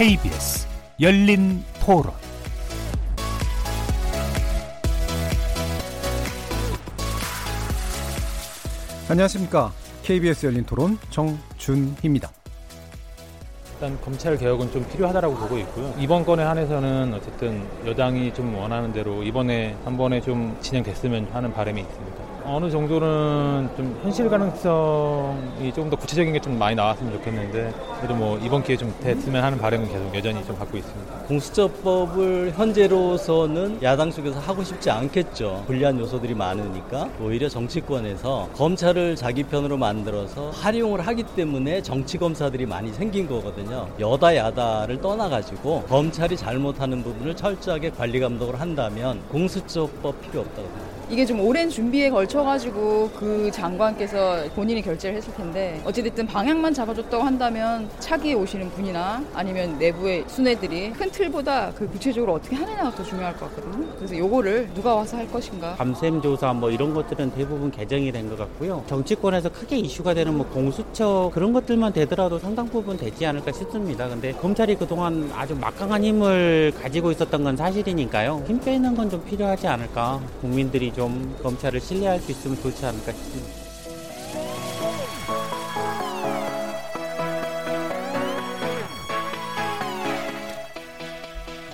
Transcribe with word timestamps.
KBS 0.00 0.66
열린 0.98 1.62
토론 1.84 2.14
안녕하십니까. 9.10 9.70
KBS 10.02 10.46
열린 10.46 10.64
토론 10.64 10.96
정준희입니다. 11.10 12.30
일단 13.74 14.00
검찰 14.00 14.38
개혁은 14.38 14.72
좀 14.72 14.88
필요하다라고 14.88 15.34
보고 15.34 15.58
있고요. 15.58 15.94
이번 15.98 16.24
건에 16.24 16.44
한해서는 16.44 17.12
어쨌든 17.12 17.68
여당이 17.84 18.32
좀 18.32 18.54
원하는 18.54 18.94
대로 18.94 19.22
이번에 19.22 19.76
한 19.84 19.98
번에 19.98 20.22
좀 20.22 20.56
진행됐으면 20.62 21.28
하는 21.34 21.52
바람이 21.52 21.78
있습니다. 21.78 22.29
어느 22.44 22.70
정도는 22.70 23.70
좀 23.76 23.98
현실 24.02 24.28
가능성이 24.28 25.72
조금 25.74 25.90
더 25.90 25.96
구체적인 25.96 26.32
게 26.32 26.40
좀 26.40 26.58
많이 26.58 26.74
나왔으면 26.74 27.12
좋겠는데 27.12 27.72
그래도 27.98 28.14
뭐 28.14 28.38
이번 28.38 28.62
기회에 28.62 28.76
좀 28.78 28.94
됐으면 29.00 29.44
하는 29.44 29.58
바람은 29.58 29.88
계속 29.88 30.14
여전히 30.14 30.42
좀 30.46 30.56
갖고 30.56 30.78
있습니다. 30.78 31.14
공수처법을 31.28 32.52
현재로서는 32.56 33.82
야당 33.82 34.10
쪽에서 34.10 34.38
하고 34.40 34.64
싶지 34.64 34.90
않겠죠. 34.90 35.64
불리한 35.66 35.98
요소들이 36.00 36.34
많으니까 36.34 37.10
오히려 37.20 37.48
정치권에서 37.50 38.48
검찰을 38.56 39.16
자기 39.16 39.42
편으로 39.42 39.76
만들어서 39.76 40.48
활용을 40.50 41.06
하기 41.06 41.24
때문에 41.36 41.82
정치 41.82 42.16
검사들이 42.16 42.64
많이 42.64 42.90
생긴 42.92 43.28
거거든요. 43.28 43.86
여다 44.00 44.34
야다를 44.34 45.00
떠나가지고 45.02 45.82
검찰이 45.82 46.38
잘못하는 46.38 47.02
부분을 47.02 47.36
철저하게 47.36 47.90
관리 47.90 48.18
감독을 48.18 48.58
한다면 48.60 49.20
공수처법 49.30 50.22
필요 50.22 50.40
없다고 50.40 50.62
생각합니다. 50.68 50.89
이게 51.10 51.26
좀 51.26 51.40
오랜 51.40 51.68
준비에 51.68 52.08
걸쳐가지고 52.08 53.10
그 53.16 53.50
장관께서 53.52 54.44
본인이 54.54 54.80
결재를 54.80 55.16
했을 55.16 55.34
텐데 55.34 55.80
어찌됐든 55.84 56.24
방향만 56.28 56.72
잡아줬다고 56.72 57.24
한다면 57.24 57.90
차기에 57.98 58.34
오시는 58.34 58.70
분이나 58.70 59.20
아니면 59.34 59.76
내부의 59.80 60.22
순회들이 60.28 60.92
큰 60.92 61.10
틀보다 61.10 61.72
그 61.74 61.88
구체적으로 61.88 62.34
어떻게 62.34 62.54
하느냐가 62.54 62.92
더 62.92 63.02
중요할 63.02 63.36
것 63.36 63.48
같거든요. 63.56 63.88
그래서 63.96 64.16
요거를 64.16 64.70
누가 64.72 64.94
와서 64.94 65.16
할 65.16 65.28
것인가. 65.32 65.74
감셈 65.74 66.22
조사 66.22 66.52
뭐 66.52 66.70
이런 66.70 66.94
것들은 66.94 67.32
대부분 67.32 67.72
개정이 67.72 68.12
된 68.12 68.30
것 68.30 68.38
같고요. 68.38 68.84
정치권에서 68.86 69.48
크게 69.48 69.78
이슈가 69.78 70.14
되는 70.14 70.36
뭐 70.36 70.46
공수처 70.46 71.30
그런 71.34 71.52
것들만 71.52 71.92
되더라도 71.94 72.38
상당 72.38 72.68
부분 72.68 72.96
되지 72.96 73.26
않을까 73.26 73.50
싶습니다. 73.50 74.08
근데 74.08 74.30
검찰이 74.34 74.76
그동안 74.76 75.28
아주 75.34 75.56
막강한 75.56 76.04
힘을 76.04 76.72
가지고 76.80 77.10
있었던 77.10 77.42
건 77.42 77.56
사실이니까요. 77.56 78.44
힘 78.46 78.60
빼는 78.60 78.94
건 78.94 79.10
좀 79.10 79.24
필요하지 79.24 79.66
않을까. 79.66 80.20
국민들이 80.40 80.92
좀 80.92 80.99
검찰을 81.42 81.80
신뢰할 81.80 82.20
수 82.20 82.32
있으면 82.32 82.60
좋지 82.60 82.84
않을까 82.84 83.12
싶습니다. 83.12 83.60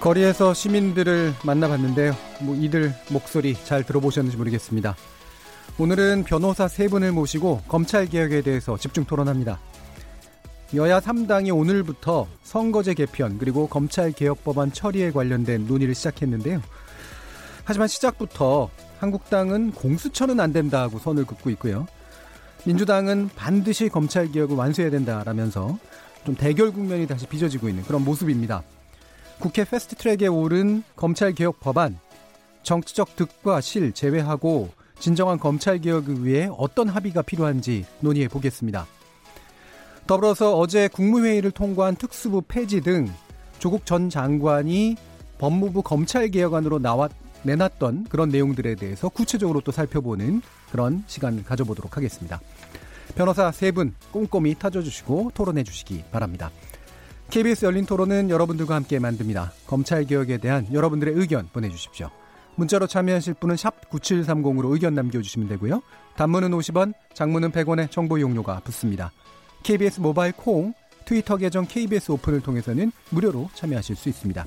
거리에서 0.01 0.55
시민들을 0.55 1.35
만나봤는데요. 1.45 2.15
뭐 2.43 2.55
이들 2.55 2.95
목소리 3.11 3.57
잘 3.65 3.83
들어보셨는지 3.83 4.37
모르겠습니다. 4.37 4.95
오늘은 5.79 6.23
변호사 6.25 6.69
세 6.69 6.87
분을 6.87 7.11
모시고 7.11 7.63
검찰 7.67 8.07
개혁에 8.07 8.43
대해서 8.43 8.79
집중 8.79 9.05
토론합니다. 9.05 9.59
여야 10.75 11.01
3당이 11.01 11.57
오늘부터 11.57 12.29
선거제 12.45 12.95
개편 12.95 13.39
그리고 13.39 13.67
검찰 13.69 14.13
개혁 14.13 14.45
법안 14.45 14.71
처리에 14.71 15.11
관련된 15.11 15.67
논의를 15.67 15.95
시작했는데요. 15.95 16.63
하지만 17.65 17.89
시작부터 17.89 18.71
한국당은 18.99 19.73
공수처는 19.73 20.41
안 20.41 20.53
된다고 20.53 20.99
선을 20.99 21.25
긋고 21.25 21.51
있고요. 21.51 21.87
민주당은 22.65 23.31
반드시 23.37 23.89
검찰 23.89 24.31
개혁을 24.31 24.57
완수해야 24.57 24.91
된다라면서 24.91 25.79
좀 26.25 26.34
대결 26.34 26.73
국면이 26.73 27.06
다시 27.06 27.27
빚어지고 27.27 27.69
있는 27.69 27.85
그런 27.85 28.05
모습입니다. 28.05 28.62
국회 29.39 29.65
패스트트랙에 29.65 30.27
오른 30.27 30.83
검찰 30.97 31.33
개혁 31.33 31.61
법안 31.61 31.99
정치적 32.62 33.17
득과 33.17 33.61
실 33.61 33.93
제외하고 33.93 34.71
진정한 34.99 35.39
검찰 35.39 35.79
개혁을 35.79 36.25
위해 36.25 36.49
어떤 36.56 36.89
합의가 36.89 37.23
필요한지 37.23 37.85
논의해 38.01 38.29
보겠습니다. 38.29 38.87
더불어서 40.06 40.56
어제 40.56 40.89
국무회의를 40.89 41.51
통과한 41.51 41.97
특수부 41.97 42.43
폐지 42.43 42.81
등 42.81 43.12
조국 43.59 43.85
전 43.87 44.09
장관이 44.09 44.97
법무부 45.39 45.83
검찰개혁안으로 45.83 46.79
나왔, 46.79 47.11
내놨던 47.43 48.07
그런 48.09 48.29
내용들에 48.29 48.75
대해서 48.75 49.09
구체적으로 49.09 49.61
또 49.61 49.73
살펴보는 49.73 50.43
그런 50.71 51.05
시간을 51.07 51.45
가져보도록 51.45 51.97
하겠습니다. 51.97 52.41
변호사 53.15 53.51
세 53.53 53.71
분 53.71 53.95
꼼꼼히 54.11 54.55
타줘주시고 54.55 55.33
토론해 55.35 55.65
주시기 55.65 56.05
바랍니다. 56.11 56.51
KBS 57.31 57.65
열린 57.65 57.87
토론은 57.87 58.31
여러분들과 58.31 58.75
함께 58.75 58.99
만듭니다. 58.99 59.53
검찰 59.67 60.05
개혁에 60.05 60.39
대한 60.39 60.67
여러분들의 60.73 61.15
의견 61.15 61.49
보내주십시오. 61.53 62.11
문자로 62.57 62.87
참여하실 62.87 63.35
분은 63.35 63.57
샵 63.57 63.91
9730으로 63.91 64.73
의견 64.73 64.95
남겨주시면 64.95 65.49
되고요. 65.49 65.83
단문은 66.17 66.51
50원, 66.53 66.95
장문은 67.15 67.51
100원의 67.53 67.91
정보 67.91 68.21
용료가 68.21 68.61
붙습니다. 68.61 69.13
KBS 69.63 70.01
모바일 70.01 70.33
콩, 70.33 70.73
트위터 71.05 71.37
계정 71.37 71.67
KBS 71.67 72.13
오픈을 72.13 72.41
통해서는 72.41 72.93
무료로 73.11 73.51
참여하실 73.55 73.97
수 73.97 74.09
있습니다. 74.09 74.47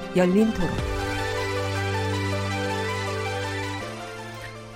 열린 0.15 0.53
토론. 0.53 0.69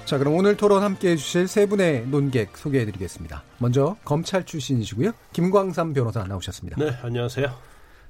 자, 0.06 0.18
그럼 0.18 0.35
오늘 0.35 0.56
토론 0.56 0.84
함께 0.84 1.12
해주실 1.12 1.47
세 1.47 1.66
분의 1.66 2.07
논객 2.07 2.56
소개해 2.57 2.85
드리겠습니다. 2.85 3.44
먼저 3.57 3.97
검찰 4.06 4.46
출신이시고요. 4.46 5.12
김광삼 5.34 5.94
변호사 5.94 6.23
나오셨습니다. 6.23 6.78
네, 6.78 6.91
안녕하세요. 7.01 7.51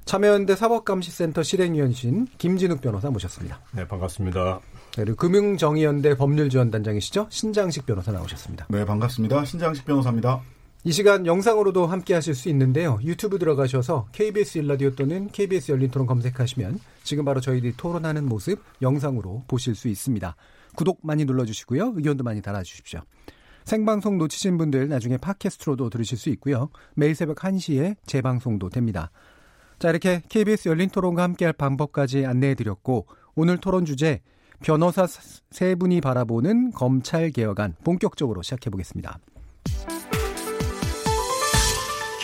참여연대 0.04 0.56
사법감시센터 0.56 1.42
실행위원이신 1.42 2.28
김진욱 2.38 2.82
변호사 2.82 3.10
모셨습니다. 3.10 3.62
네, 3.72 3.88
반갑습니다. 3.88 4.60
네, 4.98 5.04
그리고 5.04 5.16
금융정의연대 5.16 6.16
법률지원단장이시죠? 6.16 7.28
신장식 7.30 7.86
변호사 7.88 8.12
나오셨습니다. 8.12 8.68
네, 8.70 8.86
반갑습니다. 8.86 9.46
신장식 9.46 9.86
변호사입니다. 9.86 10.42
이 10.88 10.92
시간 10.92 11.26
영상으로도 11.26 11.88
함께 11.88 12.14
하실 12.14 12.36
수 12.36 12.48
있는데요. 12.50 13.00
유튜브 13.02 13.40
들어가셔서 13.40 14.08
KBS 14.12 14.60
일라디오 14.60 14.92
또는 14.92 15.30
KBS 15.32 15.72
열린 15.72 15.90
토론 15.90 16.06
검색하시면 16.06 16.80
지금 17.02 17.26
바로 17.26 17.42
저희들이 17.42 17.74
토론하는 17.76 18.30
모습 18.30 18.62
영상으로 18.84 19.46
보실 19.48 19.74
수 19.74 19.88
있습니다. 19.88 20.36
구독 20.76 21.00
많이 21.02 21.26
눌러주시고요. 21.26 21.94
의견도 21.96 22.24
많이 22.24 22.40
달아주십시오. 22.40 23.02
생방송 23.64 24.20
놓치신 24.20 24.60
분들 24.60 24.88
나중에 24.88 25.18
팟캐스트로도 25.18 25.90
들으실 25.90 26.20
수 26.20 26.30
있고요. 26.30 26.70
매일 26.94 27.16
새벽 27.16 27.38
1시에 27.38 27.96
재방송도 28.06 28.70
됩니다. 28.70 29.10
자, 29.80 29.90
이렇게 29.90 30.22
KBS 30.30 30.70
열린 30.70 30.92
토론과 30.92 31.24
함께할 31.24 31.54
방법까지 31.54 32.28
안내해드렸고, 32.28 33.08
오늘 33.34 33.58
토론 33.58 33.86
주제, 33.86 34.22
변호사 34.62 35.08
세 35.08 35.74
분이 35.74 36.02
바라보는 36.02 36.74
검찰 36.74 37.32
개혁안 37.32 37.74
본격적으로 37.84 38.44
시작해보겠습니다. 38.44 39.18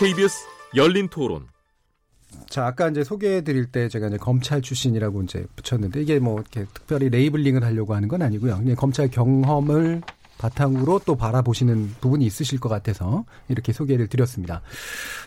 KBS 0.01 0.48
열린 0.75 1.07
토론. 1.09 1.45
자, 2.50 2.65
아까 2.65 2.89
이제 2.89 3.03
소개해 3.03 3.44
드릴 3.44 3.68
때 3.68 3.88
제가 3.88 4.07
이제 4.07 4.18
검찰 4.18 4.59
출신이라고 4.59 5.21
이제 5.21 5.45
붙였는데 5.56 6.01
이게 6.01 6.18
뭐 6.18 6.39
이렇게 6.39 6.65
특별히 6.74 7.07
레이블링을 7.09 7.63
하려고 7.63 7.94
하는 7.94 8.07
건 8.07 8.24
아니고요. 8.24 8.57
그냥 8.57 8.75
검찰 8.75 9.12
경험을 9.12 10.01
바탕으로 10.39 11.01
또 11.06 11.15
바라보시는 11.15 11.98
부분이 12.01 12.25
있으실 12.25 12.59
것 12.59 12.68
같아서 12.68 13.25
이렇게 13.48 13.74
소개를 13.74 14.07
드렸습니다. 14.07 14.63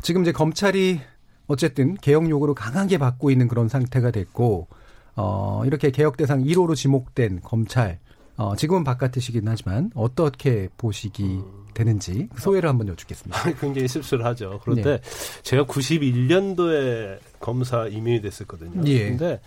지금 0.02 0.22
이제 0.22 0.32
검찰이 0.32 1.00
어쨌든 1.46 1.94
개혁 1.94 2.28
요구를 2.28 2.56
강하게 2.56 2.98
받고 2.98 3.30
있는 3.30 3.46
그런 3.46 3.68
상태가 3.68 4.10
됐고, 4.10 4.66
어, 5.14 5.62
이렇게 5.66 5.92
개혁 5.92 6.16
대상 6.16 6.42
1호로 6.42 6.74
지목된 6.74 7.42
검찰, 7.44 8.00
어, 8.36 8.56
지금은 8.56 8.82
바깥이시긴 8.82 9.46
하지만 9.46 9.92
어떻게 9.94 10.68
보시기 10.76 11.42
되는지 11.74 12.28
소회를 12.38 12.68
한번 12.68 12.88
여쭙겠습니다. 12.88 13.52
굉장히 13.60 13.88
씁쓸하죠. 13.88 14.60
그런데 14.62 14.98
네. 14.98 15.00
제가 15.42 15.64
91년도에 15.64 17.18
검사 17.40 17.86
임명이 17.86 18.20
됐었거든요. 18.20 18.82
예. 18.86 19.10
근데 19.10 19.40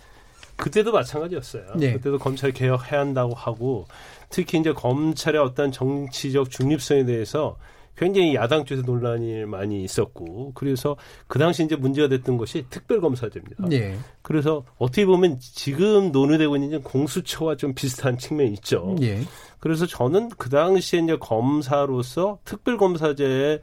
그때도 0.56 0.92
마찬가지였어요. 0.92 1.74
네. 1.76 1.92
그때도 1.94 2.18
검찰 2.18 2.52
개혁해야 2.52 3.00
한다고 3.00 3.34
하고 3.34 3.86
특히 4.28 4.58
이제 4.58 4.72
검찰의 4.72 5.40
어떤 5.40 5.72
정치적 5.72 6.50
중립성에 6.50 7.04
대해서 7.04 7.56
굉장히 7.96 8.34
야당 8.34 8.64
쪽에서 8.64 8.86
논란이 8.86 9.44
많이 9.44 9.82
있었고 9.82 10.52
그래서 10.54 10.96
그 11.26 11.38
당시 11.38 11.64
이제 11.64 11.74
문제가 11.74 12.08
됐던 12.08 12.36
것이 12.36 12.64
특별검사제입니다. 12.70 13.64
예. 13.72 13.96
그래서 14.22 14.64
어떻게 14.78 15.04
보면 15.04 15.38
지금 15.40 16.12
논의되고 16.12 16.56
있는 16.56 16.82
공수처와 16.82 17.56
좀 17.56 17.74
비슷한 17.74 18.16
측면이 18.16 18.52
있죠. 18.54 18.94
예. 19.02 19.20
그래서 19.58 19.86
저는 19.86 20.28
그 20.30 20.48
당시에 20.48 21.00
이제 21.00 21.16
검사로서 21.16 22.38
특별검사제에 22.44 23.60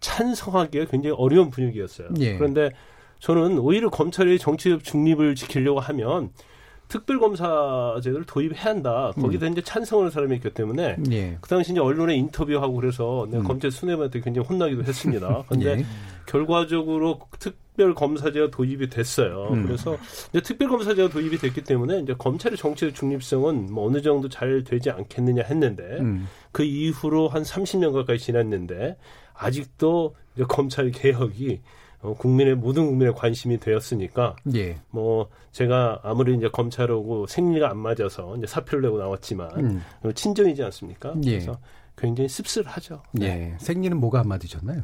찬성하기가 0.00 0.86
굉장히 0.86 1.14
어려운 1.16 1.50
분위기였어요. 1.50 2.08
예. 2.18 2.36
그런데 2.36 2.70
저는 3.20 3.58
오히려 3.58 3.88
검찰이 3.88 4.38
정치적 4.38 4.84
중립을 4.84 5.34
지키려고 5.34 5.80
하면 5.80 6.30
특별검사제도를 6.88 8.24
도입해야 8.26 8.70
한다. 8.70 9.12
거기다 9.14 9.46
이제 9.46 9.60
찬성하는 9.60 10.10
사람이 10.10 10.36
있기 10.36 10.50
때문에 10.50 10.96
예. 11.10 11.38
그 11.40 11.48
당시 11.48 11.72
이제 11.72 11.80
언론에 11.80 12.14
인터뷰하고 12.14 12.74
그래서 12.74 13.24
음. 13.24 13.42
검찰 13.42 13.70
수뇌부한테 13.70 14.20
굉장히 14.20 14.46
혼나기도 14.46 14.84
했습니다. 14.84 15.44
근데 15.48 15.78
예. 15.78 15.86
결과적으로 16.26 17.20
특별검사제가 17.38 18.50
도입이 18.50 18.88
됐어요. 18.88 19.48
음. 19.52 19.66
그래서 19.66 19.96
이제 20.30 20.40
특별검사제가 20.40 21.08
도입이 21.08 21.38
됐기 21.38 21.64
때문에 21.64 22.00
이제 22.00 22.14
검찰의 22.16 22.56
정치적 22.56 22.94
중립성은 22.94 23.72
뭐 23.72 23.86
어느 23.86 24.00
정도 24.00 24.28
잘 24.28 24.62
되지 24.64 24.90
않겠느냐 24.90 25.42
했는데 25.42 25.82
음. 26.00 26.28
그 26.52 26.62
이후로 26.62 27.28
한 27.28 27.42
30년 27.42 27.92
가까이 27.92 28.18
지났는데 28.18 28.96
아직도 29.34 30.14
이제 30.34 30.44
검찰 30.48 30.90
개혁이 30.90 31.60
어, 31.60 31.60
국민의 32.14 32.54
모든 32.54 32.86
국민의 32.86 33.14
관심이 33.14 33.58
되었으니까 33.58 34.36
예. 34.54 34.78
뭐 34.90 35.28
제가 35.52 36.00
아무리 36.02 36.36
이제 36.36 36.48
검찰하고 36.48 37.26
생리가 37.26 37.70
안 37.70 37.78
맞아서 37.78 38.36
이제 38.36 38.46
사표를 38.46 38.82
내고 38.82 38.98
나왔지만 38.98 39.50
음. 39.58 40.12
친정이지 40.14 40.62
않습니까? 40.64 41.14
예. 41.24 41.30
그래서 41.32 41.58
굉장히 41.96 42.28
씁쓸하죠. 42.28 43.02
예. 43.22 43.56
생리는 43.58 43.96
뭐가 43.98 44.20
안 44.20 44.28
맞으셨나요? 44.28 44.82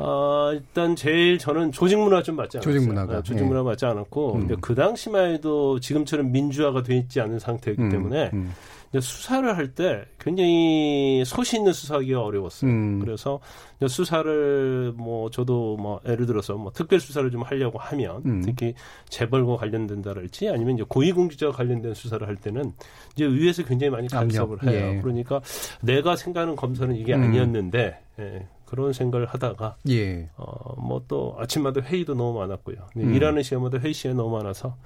아, 0.00 0.50
일단 0.54 0.94
제일 0.94 1.38
저는 1.38 1.72
조직 1.72 1.98
문화 1.98 2.22
좀 2.22 2.36
맞지 2.36 2.58
않았어요. 2.58 2.72
조직 2.72 2.86
문화가, 2.86 3.16
아, 3.16 3.22
조직 3.22 3.42
예. 3.42 3.46
문화 3.46 3.62
맞지 3.62 3.84
않았고 3.84 4.34
음. 4.34 4.40
근데 4.40 4.56
그 4.60 4.74
당시만 4.74 5.32
해도 5.32 5.80
지금처럼 5.80 6.30
민주화가 6.30 6.82
돼 6.82 6.96
있지 6.96 7.20
않은 7.20 7.38
상태이기 7.38 7.82
음, 7.82 7.90
때문에 7.90 8.30
음. 8.32 8.52
이제 8.90 9.00
수사를 9.00 9.56
할 9.56 9.74
때 9.74 10.04
굉장히 10.18 11.22
소신 11.26 11.60
있는 11.60 11.72
수사하기가 11.72 12.22
어려웠어요. 12.22 12.70
음. 12.70 13.00
그래서 13.00 13.38
이제 13.76 13.86
수사를 13.88 14.92
뭐 14.96 15.30
저도 15.30 15.76
뭐 15.76 16.00
예를 16.06 16.26
들어서 16.26 16.54
뭐 16.54 16.72
특별 16.72 16.98
수사를 17.00 17.30
좀 17.30 17.42
하려고 17.42 17.78
하면 17.78 18.22
음. 18.24 18.42
특히 18.42 18.74
재벌과 19.08 19.56
관련된다랄지 19.56 20.48
아니면 20.48 20.74
이제 20.76 20.84
고위공직자와 20.88 21.52
관련된 21.52 21.94
수사를 21.94 22.26
할 22.26 22.36
때는 22.36 22.72
이제 23.14 23.24
의회에서 23.24 23.64
굉장히 23.64 23.90
많이 23.90 24.08
간섭을 24.08 24.58
압력, 24.62 24.74
해요. 24.74 24.94
예. 24.96 25.00
그러니까 25.02 25.40
내가 25.82 26.16
생각하는 26.16 26.56
검사는 26.56 26.94
이게 26.96 27.14
음. 27.14 27.22
아니었는데 27.24 27.98
예, 28.20 28.46
그런 28.64 28.92
생각을 28.92 29.26
하다가 29.26 29.76
예. 29.90 30.28
어, 30.36 30.74
뭐 30.80 30.98
또 31.08 31.36
아침마다 31.38 31.80
회의도 31.80 32.14
너무 32.14 32.38
많았고요. 32.38 32.76
음. 32.96 33.14
일하는 33.14 33.42
시간마다 33.42 33.78
회의 33.78 33.94
시간이 33.94 34.16
너무 34.16 34.36
많아서 34.36 34.76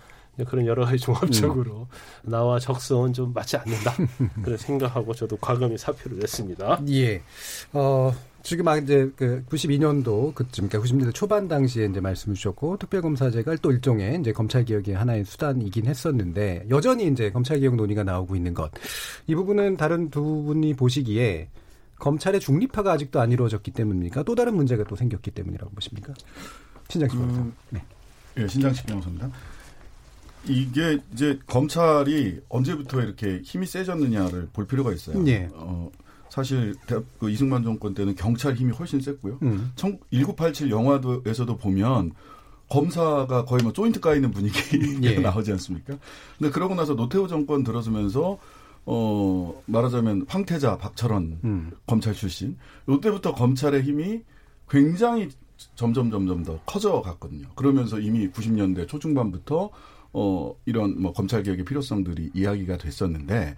그런 0.48 0.66
여러 0.66 0.84
가지 0.84 0.98
종합적으로 0.98 1.86
음. 2.24 2.30
나와 2.30 2.58
적성은 2.58 3.12
좀 3.12 3.32
맞지 3.34 3.56
않는다. 3.58 3.94
그런 4.42 4.56
생각하고 4.56 5.14
저도 5.14 5.36
과감히 5.36 5.76
사표를 5.76 6.18
냈습니다. 6.18 6.82
예. 6.88 7.22
어, 7.74 8.12
지금 8.42 8.64
막 8.64 8.82
이제 8.82 9.10
그 9.14 9.44
92년도 9.50 10.34
그쯤, 10.34 10.68
그러니까 10.68 10.88
90년대 10.88 11.14
초반 11.14 11.48
당시에 11.48 11.86
이제 11.86 12.00
말씀을 12.00 12.34
주셨고, 12.34 12.78
특별검사제가 12.78 13.56
또 13.56 13.70
일종의 13.72 14.20
이제 14.20 14.32
검찰 14.32 14.64
개혁의 14.64 14.94
하나의 14.94 15.24
수단이긴 15.24 15.86
했었는데, 15.86 16.66
여전히 16.70 17.06
이제 17.06 17.30
검찰 17.30 17.60
개혁 17.60 17.76
논의가 17.76 18.02
나오고 18.02 18.34
있는 18.34 18.54
것. 18.54 18.70
이 19.26 19.34
부분은 19.34 19.76
다른 19.76 20.10
두 20.10 20.22
분이 20.44 20.74
보시기에 20.74 21.50
검찰의 21.98 22.40
중립화가 22.40 22.90
아직도 22.90 23.20
안 23.20 23.30
이루어졌기 23.30 23.70
때문입니까? 23.70 24.24
또 24.24 24.34
다른 24.34 24.56
문제가 24.56 24.82
또 24.84 24.96
생겼기 24.96 25.30
때문이라고 25.30 25.70
보십니까? 25.72 26.14
신장식 26.88 27.18
변호사. 27.18 27.40
음, 27.42 27.54
네. 27.70 27.84
예, 28.38 28.48
신장식 28.48 28.86
변호사입니다. 28.86 29.30
이게 30.48 30.98
이제 31.12 31.38
검찰이 31.46 32.40
언제부터 32.48 33.00
이렇게 33.00 33.40
힘이 33.44 33.66
세졌느냐를 33.66 34.48
볼 34.52 34.66
필요가 34.66 34.92
있어요. 34.92 35.24
예. 35.26 35.48
어, 35.54 35.90
사실 36.28 36.74
대- 36.86 36.98
그 37.18 37.30
이승만 37.30 37.62
정권 37.62 37.94
때는 37.94 38.14
경찰 38.14 38.54
힘이 38.54 38.72
훨씬 38.72 39.00
셌고요. 39.00 39.38
음. 39.42 39.72
1987 39.76 40.70
영화도에서도 40.70 41.56
보면 41.58 42.12
검사가 42.68 43.44
거의 43.44 43.62
뭐 43.62 43.72
조인트 43.72 44.00
까 44.00 44.14
있는 44.14 44.30
분위기가 44.30 45.02
예. 45.02 45.18
나오지 45.18 45.52
않습니까? 45.52 45.96
근데 46.38 46.50
그러고 46.50 46.74
나서 46.74 46.94
노태우 46.94 47.28
정권 47.28 47.62
들어서면서 47.62 48.38
어 48.86 49.62
말하자면 49.66 50.24
황태자, 50.26 50.78
박철원 50.78 51.38
음. 51.44 51.70
검찰 51.86 52.14
출신 52.14 52.56
이때부터 52.88 53.34
검찰의 53.34 53.82
힘이 53.82 54.22
굉장히 54.68 55.28
점점 55.76 56.10
점점 56.10 56.42
더 56.42 56.58
커져 56.64 57.00
갔거든요. 57.02 57.46
그러면서 57.54 58.00
이미 58.00 58.28
90년대 58.30 58.88
초중반부터 58.88 59.70
어 60.12 60.54
이런 60.66 61.00
뭐 61.00 61.12
검찰 61.12 61.42
개혁의 61.42 61.64
필요성들이 61.64 62.30
이야기가 62.34 62.76
됐었는데 62.76 63.56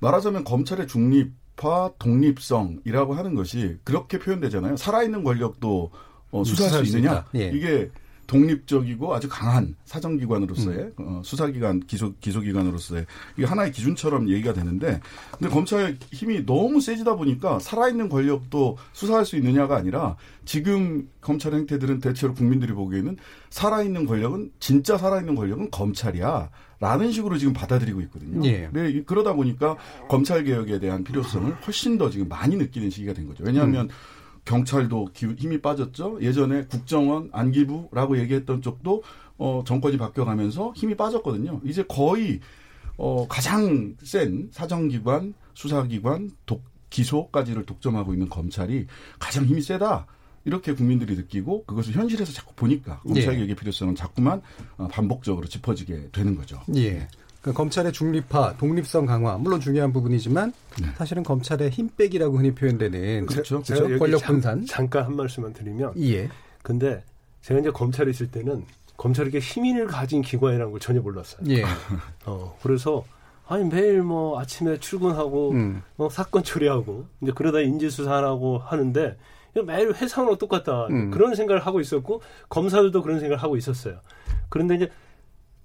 말하자면 0.00 0.44
검찰의 0.44 0.86
중립화 0.86 1.92
독립성이라고 1.98 3.14
하는 3.14 3.34
것이 3.34 3.76
그렇게 3.84 4.18
표현되잖아요. 4.18 4.76
살아있는 4.76 5.24
권력도 5.24 5.90
어, 6.32 6.44
수사할 6.44 6.68
수사할 6.68 6.86
수수 6.86 6.98
있느냐? 6.98 7.24
예. 7.34 7.50
이게 7.52 7.90
독립적이고 8.30 9.12
아주 9.12 9.28
강한 9.28 9.74
사정기관으로서의 9.84 10.92
어, 10.98 11.20
수사기관 11.24 11.80
기소 11.80 12.14
기소기관으로서의 12.20 13.04
이게 13.36 13.44
하나의 13.44 13.72
기준처럼 13.72 14.28
얘기가 14.28 14.52
되는데 14.52 15.00
근데 15.36 15.52
검찰의 15.52 15.96
힘이 16.12 16.46
너무 16.46 16.80
세지다 16.80 17.16
보니까 17.16 17.58
살아있는 17.58 18.08
권력도 18.08 18.78
수사할 18.92 19.24
수 19.26 19.36
있느냐가 19.36 19.76
아니라 19.76 20.16
지금 20.44 21.08
검찰 21.20 21.54
행태들은 21.54 21.98
대체로 21.98 22.32
국민들이 22.34 22.72
보기에는 22.72 23.16
살아있는 23.50 24.06
권력은 24.06 24.52
진짜 24.60 24.96
살아있는 24.96 25.34
권력은 25.34 25.70
검찰이야. 25.70 26.50
라는 26.82 27.12
식으로 27.12 27.36
지금 27.36 27.52
받아들이고 27.52 28.00
있거든요. 28.02 28.42
예. 28.46 28.70
네, 28.72 28.88
이- 28.90 29.04
그러다 29.04 29.34
보니까 29.34 29.76
검찰 30.08 30.44
개혁에 30.44 30.78
대한 30.78 31.04
필요성을 31.04 31.52
훨씬 31.66 31.98
더 31.98 32.08
지금 32.08 32.26
많이 32.26 32.56
느끼는 32.56 32.88
시기가 32.88 33.12
된 33.12 33.26
거죠. 33.28 33.44
왜냐하면 33.44 33.90
경찰도 34.44 35.10
기- 35.12 35.34
힘이 35.38 35.60
빠졌죠. 35.60 36.18
예전에 36.22 36.64
국정원, 36.64 37.28
안기부라고 37.32 38.18
얘기했던 38.18 38.62
쪽도 38.62 39.02
어, 39.38 39.62
정권이 39.66 39.96
바뀌어가면서 39.96 40.72
힘이 40.76 40.96
빠졌거든요. 40.96 41.60
이제 41.64 41.84
거의 41.88 42.40
어, 42.96 43.26
가장 43.28 43.96
센 44.02 44.48
사정기관, 44.52 45.34
수사기관, 45.54 46.30
독, 46.46 46.62
기소까지를 46.90 47.64
독점하고 47.66 48.12
있는 48.12 48.28
검찰이 48.28 48.86
가장 49.18 49.44
힘이 49.46 49.62
세다. 49.62 50.06
이렇게 50.44 50.72
국민들이 50.74 51.14
느끼고 51.16 51.64
그것을 51.64 51.92
현실에서 51.94 52.32
자꾸 52.32 52.54
보니까 52.54 53.00
검찰 53.00 53.34
예. 53.34 53.36
개혁의 53.36 53.54
필요성은 53.56 53.94
자꾸만 53.94 54.40
어, 54.78 54.88
반복적으로 54.88 55.46
짚어지게 55.46 56.08
되는 56.12 56.34
거죠. 56.34 56.60
예. 56.76 57.06
그러니까 57.40 57.56
검찰의 57.56 57.92
중립화, 57.92 58.56
독립성 58.58 59.06
강화, 59.06 59.38
물론 59.38 59.60
중요한 59.60 59.92
부분이지만 59.92 60.52
사실은 60.96 61.22
검찰의 61.22 61.70
힘 61.70 61.88
빼기라고 61.96 62.36
흔히 62.38 62.54
표현되는 62.54 63.26
그렇죠. 63.26 63.62
제가 63.62 63.78
그렇죠? 63.80 63.84
여기 63.94 63.98
권력 63.98 64.18
잠- 64.18 64.34
분산. 64.34 64.66
잠 64.66 64.88
깐 64.90 65.06
한 65.06 65.16
말씀만 65.16 65.52
드리면 65.54 65.94
예. 66.02 66.28
근데 66.62 67.02
제가 67.42 67.60
이제 67.60 67.70
검찰에 67.70 68.10
있을 68.10 68.30
때는 68.30 68.64
검찰이 68.98 69.30
이렇게 69.30 69.38
힘을 69.44 69.86
가진 69.86 70.20
기관이라는 70.20 70.70
걸 70.70 70.80
전혀 70.80 71.00
몰랐어요. 71.00 71.40
예. 71.48 71.64
어, 72.26 72.58
그래서 72.62 73.04
아니 73.48 73.64
매일 73.64 74.02
뭐 74.02 74.38
아침에 74.38 74.78
출근하고 74.78 75.52
음. 75.52 75.82
뭐 75.96 76.10
사건 76.10 76.42
처리하고 76.44 77.06
이제 77.22 77.32
그러다 77.34 77.60
인지 77.60 77.88
수사하고 77.88 78.58
하는데 78.58 79.16
매일 79.66 79.92
회사는 79.94 80.36
똑같다 80.36 80.86
음. 80.88 81.10
그런 81.10 81.34
생각을 81.34 81.64
하고 81.66 81.80
있었고 81.80 82.20
검사들도 82.50 83.02
그런 83.02 83.18
생각을 83.18 83.42
하고 83.42 83.56
있었어요. 83.56 83.98
그런데 84.50 84.74
이제 84.76 84.90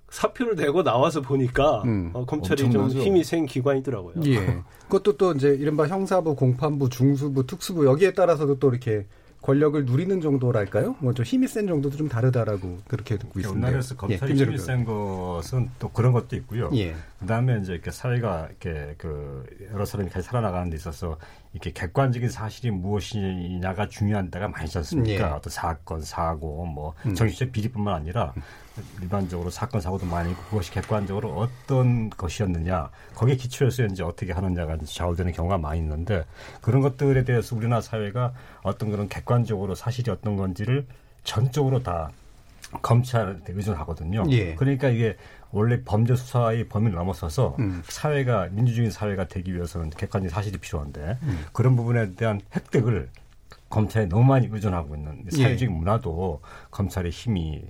사표를 0.09 0.55
내고 0.55 0.83
나와서 0.83 1.21
보니까 1.21 1.81
음. 1.83 2.11
어, 2.13 2.25
검찰이 2.25 2.63
엄청나죠. 2.63 2.93
좀 2.95 3.01
힘이 3.01 3.23
센 3.23 3.45
기관이더라고요. 3.45 4.15
예. 4.25 4.61
그것도 4.87 5.17
또 5.17 5.31
이제 5.33 5.49
이른바 5.49 5.87
형사부, 5.87 6.35
공판부, 6.35 6.89
중수부, 6.89 7.47
특수부 7.47 7.85
여기에 7.85 8.13
따라서도 8.13 8.59
또 8.59 8.69
이렇게 8.69 9.05
권력을 9.41 9.85
누리는 9.85 10.21
정도랄까요? 10.21 10.95
뭐 10.99 11.13
좀 11.13 11.23
힘이 11.23 11.47
센 11.47 11.67
정도도 11.67 11.97
좀 11.97 12.09
다르다라고 12.09 12.79
그렇게 12.87 13.17
듣고 13.17 13.39
있습니다. 13.39 13.67
우리나라에서 13.67 13.95
검찰이 13.95 14.29
김재룡 14.31 14.53
힘이 14.53 14.57
센 14.63 14.85
것은 14.85 15.69
또 15.79 15.89
그런 15.89 16.13
것도 16.13 16.35
있고요. 16.37 16.69
예. 16.75 16.95
그다음에 17.19 17.59
이제 17.61 17.73
이렇게 17.73 17.91
사회가 17.91 18.47
이렇게 18.49 18.95
그 18.97 19.43
여러 19.71 19.85
사람이 19.85 20.09
같이 20.09 20.25
살아나가는 20.27 20.69
데 20.69 20.75
있어서 20.77 21.17
이렇게 21.55 21.71
객관적인 21.71 22.27
사실이 22.27 22.69
무엇이냐가 22.71 23.87
중요한 23.87 24.29
데가 24.29 24.49
많지 24.49 24.77
않습니까? 24.79 25.13
예. 25.13 25.31
어떤 25.31 25.49
사건, 25.49 26.01
사고, 26.01 26.65
뭐 26.65 26.93
음. 27.05 27.15
정치적 27.15 27.53
비리뿐만 27.53 27.93
아니라 27.95 28.33
일반적으로 29.01 29.49
사건 29.49 29.79
사고도 29.79 30.05
많이 30.05 30.31
있고 30.31 30.43
그것이 30.49 30.71
객관적으로 30.71 31.29
어떤 31.29 32.09
것이었느냐 32.09 32.89
거기에 33.13 33.37
기초해서 33.37 33.85
이제 33.85 34.03
어떻게 34.03 34.33
하느냐가 34.33 34.77
좌우되는 34.83 35.31
경우가 35.31 35.57
많이 35.57 35.79
있는데 35.79 36.25
그런 36.59 36.81
것들에 36.81 37.23
대해서 37.23 37.55
우리나라 37.55 37.79
사회가 37.79 38.33
어떤 38.61 38.91
그런 38.91 39.07
객관적으로 39.07 39.75
사실이 39.75 40.11
어떤 40.11 40.35
건지를 40.35 40.85
전적으로 41.23 41.81
다 41.83 42.11
검찰한테 42.81 43.53
의존하거든요. 43.53 44.25
예. 44.31 44.55
그러니까 44.55 44.89
이게 44.89 45.15
원래 45.51 45.83
범죄 45.83 46.15
수사의 46.15 46.67
범위를 46.67 46.95
넘어서서 46.95 47.55
음. 47.59 47.81
사회가 47.85 48.49
민주주의 48.51 48.91
사회가 48.91 49.27
되기 49.27 49.53
위해서는 49.53 49.89
객관적인 49.91 50.29
사실이 50.29 50.57
필요한데 50.57 51.17
음. 51.23 51.45
그런 51.53 51.75
부분에 51.75 52.15
대한 52.15 52.41
획득을 52.55 53.09
검찰에 53.69 54.05
너무 54.05 54.23
많이 54.23 54.47
의존하고 54.51 54.95
있는 54.95 55.25
예. 55.31 55.35
사회적인 55.35 55.75
문화도 55.75 56.41
검찰의 56.71 57.11
힘이 57.11 57.63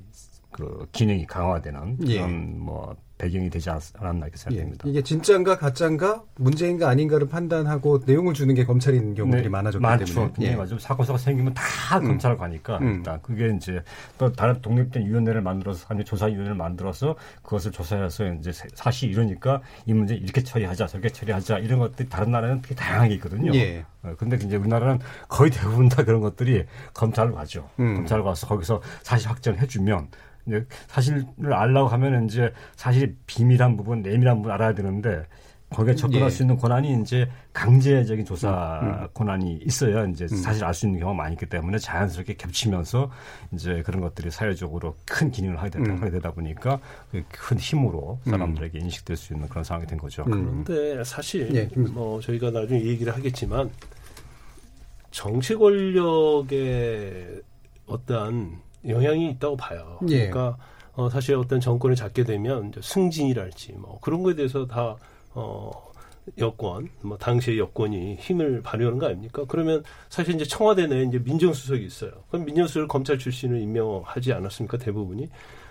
그 0.52 0.88
기능이 0.92 1.26
강화되는 1.26 1.98
예. 2.08 2.16
그런 2.16 2.60
뭐 2.60 2.96
배경이 3.18 3.50
되지 3.50 3.70
않- 3.70 3.80
않았나 3.98 4.26
이렇게 4.28 4.34
예. 4.34 4.38
생각됩니다. 4.38 4.90
이게 4.90 5.02
진짜인가 5.02 5.58
가짜인가 5.58 6.22
문제인가 6.36 6.90
아닌가를 6.90 7.30
판단하고 7.30 8.02
내용을 8.06 8.34
주는 8.34 8.54
게 8.54 8.66
검찰인 8.66 9.16
경우들이 9.16 9.44
네, 9.44 9.50
많아졌기 9.50 9.82
많죠. 9.82 10.06
때문에 10.14 10.34
예. 10.42 10.46
예. 10.52 10.56
맞아요. 10.56 10.78
사고사가 10.78 11.18
생기면 11.18 11.54
다 11.54 11.98
음. 12.00 12.08
검찰 12.08 12.36
가니까 12.38 12.78
음. 12.80 12.96
일단 12.98 13.22
그게 13.22 13.54
이제 13.56 13.82
또 14.18 14.32
다른 14.34 14.62
독립된 14.62 15.06
위원회를 15.06 15.42
만들어서 15.42 15.86
아니 15.90 16.04
조사위원회를 16.04 16.56
만들어서 16.56 17.16
그것을 17.42 17.72
조사해서 17.72 18.34
이제 18.34 18.52
세- 18.52 18.68
사실 18.74 19.10
이러니까 19.12 19.62
이 19.86 19.94
문제 19.94 20.14
이렇게 20.16 20.44
처리하자 20.44 20.88
저렇게 20.88 21.08
처리하자 21.10 21.60
이런 21.60 21.80
것들이 21.80 22.10
다른 22.10 22.32
나라는 22.32 22.62
되게 22.62 22.76
다양하게 22.76 23.14
있거든요. 23.16 23.54
예. 23.56 23.86
어, 24.04 24.14
근데 24.18 24.36
이제 24.36 24.58
우리나라는 24.58 25.00
거의 25.30 25.50
대부분 25.52 25.88
다 25.90 26.04
그런 26.04 26.20
것들이 26.22 26.66
검찰로 26.94 27.34
가죠. 27.34 27.70
음. 27.80 27.96
검찰로 27.96 28.24
가서 28.26 28.46
거기서 28.48 28.82
사실 29.04 29.30
확정해주면 29.30 30.10
이제 30.48 30.66
사실을 30.88 31.26
알라고 31.52 31.88
하면 31.90 32.26
이제 32.26 32.54
사실 32.76 33.16
비밀한 33.26 33.78
부분, 33.78 34.02
내밀한 34.02 34.38
부분 34.38 34.52
알아야 34.52 34.74
되는데 34.74 35.24
거기에 35.72 35.96
접근할 35.96 36.28
예. 36.28 36.30
수 36.30 36.44
있는 36.44 36.58
권한이 36.58 37.02
이제 37.02 37.28
강제적인 37.52 38.24
조사 38.24 38.80
음. 38.84 39.08
권한이 39.16 39.62
있어야 39.66 40.06
이제 40.06 40.28
사실 40.28 40.64
알 40.64 40.74
수 40.76 40.86
있는 40.86 41.00
경우가 41.00 41.18
많기 41.18 41.48
때문에 41.48 41.80
자연스럽게 41.80 42.36
겹치면서 42.36 43.12
이제 43.52 43.82
그런 43.84 44.00
것들이 44.00 44.30
사회적으로 44.30 44.96
큰 45.06 45.32
기능을 45.32 45.58
하게 45.58 45.72
되다, 45.72 45.92
음. 45.92 45.98
하게 46.02 46.12
되다 46.12 46.32
보니까 46.32 46.80
그큰 47.12 47.58
힘으로 47.58 48.20
사람들에게 48.26 48.78
인식될 48.78 49.18
수 49.18 49.34
있는 49.34 49.50
그런 49.50 49.64
상황이 49.64 49.88
된 49.88 49.98
거죠. 49.98 50.24
음. 50.28 50.64
그런데 50.64 51.04
사실 51.04 51.54
예, 51.56 51.66
김- 51.68 51.92
뭐 51.94 52.22
저희가 52.22 52.52
나중에 52.52 52.82
얘기를 52.84 53.14
하겠지만 53.14 53.72
정치 55.12 55.56
권력의 55.56 57.42
어떠한 57.88 58.60
영향이 58.88 59.30
있다고 59.32 59.58
봐요. 59.58 60.00
예. 60.10 60.30
그러니까 60.30 60.58
어, 60.94 61.10
사실 61.10 61.36
어떤 61.36 61.60
정권을 61.60 61.96
잡게 61.96 62.24
되면 62.24 62.70
이제 62.70 62.80
승진이랄지 62.82 63.74
뭐 63.74 64.00
그런 64.02 64.24
거에 64.24 64.36
대해서 64.36 64.66
다 64.66 64.96
어, 65.34 65.72
여권, 66.40 66.90
뭐 67.02 67.18
당시의 67.18 67.60
여권이 67.60 68.16
힘을 68.16 68.62
발휘하는 68.64 68.98
거 68.98 69.08
아닙니까? 69.08 69.44
그러면 69.48 69.84
사실 70.10 70.36
이제 70.36 70.46
청와대 70.46 70.88
내에 70.88 71.04
이제 71.04 71.20
민정수석이 71.20 71.86
있어요. 71.86 72.12
그럼 72.30 72.46
민정수석 72.46 72.88
검찰 72.88 73.20
출신을 73.20 73.62
임명하지 73.62 74.34
않았습니까? 74.34 74.78
대부분이. 74.78 75.30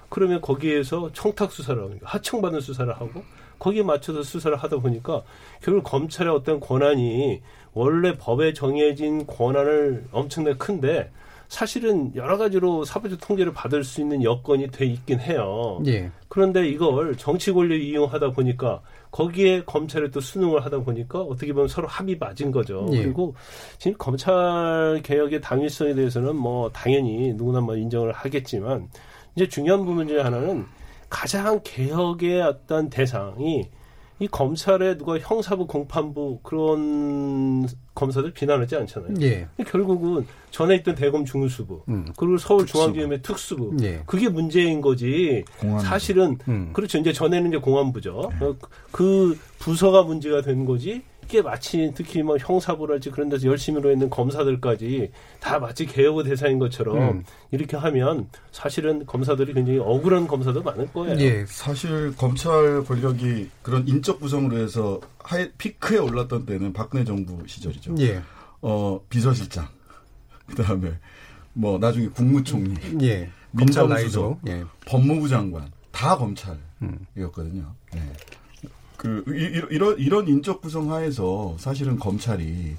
그러면 0.09 0.41
거기에서 0.41 1.11
청탁 1.13 1.51
수사를 1.51 1.83
하고 1.83 1.95
하청받은 2.03 2.61
수사를 2.61 2.93
하고 2.93 3.25
거기에 3.59 3.83
맞춰서 3.83 4.23
수사를 4.23 4.57
하다 4.57 4.79
보니까 4.79 5.23
결국 5.61 5.83
검찰의 5.85 6.33
어떤 6.33 6.61
권한이 6.61 7.43
원래 7.73 8.17
법에 8.17 8.53
정해진 8.53 9.27
권한을 9.27 10.07
엄청나게 10.13 10.57
큰데 10.59 11.11
사실은 11.49 12.13
여러 12.15 12.37
가지로 12.37 12.85
사법적 12.85 13.21
통제를 13.21 13.53
받을 13.53 13.85
수 13.85 14.01
있는 14.01 14.23
여건이 14.23 14.69
돼 14.69 14.87
있긴 14.87 15.21
해요. 15.21 15.81
예. 15.87 16.11
그런데 16.29 16.67
이걸 16.69 17.17
정치 17.17 17.53
권력 17.53 17.77
이용하다 17.77 18.33
보니까 18.33 18.81
거기에 19.11 19.63
검찰에 19.65 20.11
또 20.11 20.21
수능을 20.21 20.65
하다 20.65 20.81
보니까 20.81 21.21
어떻게 21.21 21.53
보면 21.53 21.69
서로 21.69 21.87
합이 21.87 22.17
맞은 22.17 22.51
거죠. 22.51 22.89
예. 22.93 23.03
그리고 23.03 23.35
지금 23.79 23.97
검찰 23.99 25.01
개혁의 25.05 25.41
당위성에 25.41 25.95
대해서는 25.95 26.35
뭐 26.35 26.71
당연히 26.71 27.33
누구나 27.35 27.61
뭐 27.61 27.77
인정을 27.77 28.13
하겠지만 28.13 28.89
이제 29.37 29.49
중요한 29.49 29.85
부분 29.85 30.09
중에 30.09 30.21
하나는 30.21 30.67
가장 31.09 31.61
개혁의 31.63 32.43
어떤 32.43 32.91
대상이 32.91 33.69
이 34.21 34.29
검찰에 34.29 34.97
누가 34.97 35.19
형사부 35.19 35.67
공판부 35.67 36.39
그런 36.43 37.67
검사들 37.95 38.33
비난하지 38.33 38.77
않잖아요. 38.77 39.15
예. 39.21 39.49
결국은 39.67 40.27
전에 40.51 40.77
있던 40.77 40.95
대검 40.95 41.25
중수부 41.25 41.83
음. 41.89 42.07
그리고 42.17 42.39
서울중앙지검의 42.39 43.23
특수부 43.23 43.77
예. 43.83 44.03
그게 44.07 44.29
문제인 44.29 44.81
거지. 44.81 45.45
공안부. 45.59 45.83
사실은 45.83 46.39
음. 46.49 46.71
그렇죠. 46.73 46.99
이제 46.99 47.13
전에는 47.13 47.49
이제 47.49 47.59
공안부죠. 47.59 48.31
어, 48.41 48.57
그 48.93 49.37
부서가 49.59 50.03
문제가 50.03 50.43
된 50.43 50.65
거지. 50.65 51.03
이게 51.25 51.43
마치 51.43 51.91
특히 51.95 52.23
뭐 52.23 52.37
형사부랄지 52.39 53.11
그런 53.11 53.29
데서 53.29 53.47
열심히 53.47 53.81
로 53.81 53.91
있는 53.91 54.11
검사들까지 54.11 55.11
다 55.41 55.59
마치 55.59 55.87
개혁의 55.87 56.25
대상인 56.25 56.59
것처럼 56.59 56.97
음. 56.99 57.25
이렇게 57.51 57.77
하면 57.77 58.29
사실은 58.53 59.07
검사들이 59.07 59.55
굉장히 59.55 59.79
억울한 59.79 60.27
검사도 60.27 60.63
많을 60.63 60.93
거예요. 60.93 61.19
예. 61.21 61.45
사실 61.47 62.15
검찰 62.17 62.85
권력이 62.85 63.51
그런 63.63 63.89
인적 63.89 64.21
구성으로 64.21 64.59
해서 64.59 65.01
하이, 65.19 65.51
피크에 65.53 65.99
올랐던 65.99 66.47
때는 66.47 66.73
박근혜 66.73 67.05
정부 67.05 67.47
시절이죠. 67.47 67.95
예. 68.01 68.23
어, 68.61 69.01
비서실장. 69.09 69.67
그다음에 70.47 70.93
뭐 71.55 71.79
나중에 71.79 72.09
국무총리, 72.09 72.75
예. 73.03 73.31
민정수석. 73.53 74.41
예. 74.49 74.63
법무부 74.87 75.29
장관 75.29 75.71
다 75.91 76.15
음. 76.15 76.19
검찰이었거든요. 77.15 77.75
네. 77.93 78.01
그 79.05 79.23
이- 79.37 79.59
이- 79.59 79.75
이런 79.75 79.99
이런 79.99 80.27
인적 80.29 80.63
구성 80.63 80.91
하에서 80.91 81.55
사실은 81.59 81.99
검찰이 81.99 82.75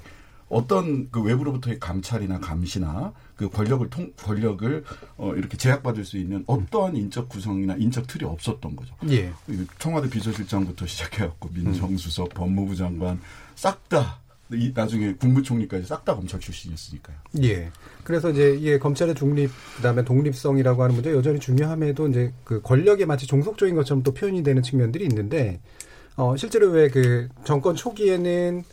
어떤 0.48 1.08
그 1.10 1.22
외부로부터의 1.22 1.78
감찰이나 1.78 2.40
감시나 2.40 3.12
그 3.36 3.48
권력을 3.48 3.88
통 3.90 4.12
권력을 4.16 4.84
어 5.18 5.34
이렇게 5.36 5.56
제약받을 5.56 6.04
수 6.04 6.16
있는 6.18 6.42
어떠한 6.48 6.96
인적 6.96 7.28
구성이나 7.28 7.76
인적 7.76 8.08
틀이 8.08 8.24
없었던 8.24 8.74
거죠. 8.74 8.94
예. 9.10 9.32
이 9.48 9.64
청와대 9.78 10.10
비서실장부터 10.10 10.86
시작해갖고 10.86 11.50
민정수석, 11.54 12.30
법무부 12.34 12.74
장관 12.74 13.20
싹다 13.54 14.20
이 14.52 14.72
나중에 14.74 15.14
국무총리까지 15.14 15.86
싹 15.86 16.04
다 16.04 16.14
검찰 16.14 16.38
출신이었으니까요. 16.40 17.16
예. 17.42 17.70
그래서 18.04 18.30
이제 18.30 18.54
이게 18.56 18.78
검찰의 18.78 19.14
중립, 19.16 19.50
그다음에 19.76 20.04
독립성이라고 20.04 20.82
하는 20.84 20.94
문제 20.94 21.12
여전히 21.12 21.38
중요함에도 21.40 22.08
이제 22.08 22.32
그 22.44 22.60
권력에 22.62 23.04
마치 23.06 23.26
종속적인 23.28 23.74
것처럼 23.76 24.02
또 24.04 24.12
표현이 24.14 24.42
되는 24.44 24.62
측면들이 24.62 25.04
있는데 25.06 25.60
어 26.16 26.36
실제로 26.36 26.68
왜 26.70 26.88
그 26.88 27.28
정권 27.44 27.74
초기에는 27.76 28.64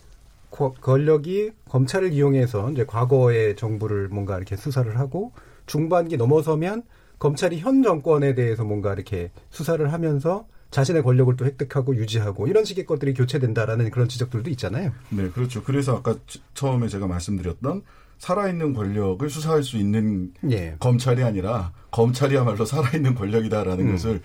거- 0.50 0.74
권력이 0.82 1.52
검찰을 1.68 2.14
이용해서 2.14 2.72
이제 2.72 2.86
과거의 2.86 3.56
정부를 3.56 4.08
뭔가 4.10 4.38
이렇게 4.38 4.56
수사를 4.56 4.98
하고 5.00 5.32
중반기 5.66 6.16
넘어서면 6.16 6.84
검찰이 7.20 7.60
현 7.60 7.82
정권에 7.84 8.36
대해서 8.36 8.64
뭔가 8.64 8.94
이렇게 8.94 9.32
수사를 9.50 9.92
하면서 9.92 10.46
자신의 10.72 11.04
권력을 11.04 11.36
또 11.36 11.46
획득하고 11.46 11.96
유지하고 11.96 12.48
이런 12.48 12.66
식의 12.66 12.86
것들이 12.86 13.14
교체된다라는 13.14 13.92
그런 13.92 14.08
지적들도 14.08 14.50
있잖아요. 14.52 14.92
네, 15.10 15.30
그렇죠. 15.30 15.64
그래서 15.64 15.96
아까 15.98 16.16
치- 16.28 16.42
처음에 16.54 16.88
제가 16.88 17.08
말씀드렸던 17.08 17.84
살아있는 18.18 18.74
권력을 18.74 19.28
수사할 19.30 19.64
수 19.64 19.78
있는 19.78 20.34
예. 20.50 20.76
검찰이 20.80 21.24
아니라 21.24 21.74
검찰이야말로 21.92 22.66
살아있는 22.66 23.16
권력이다라는 23.16 23.86
음. 23.88 23.92
것을 23.92 24.22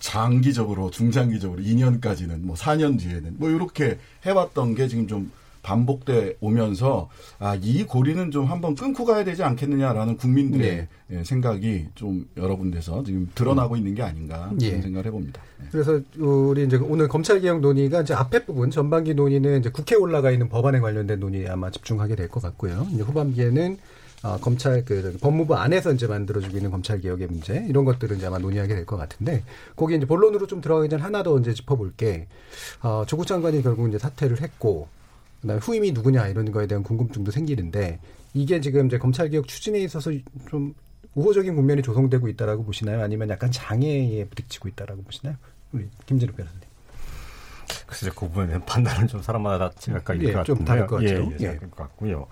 장기적으로 0.00 0.90
중장기적으로 0.90 1.62
2년까지는 1.62 2.40
뭐 2.40 2.56
4년 2.56 2.98
뒤에는 2.98 3.36
뭐 3.38 3.48
이렇게 3.50 3.98
해왔던 4.24 4.74
게 4.74 4.88
지금 4.88 5.06
좀 5.06 5.30
반복돼 5.62 6.38
오면서 6.40 7.10
아 7.38 7.54
이 7.62 7.84
고리는 7.84 8.30
좀 8.30 8.46
한번 8.46 8.74
끊고 8.74 9.04
가야 9.04 9.24
되지 9.24 9.42
않겠느냐라는 9.44 10.16
국민들의 10.16 10.88
예, 11.12 11.24
생각이 11.24 11.88
좀 11.94 12.26
여러 12.38 12.56
군데서 12.56 13.02
지금 13.04 13.28
드러나고 13.34 13.76
있는 13.76 13.94
게 13.94 14.02
아닌가 14.02 14.50
예. 14.62 14.68
그런 14.70 14.82
생각을 14.82 15.06
해봅니다. 15.06 15.42
예. 15.62 15.66
그래서 15.70 16.00
우리 16.18 16.64
이제 16.64 16.76
오늘 16.78 17.08
검찰 17.08 17.40
개혁 17.42 17.60
논의가 17.60 18.00
이제 18.00 18.14
앞에 18.14 18.46
부분 18.46 18.70
전반기 18.70 19.12
논의는 19.12 19.60
이제 19.60 19.68
국회에 19.68 19.98
올라가 19.98 20.30
있는 20.30 20.48
법안에 20.48 20.80
관련된 20.80 21.20
논의에 21.20 21.48
아마 21.48 21.70
집중하게 21.70 22.16
될 22.16 22.28
것 22.28 22.40
같고요. 22.42 22.86
이제 22.94 23.02
후반기에는 23.02 23.76
어, 24.22 24.36
검찰 24.38 24.84
그 24.84 25.16
법무부 25.20 25.54
안에서 25.54 25.92
이제 25.92 26.06
만들어지고 26.06 26.56
있는 26.56 26.70
검찰 26.70 27.00
개혁의 27.00 27.26
문제 27.28 27.64
이런 27.68 27.84
것들은 27.86 28.18
이제 28.18 28.26
아마 28.26 28.38
논의하게 28.38 28.74
될 28.74 28.84
것 28.86 28.96
같은데 28.96 29.42
거기 29.76 29.96
이제 29.96 30.04
본론으로 30.04 30.46
좀 30.46 30.60
들어가기 30.60 30.88
전 30.90 31.00
하나 31.00 31.22
더 31.22 31.38
이제 31.38 31.54
짚어볼 31.54 31.94
게. 31.96 32.26
어, 32.82 33.04
조국 33.06 33.26
장관이 33.26 33.62
결국 33.62 33.88
이제 33.88 33.98
사퇴를 33.98 34.42
했고 34.42 34.88
그다음에 35.40 35.58
후임이 35.60 35.92
누구냐 35.92 36.28
이런 36.28 36.52
거에 36.52 36.66
대한 36.66 36.82
궁금증도 36.82 37.30
생기는데 37.30 37.98
이게 38.34 38.60
지금 38.60 38.86
이제 38.86 38.98
검찰 38.98 39.30
개혁 39.30 39.48
추진에 39.48 39.78
있어서 39.80 40.10
좀 40.50 40.74
우호적인 41.14 41.56
국면이 41.56 41.80
조성되고 41.82 42.28
있다라고 42.28 42.62
보시나요? 42.64 43.02
아니면 43.02 43.30
약간 43.30 43.50
장애에 43.50 44.26
부딪히고 44.26 44.68
있다라고 44.68 45.02
보시나요? 45.02 45.34
우리 45.72 45.88
김진욱 46.06 46.36
변호사님. 46.36 46.62
글쎄요, 47.86 48.12
그 48.14 48.26
부분에 48.26 48.46
대한 48.48 48.62
판단은 48.66 49.08
좀 49.08 49.22
사람마다 49.22 49.70
약간 49.88 50.22
예, 50.22 50.32
것 50.32 50.44
좀. 50.44 50.64
다를 50.64 50.86
것 50.86 50.96
같죠. 50.96 51.14
예, 51.14 51.18
예, 51.18 51.36
예. 51.40 51.46
다를 51.54 51.60
것 51.70 51.76
같고요. 51.76 52.26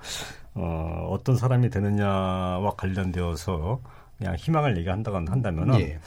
어, 0.59 1.09
어떤 1.11 1.37
사람이 1.37 1.71
되느냐와 1.71 2.73
관련되어서 2.77 3.81
그냥 4.19 4.35
희망을 4.35 4.77
얘기한다고 4.79 5.17
한다면은 5.19 5.81
예. 5.81 6.00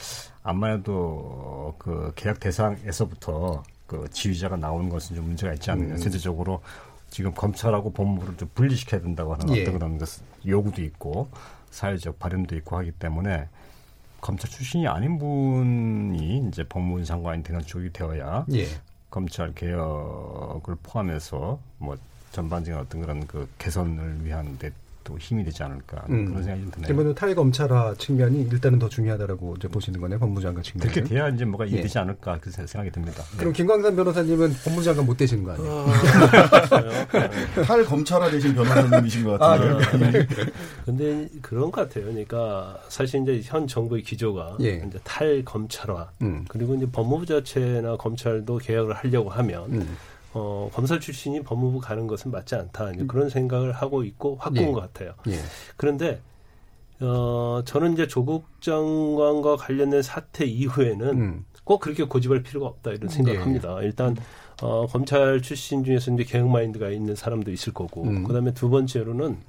아무래도 0.43 1.75
그 1.77 2.11
계약 2.15 2.39
대상에서부터 2.39 3.63
그 3.87 4.07
지휘자가 4.11 4.57
나오는 4.57 4.89
것은 4.89 5.15
좀 5.15 5.25
문제가 5.25 5.53
있지 5.53 5.71
않느냐. 5.71 5.95
음. 5.95 5.97
전체적으로 5.97 6.61
지금 7.09 7.33
검찰하고 7.33 7.91
법무부를 7.93 8.37
좀 8.37 8.49
분리시켜야 8.53 9.01
된다고 9.01 9.33
하는 9.33 9.55
예. 9.55 9.61
어떤 9.61 9.73
그런 9.73 9.97
것 9.97 10.09
요구도 10.45 10.81
있고 10.81 11.29
사회적 11.69 12.19
발현도 12.19 12.55
있고 12.57 12.77
하기 12.77 12.91
때문에 12.91 13.47
검찰 14.19 14.49
출신이 14.49 14.87
아닌 14.87 15.17
분이 15.17 16.47
이제 16.47 16.63
법무부 16.63 17.03
장관이 17.03 17.43
되는 17.43 17.61
쪽이 17.61 17.91
되어야 17.91 18.45
예. 18.53 18.65
검찰 19.09 19.53
개혁을 19.53 20.75
포함해서 20.83 21.59
뭐 21.77 21.97
전반적인 22.31 22.79
어떤 22.79 23.01
그런 23.01 23.27
그 23.27 23.47
개선을 23.57 24.23
위한 24.25 24.57
데 24.57 24.71
또 25.03 25.17
힘이 25.17 25.43
되지 25.43 25.63
않을까 25.63 26.03
음. 26.09 26.25
그런 26.25 26.43
생각이 26.43 26.63
좀 26.63 26.71
드네요. 26.71 26.87
그러면 26.87 27.15
탈검찰화 27.15 27.95
측면이 27.97 28.43
일단은 28.51 28.79
더 28.79 28.87
중요하다라고 28.87 29.55
이제 29.57 29.67
보시는 29.67 29.99
거네요. 29.99 30.19
법무장관 30.19 30.63
측면. 30.63 30.87
그렇게 30.87 31.03
돼야 31.03 31.29
이제 31.29 31.45
뭐가 31.45 31.65
예. 31.67 31.79
이되지 31.79 31.99
않을까 31.99 32.37
그 32.39 32.51
생각이 32.51 32.91
듭니다. 32.91 33.23
네. 33.31 33.37
그럼 33.37 33.53
김광산 33.53 33.95
변호사님은 33.95 34.53
법무장관 34.63 35.05
못 35.05 35.17
되시는 35.17 35.43
거 35.43 35.51
아니에요? 35.53 35.85
탈 37.65 37.83
검찰화 37.85 38.29
되신 38.29 38.53
변호사님이신 38.53 39.23
것 39.23 39.39
같은데요. 39.39 40.25
근데 40.85 41.29
그런 41.41 41.71
것 41.71 41.81
같아요. 41.87 42.05
그러니까 42.05 42.79
사실 42.89 43.21
이제 43.21 43.41
현 43.43 43.67
정부의 43.67 44.03
기조가 44.03 44.57
예. 44.61 44.83
이제 44.87 44.99
탈 45.03 45.43
검찰화 45.43 46.09
음. 46.21 46.45
그리고 46.47 46.75
이제 46.75 46.85
법무부 46.91 47.25
자체나 47.25 47.97
검찰도 47.97 48.57
개혁을 48.59 48.93
하려고 48.93 49.29
하면 49.29 49.71
음. 49.73 49.97
어, 50.33 50.69
검사 50.73 50.99
출신이 50.99 51.43
법무부 51.43 51.79
가는 51.79 52.07
것은 52.07 52.31
맞지 52.31 52.55
않다. 52.55 52.91
이제 52.91 53.05
그런 53.05 53.29
생각을 53.29 53.71
하고 53.73 54.03
있고 54.03 54.37
확고한 54.39 54.69
예. 54.69 54.71
것 54.71 54.79
같아요. 54.81 55.13
예. 55.27 55.39
그런데 55.75 56.21
어, 57.01 57.61
저는 57.65 57.93
이제 57.93 58.07
조국 58.07 58.45
장관과 58.61 59.57
관련된 59.57 60.01
사태 60.01 60.45
이후에는 60.45 61.09
음. 61.09 61.45
꼭 61.63 61.79
그렇게 61.79 62.03
고집할 62.03 62.43
필요가 62.43 62.67
없다 62.67 62.91
이런 62.91 63.09
생각을 63.09 63.39
예. 63.39 63.43
합니다. 63.43 63.77
일단 63.81 64.15
어, 64.61 64.85
검찰 64.87 65.41
출신 65.41 65.83
중에서 65.83 66.11
이제 66.11 66.23
개혁 66.23 66.47
마인드가 66.49 66.89
있는 66.89 67.15
사람도 67.15 67.51
있을 67.51 67.73
거고, 67.73 68.03
음. 68.03 68.23
그다음에 68.23 68.53
두 68.53 68.69
번째로는 68.69 69.39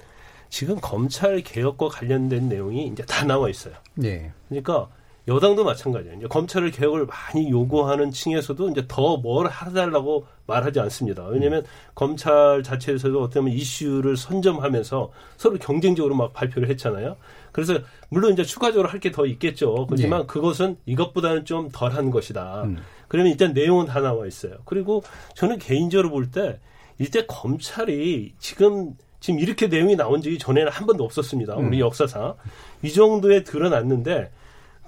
지금 0.49 0.79
검찰 0.81 1.43
개혁과 1.43 1.89
관련된 1.89 2.49
내용이 2.49 2.87
이제 2.89 3.05
다 3.05 3.25
나와 3.25 3.49
있어요. 3.51 3.75
예. 4.05 4.33
그러니까 4.49 4.89
여당도 5.29 5.63
마찬가지예요. 5.65 6.17
이제 6.19 6.27
검찰을 6.27 6.73
개혁을 6.73 7.07
많이 7.07 7.49
요구하는 7.49 8.11
층에서도 8.11 8.71
이제 8.71 8.85
더뭘 8.89 9.49
해달라고 9.49 10.27
말하지 10.47 10.81
않습니다. 10.81 11.25
왜냐하면 11.27 11.65
검찰 11.95 12.63
자체에서도 12.65 13.23
어떻게 13.23 13.39
보면 13.41 13.55
이슈를 13.55 14.17
선점하면서 14.17 15.13
서로 15.37 15.59
경쟁적으로 15.59 16.17
막 16.17 16.33
발표를 16.33 16.69
했잖아요. 16.71 17.17
그래서 17.53 17.79
물론 18.09 18.33
이제 18.33 18.43
추가적으로 18.43 18.89
할 18.89 18.99
게 18.99 19.13
더 19.13 19.25
있겠죠. 19.27 19.87
그렇지만 19.87 20.23
네. 20.23 20.27
그것은 20.27 20.77
이것보다는 20.87 21.45
좀 21.45 21.69
덜한 21.71 22.11
것이다. 22.11 22.63
음. 22.65 22.79
그러면 23.07 23.31
일단 23.31 23.53
내용은 23.53 23.87
다 23.87 24.01
나와 24.01 24.27
있어요. 24.27 24.55
그리고 24.65 25.05
저는 25.35 25.59
개인적으로 25.59 26.11
볼 26.11 26.31
때 26.33 26.59
일단 26.99 27.25
검찰이 27.29 28.35
지금 28.41 28.95
지금 29.21 29.39
이렇게 29.39 29.69
내용이 29.69 29.95
나온 29.95 30.21
적이 30.21 30.39
전에는 30.39 30.73
한 30.73 30.85
번도 30.87 31.05
없었습니다. 31.05 31.55
우리 31.57 31.79
역사상 31.79 32.35
이 32.83 32.93
정도에 32.93 33.45
드러났는데 33.45 34.31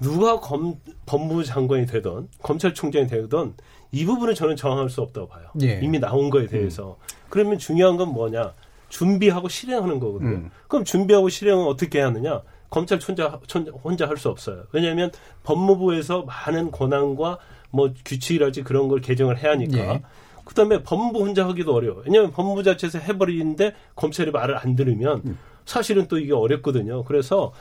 누가 0.01 0.39
검, 0.39 0.79
법무부 1.05 1.43
장관이 1.43 1.85
되던 1.85 2.27
검찰총장이 2.41 3.07
되던 3.07 3.55
이 3.91 4.05
부분은 4.05 4.35
저는 4.35 4.55
정할 4.55 4.89
수 4.89 5.01
없다고 5.01 5.27
봐요. 5.27 5.47
예. 5.61 5.79
이미 5.81 5.99
나온 5.99 6.29
거에 6.29 6.47
대해서. 6.47 6.97
그러면 7.29 7.57
중요한 7.57 7.95
건 7.97 8.09
뭐냐? 8.09 8.53
준비하고 8.89 9.47
실행하는 9.49 9.99
거거든요. 9.99 10.29
음. 10.37 10.51
그럼 10.67 10.83
준비하고 10.85 11.29
실행은 11.29 11.65
어떻게 11.65 11.99
하느냐? 12.01 12.41
검찰 12.69 12.99
혼자, 12.99 13.27
혼자 13.83 14.07
할 14.07 14.17
수 14.17 14.29
없어요. 14.29 14.63
왜냐하면 14.73 15.11
법무부에서 15.43 16.23
많은 16.23 16.71
권한과 16.71 17.37
뭐 17.71 17.93
규칙이랄지 18.03 18.63
그런 18.63 18.87
걸 18.87 19.01
개정을 19.01 19.37
해야 19.37 19.51
하니까. 19.51 19.77
예. 19.77 20.01
그다음에 20.43 20.83
법무부 20.83 21.21
혼자 21.21 21.47
하기도 21.47 21.73
어려워요. 21.73 22.03
왜냐하면 22.05 22.31
법무부 22.31 22.63
자체에서 22.63 22.99
해버리는데 22.99 23.73
검찰이 23.95 24.31
말을 24.31 24.57
안 24.57 24.75
들으면 24.75 25.21
음. 25.25 25.37
사실은 25.65 26.07
또 26.07 26.19
이게 26.19 26.33
어렵거든요. 26.33 27.03
그래서 27.03 27.51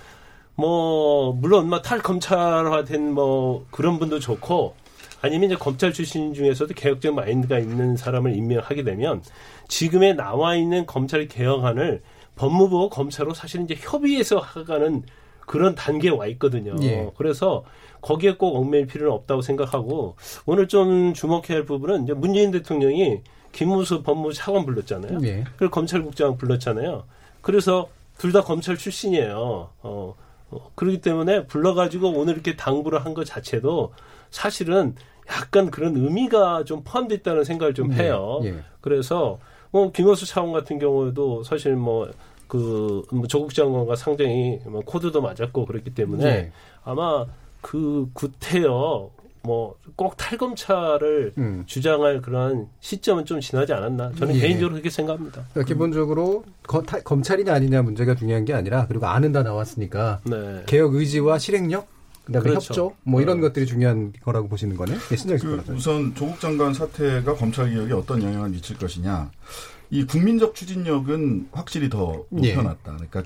뭐 0.57 1.33
물론 1.33 1.69
뭐 1.69 1.83
탈 1.83 2.01
검찰화된 2.01 3.13
뭐 3.13 3.67
그런 3.71 3.99
분도 3.99 4.19
좋고 4.21 4.75
아니면 5.21 5.51
이제 5.51 5.57
검찰 5.57 5.93
출신 5.93 6.35
중에서도 6.35 6.73
개혁적 6.75 7.15
마인드가 7.15 7.59
있는 7.59 7.97
사람을 7.97 8.37
임명하게 8.37 8.85
되면 8.85 9.23
지금에 9.69 10.13
나와 10.13 10.55
있는 10.55 10.87
검찰 10.87 11.27
개혁안을 11.27 12.03
법무부와 12.37 12.89
검찰로 12.91 13.33
사실 13.35 13.63
이제 13.63 13.75
협의해서 13.79 14.39
하가는 14.39 15.03
그런 15.41 15.75
단계에 15.75 16.11
와 16.11 16.27
있거든요. 16.27 16.75
예. 16.83 17.11
그래서 17.17 17.65
거기에 18.01 18.35
꼭 18.37 18.57
얽매일 18.57 18.87
필요는 18.87 19.13
없다고 19.13 19.41
생각하고 19.43 20.17
오늘 20.47 20.69
좀 20.69 21.15
주목해야 21.15 21.59
할 21.59 21.65
부분은 21.65 22.05
이제 22.05 22.13
문재인 22.13 22.51
대통령이 22.51 23.21
김무수 23.53 24.03
법무부 24.03 24.33
차관 24.33 24.67
불렀잖아요. 24.67 25.19
예. 25.25 25.45
그리고 25.57 25.71
검찰국장 25.75 26.37
불렀잖아요. 26.37 27.05
그래서 27.41 27.89
둘 28.19 28.33
다 28.33 28.43
검찰 28.43 28.77
출신이에요. 28.77 29.37
어, 29.37 29.71
어, 29.83 30.15
그렇기 30.75 31.01
때문에 31.01 31.47
불러가지고 31.47 32.11
오늘 32.11 32.35
이렇게 32.35 32.57
당부를 32.57 33.05
한 33.05 33.15
것 33.15 33.25
자체도 33.25 33.93
사실은 34.31 34.95
약간 35.29 35.71
그런 35.71 35.97
의미가 35.97 36.65
좀 36.65 36.83
포함되어 36.85 37.17
있다는 37.19 37.45
생각을 37.45 37.75
좀 37.75 37.93
해요. 37.93 38.41
예. 38.45 38.57
그래서 38.81 39.39
뭐 39.71 39.91
김호수 39.93 40.27
차관 40.27 40.53
같은 40.53 40.79
경우에도 40.79 41.43
사실 41.45 41.77
뭐 41.77 42.09
그 42.47 43.03
조국 43.27 43.55
장관과 43.55 43.97
상당히 43.97 44.61
뭐 44.67 44.83
코드도 44.83 45.23
맞았고 45.23 45.65
그렇기 45.65 45.95
때문에 45.95 46.25
예. 46.27 46.53
아마 46.85 47.25
그 47.63 48.09
구태여 48.13 49.11
뭐 49.45 49.77
꼭 49.97 50.17
탈검찰을 50.17 51.35
음. 51.39 51.63
주장할 51.67 52.21
그러한 52.21 52.67
시점은 52.81 53.25
좀 53.27 53.41
지나지 53.41 53.73
않았나 53.73 54.11
저는 54.19 54.35
예. 54.35 54.41
개인적으로 54.41 54.71
그렇게 54.73 54.91
생각합니다. 54.91 55.45
그러니까 55.53 55.69
기본적으로 55.73 56.45
거- 56.67 56.83
타- 56.83 57.01
검찰이냐 57.01 57.55
아니냐 57.55 57.83
문제가 57.83 58.17
중요한 58.17 58.45
게 58.45 58.53
아니라 58.55 58.87
그리고 58.89 59.07
아는 59.07 59.31
다 59.31 59.45
나왔으니까 59.45 60.21
네. 60.25 60.65
개혁 60.67 60.95
의지와 60.97 61.39
실행력 61.39 61.87
그다음에 62.25 62.43
그렇죠. 62.49 62.67
협조 62.73 62.95
뭐 63.05 63.21
이런 63.21 63.37
네. 63.37 63.43
것들이 63.43 63.67
중요한 63.67 64.13
거라고 64.25 64.49
보시는 64.49 64.77
거네. 64.77 64.95
예, 65.13 65.17
신장식 65.17 65.45
그 65.47 65.51
변호사님. 65.53 65.79
우선 65.79 66.15
조국 66.17 66.41
장관 66.41 66.75
사태가 66.75 67.35
검찰 67.35 67.71
개혁에 67.71 67.93
어떤 67.93 68.21
영향을 68.23 68.49
미칠 68.51 68.77
것이냐. 68.77 69.31
이 69.91 70.05
국민적 70.05 70.57
추진력은 70.57 71.51
확실히 71.53 71.89
더 71.89 72.25
예. 72.43 72.49
높여놨다. 72.55 72.97
그러니까 72.97 73.23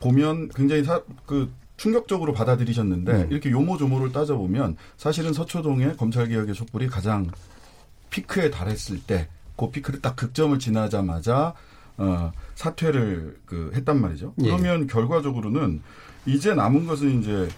보면 0.00 0.48
굉장히 0.54 0.82
사, 0.84 1.02
그 1.26 1.50
충격적으로 1.76 2.32
받아들이셨는데 2.32 3.12
음. 3.12 3.28
이렇게 3.30 3.50
요모조모를 3.50 4.12
따져보면 4.12 4.76
사실은 4.96 5.32
서초동의 5.32 5.96
검찰 5.96 6.28
개혁의 6.28 6.54
촛불이 6.54 6.88
가장 6.88 7.30
피크에 8.10 8.50
달했을 8.50 9.00
때 9.02 9.28
그 9.56 9.70
피크를 9.70 10.00
딱 10.00 10.14
극점을 10.16 10.56
지나자마자 10.58 11.54
어, 11.98 12.30
사퇴를 12.54 13.38
그 13.46 13.72
했단 13.74 14.00
말이죠. 14.00 14.34
예. 14.42 14.44
그러면 14.44 14.86
결과적으로 14.86 15.50
는 15.50 15.82
이제 16.26 16.54
남은 16.54 16.86
것은 16.86 17.20
이제 17.20 17.32
에, 17.32 17.48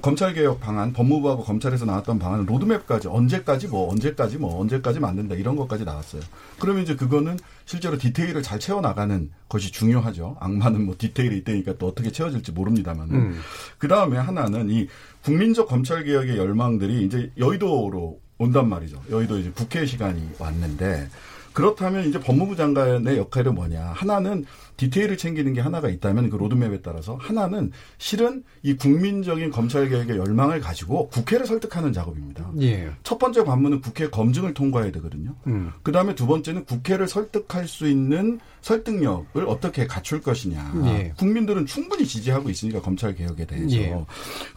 검찰개혁 0.00 0.60
방안, 0.60 0.92
법무부하고 0.92 1.42
검찰에서 1.42 1.84
나왔던 1.84 2.18
방안 2.18 2.46
로드맵까지 2.46 3.08
언제까지 3.08 3.68
뭐 3.68 3.90
언제까지 3.90 4.38
뭐 4.38 4.60
언제까지 4.60 5.00
만든다 5.00 5.34
이런 5.34 5.56
것까지 5.56 5.84
나왔어요. 5.84 6.22
그러면 6.60 6.82
이제 6.84 6.94
그거는 6.94 7.38
실제로 7.64 7.98
디테일을 7.98 8.42
잘 8.42 8.60
채워 8.60 8.80
나가는 8.80 9.30
것이 9.48 9.72
중요하죠. 9.72 10.36
악마는 10.40 10.86
뭐 10.86 10.94
디테일이 10.96 11.38
있다니까 11.38 11.74
또 11.78 11.88
어떻게 11.88 12.12
채워질지 12.12 12.52
모릅니다만은 12.52 13.14
음. 13.14 13.40
그 13.78 13.88
다음에 13.88 14.18
하나는 14.18 14.70
이 14.70 14.88
국민적 15.24 15.68
검찰개혁의 15.68 16.36
열망들이 16.36 17.04
이제 17.04 17.30
여의도로 17.36 18.20
온단 18.38 18.68
말이죠. 18.68 19.00
여의도 19.10 19.38
이제 19.38 19.52
국회 19.54 19.86
시간이 19.86 20.30
왔는데 20.38 21.08
그렇다면 21.52 22.08
이제 22.08 22.18
법무부 22.20 22.56
장관의 22.56 23.16
역할은 23.18 23.54
뭐냐. 23.54 23.92
하나는 23.94 24.44
디테일을 24.76 25.16
챙기는 25.16 25.52
게 25.52 25.60
하나가 25.60 25.88
있다면 25.88 26.30
그 26.30 26.36
로드맵에 26.36 26.80
따라서 26.82 27.16
하나는 27.20 27.70
실은 27.98 28.42
이 28.62 28.74
국민적인 28.74 29.50
검찰 29.50 29.88
개혁의 29.88 30.16
열망을 30.16 30.60
가지고 30.60 31.08
국회를 31.08 31.46
설득하는 31.46 31.92
작업입니다. 31.92 32.50
예. 32.60 32.90
첫 33.02 33.18
번째 33.18 33.44
관문은 33.44 33.80
국회 33.80 34.08
검증을 34.08 34.54
통과해야 34.54 34.90
되거든요. 34.92 35.34
음. 35.46 35.70
그 35.82 35.92
다음에 35.92 36.14
두 36.14 36.26
번째는 36.26 36.64
국회를 36.64 37.06
설득할 37.06 37.68
수 37.68 37.88
있는 37.88 38.40
설득력을 38.62 39.44
어떻게 39.46 39.86
갖출 39.86 40.20
것이냐. 40.20 40.72
예. 40.86 41.12
국민들은 41.18 41.66
충분히 41.66 42.06
지지하고 42.06 42.48
있으니까 42.50 42.80
검찰 42.80 43.14
개혁에 43.14 43.44
대해서 43.46 43.76
예. 43.76 44.04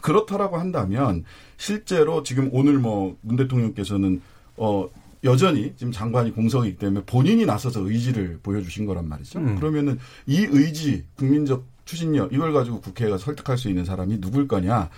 그렇다라고 0.00 0.56
한다면 0.56 1.24
실제로 1.58 2.22
지금 2.22 2.48
오늘 2.52 2.78
뭐 2.78 3.16
문 3.20 3.36
대통령께서는 3.36 4.20
어 4.56 4.88
여전히 5.24 5.72
지금 5.76 5.92
장관이 5.92 6.32
공석이기 6.32 6.76
때문에 6.76 7.04
본인이 7.06 7.44
나서서 7.46 7.88
의지를 7.88 8.38
보여주신 8.42 8.86
거란 8.86 9.08
말이죠. 9.08 9.38
음. 9.38 9.56
그러면은 9.56 9.98
이 10.26 10.46
의지, 10.48 11.04
국민적 11.16 11.64
추진력 11.84 12.32
이걸 12.32 12.52
가지고 12.52 12.80
국회가 12.80 13.16
설득할 13.16 13.58
수 13.58 13.68
있는 13.68 13.84
사람이 13.84 14.20
누굴 14.20 14.48
거냐? 14.48 14.90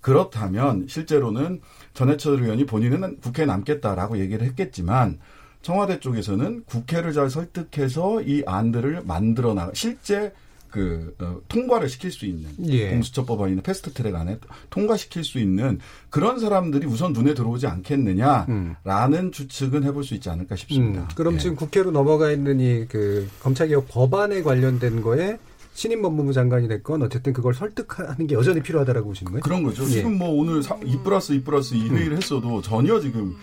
그렇다면 0.00 0.86
실제로는 0.86 1.60
전해철 1.94 2.42
의원이 2.42 2.66
본인은 2.66 3.20
국회에 3.20 3.46
남겠다라고 3.46 4.18
얘기를 4.18 4.46
했겠지만 4.46 5.18
청와대 5.62 5.98
쪽에서는 5.98 6.64
국회를 6.66 7.14
잘 7.14 7.30
설득해서 7.30 8.20
이 8.20 8.42
안들을 8.46 9.04
만들어 9.06 9.54
나가 9.54 9.72
실제 9.72 10.32
그 10.74 11.14
어, 11.20 11.38
통과를 11.46 11.88
시킬 11.88 12.10
수 12.10 12.26
있는 12.26 12.50
예. 12.64 12.90
공수처 12.90 13.24
법안이나 13.24 13.62
패스트트랙 13.62 14.12
안에 14.12 14.38
통과시킬 14.70 15.22
수 15.22 15.38
있는 15.38 15.78
그런 16.10 16.40
사람들이 16.40 16.84
우선 16.88 17.12
눈에 17.12 17.32
들어오지 17.32 17.68
않겠느냐라는 17.68 19.30
추측은 19.30 19.84
해볼 19.84 20.02
수 20.02 20.14
있지 20.14 20.28
않을까 20.30 20.56
싶습니다. 20.56 21.02
음, 21.02 21.08
그럼 21.14 21.34
예. 21.34 21.38
지금 21.38 21.54
국회로 21.54 21.92
넘어가 21.92 22.32
있는 22.32 22.58
이 22.58 22.86
그 22.88 23.28
검찰개혁 23.40 23.86
법안에 23.88 24.42
관련된 24.42 25.00
거에 25.00 25.38
신임 25.74 26.02
법무부 26.02 26.32
장관이 26.32 26.66
됐건 26.66 27.02
어쨌든 27.02 27.32
그걸 27.32 27.54
설득하는 27.54 28.26
게 28.26 28.34
여전히 28.34 28.60
필요하다라고 28.60 29.06
보시는 29.08 29.30
거예요? 29.32 29.42
그런 29.42 29.62
거죠. 29.62 29.84
예. 29.84 29.88
지금 29.88 30.18
뭐 30.18 30.30
오늘 30.30 30.60
2 30.84 30.98
플러스 31.04 31.32
2 31.34 31.42
플러스 31.44 31.74
2 31.74 31.88
회의를 31.90 32.16
했어도 32.16 32.60
전혀 32.62 32.98
지금 33.00 33.36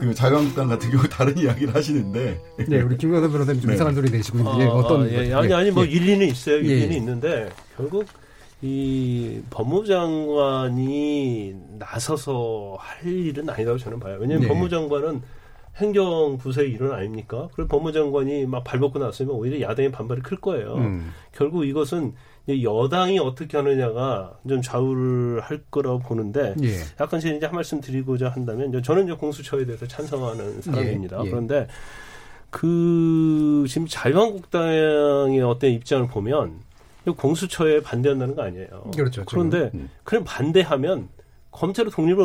그 0.00 0.14
자유한국당 0.14 0.68
같은 0.68 0.90
경우 0.90 1.02
다른 1.08 1.36
이야기를 1.38 1.74
하시는데. 1.74 2.40
네, 2.68 2.82
우리 2.82 2.96
김광선 2.96 3.32
변호사님 3.32 3.60
좀 3.60 3.68
네. 3.70 3.74
이상한 3.74 3.94
소리 3.94 4.10
내시고 4.10 4.38
있는데 4.38 4.64
아, 4.64 4.70
어떤 4.70 5.02
아, 5.02 5.10
예? 5.10 5.32
아니 5.32 5.52
아니 5.54 5.70
뭐 5.70 5.84
예. 5.84 5.90
일리는 5.90 6.26
있어요. 6.26 6.56
일리는 6.56 6.92
예. 6.92 6.96
있는데 6.96 7.48
결국 7.76 8.06
이 8.60 9.40
법무장관이 9.50 11.54
나서서 11.78 12.76
할 12.78 13.06
일은 13.06 13.48
아니라고 13.48 13.78
저는 13.78 14.00
봐요. 14.00 14.18
왜냐하면 14.20 14.42
네. 14.42 14.48
법무장관은 14.48 15.22
행정부서의 15.76 16.70
일은 16.72 16.92
아닙니까? 16.92 17.48
그리고 17.54 17.68
법무장관이 17.68 18.46
막 18.46 18.64
발벗고 18.64 18.98
나서면 18.98 19.34
오히려 19.34 19.60
야당의 19.60 19.92
반발이 19.92 20.22
클 20.22 20.38
거예요. 20.38 20.74
음. 20.74 21.12
결국 21.32 21.64
이것은 21.64 22.14
여당이 22.48 23.18
어떻게 23.18 23.56
하느냐가 23.56 24.38
좀 24.48 24.62
좌우를 24.62 25.40
할 25.40 25.60
거라고 25.70 25.98
보는데 25.98 26.54
예. 26.62 26.78
약간 27.00 27.20
제가 27.20 27.36
이제 27.36 27.46
한 27.46 27.54
말씀 27.54 27.80
드리고자 27.80 28.30
한다면 28.30 28.82
저는 28.82 29.04
이제 29.04 29.12
공수처에 29.12 29.66
대해서 29.66 29.86
찬성하는 29.86 30.62
사람입니다. 30.62 31.18
예, 31.20 31.26
예. 31.26 31.30
그런데 31.30 31.66
그 32.50 33.66
지금 33.68 33.86
자유한국당의 33.86 35.42
어떤 35.42 35.70
입장을 35.70 36.06
보면 36.08 36.60
이 37.06 37.10
공수처에 37.10 37.82
반대한다는 37.82 38.34
거 38.34 38.42
아니에요. 38.42 38.90
그렇죠. 38.94 39.24
그런데. 39.26 39.70
음. 39.74 39.90
그냥 40.04 40.24
반대하면 40.24 41.08
검찰의 41.50 41.92
독립을 41.92 42.24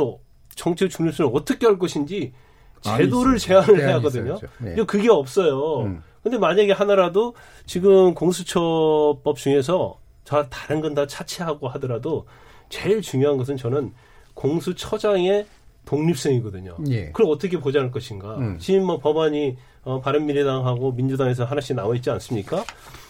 정치의 0.55 0.89
중립성을 0.89 1.31
어떻게 1.33 1.65
할 1.65 1.77
것인지 1.77 2.33
제도를. 2.81 3.37
제안을 3.37 3.79
해야 3.79 3.95
하거든요. 3.95 4.37
네. 4.59 4.75
그게 4.85 5.09
없어요. 5.09 5.81
음. 5.81 6.03
근데 6.21 6.37
만약에 6.37 6.71
하나라도 6.71 7.35
지금 7.65 8.13
공수처법 8.13 9.37
중에서 9.37 9.99
저 10.23 10.43
다른 10.49 10.81
건 10.81 10.93
다 10.95 11.05
차치하고 11.07 11.67
하더라도 11.69 12.25
제일 12.69 13.01
중요한 13.01 13.37
것은 13.37 13.57
저는 13.57 13.91
공수처장의 14.35 15.45
독립성이거든요. 15.85 16.77
예. 16.89 17.05
그걸 17.07 17.27
어떻게 17.31 17.59
보장할 17.59 17.91
것인가. 17.91 18.37
음. 18.37 18.57
지금 18.59 18.85
뭐 18.85 18.99
법안이 18.99 19.57
어, 19.83 19.99
바른미래당하고 19.99 20.93
민주당에서 20.93 21.43
하나씩 21.43 21.75
나와 21.75 21.93
있지 21.95 22.09
않습니까? 22.09 22.63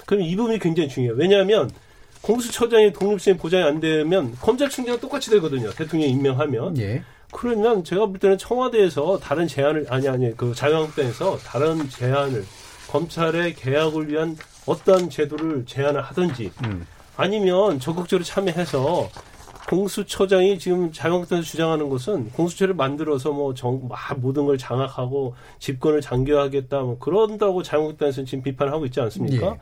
그럼 0.06 0.24
이 0.24 0.36
부분이 0.36 0.60
굉장히 0.60 0.90
중요해요. 0.90 1.16
왜냐하면 1.18 1.70
공수처장의 2.24 2.94
독립성이 2.94 3.38
보장이 3.38 3.64
안 3.64 3.80
되면 3.80 4.34
검찰총장은 4.42 5.00
똑같이 5.00 5.30
되거든요. 5.32 5.70
대통령이 5.72 6.12
임명하면. 6.14 6.78
예. 6.80 7.04
그러면 7.32 7.84
제가 7.84 8.06
볼 8.08 8.18
때는 8.20 8.38
청와대에서 8.38 9.20
다른 9.20 9.48
제안을 9.48 9.86
아니 9.90 10.08
아니 10.08 10.36
그 10.36 10.54
자유한국당에서 10.56 11.38
다른 11.40 11.90
제안을 11.90 12.44
검찰의 12.90 13.56
개혁을 13.56 14.08
위한 14.10 14.36
어떠한 14.66 15.10
제도를 15.10 15.66
제안을 15.66 16.02
하든지 16.02 16.52
음. 16.64 16.86
아니면 17.16 17.80
적극적으로 17.80 18.24
참여해서 18.24 19.10
공수처장이 19.70 20.60
지금 20.60 20.92
자유한국당에서 20.92 21.48
주장하는 21.48 21.90
것은 21.90 22.30
공수처를 22.32 22.74
만들어서 22.74 23.32
뭐 23.32 23.54
정, 23.54 23.88
막 23.88 24.20
모든 24.20 24.46
걸 24.46 24.58
장악하고 24.58 25.36
집권을 25.60 26.02
장교하겠다 26.02 26.82
뭐 26.82 26.98
그런다고 27.00 27.64
자유한국당에서는 27.64 28.26
지금 28.26 28.44
비판하고 28.44 28.86
있지 28.86 29.00
않습니까? 29.00 29.48
예. 29.48 29.58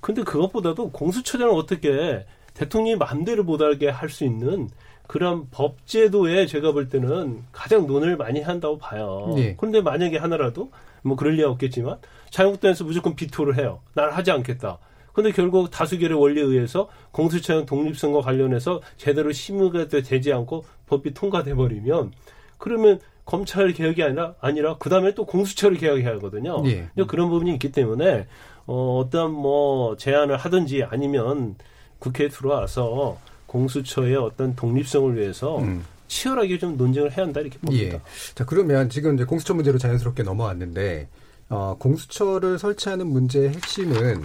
근데 0.00 0.22
그것보다도 0.22 0.90
공수처장을 0.90 1.52
어떻게 1.54 2.24
대통령이 2.54 2.96
마음대로 2.96 3.44
못하게 3.44 3.88
할 3.88 4.08
수 4.08 4.24
있는 4.24 4.70
그런 5.06 5.48
법제도에 5.50 6.46
제가 6.46 6.72
볼 6.72 6.88
때는 6.88 7.44
가장 7.52 7.86
논의를 7.86 8.16
많이 8.16 8.40
한다고 8.40 8.78
봐요. 8.78 9.34
예. 9.36 9.54
그런데 9.56 9.80
만약에 9.80 10.16
하나라도 10.18 10.70
뭐 11.02 11.16
그럴 11.16 11.34
리가 11.34 11.48
없겠지만 11.50 11.98
자유한국당에서 12.30 12.84
무조건 12.84 13.14
비토를 13.14 13.58
해요. 13.58 13.80
난 13.94 14.10
하지 14.10 14.30
않겠다. 14.30 14.78
근데 15.16 15.32
결국 15.32 15.70
다수결의 15.70 16.20
원리에 16.20 16.42
의해서 16.42 16.90
공수처장 17.10 17.64
독립성과 17.64 18.20
관련해서 18.20 18.82
제대로 18.98 19.32
심의가 19.32 19.88
되지 19.88 20.30
않고 20.30 20.66
법이 20.84 21.14
통과돼 21.14 21.54
버리면 21.54 22.12
그러면 22.58 23.00
검찰 23.24 23.72
개혁이 23.72 24.02
아니라 24.02 24.34
아니라 24.40 24.76
그 24.78 24.90
다음에 24.90 25.14
또 25.14 25.24
공수처를 25.24 25.78
개혁해야 25.78 26.10
하거든요. 26.16 26.62
예. 26.66 26.90
그런 27.08 27.30
부분이 27.30 27.50
있기 27.54 27.72
때문에 27.72 28.26
어, 28.66 28.98
어떤 29.02 29.32
뭐 29.32 29.96
제안을 29.96 30.36
하든지 30.36 30.84
아니면 30.84 31.54
국회에 31.98 32.28
들어와서 32.28 33.18
공수처의 33.46 34.16
어떤 34.16 34.54
독립성을 34.54 35.16
위해서 35.16 35.60
음. 35.60 35.82
치열하게 36.08 36.58
좀 36.58 36.76
논쟁을 36.76 37.16
해야 37.16 37.24
한다 37.24 37.40
이렇게 37.40 37.58
봅니다. 37.58 37.96
예. 37.96 38.00
자, 38.34 38.44
그러면 38.44 38.90
지금 38.90 39.14
이제 39.14 39.24
공수처 39.24 39.54
문제로 39.54 39.78
자연스럽게 39.78 40.24
넘어왔는데, 40.24 41.08
어, 41.48 41.76
공수처를 41.78 42.58
설치하는 42.58 43.06
문제의 43.06 43.48
핵심은 43.54 44.22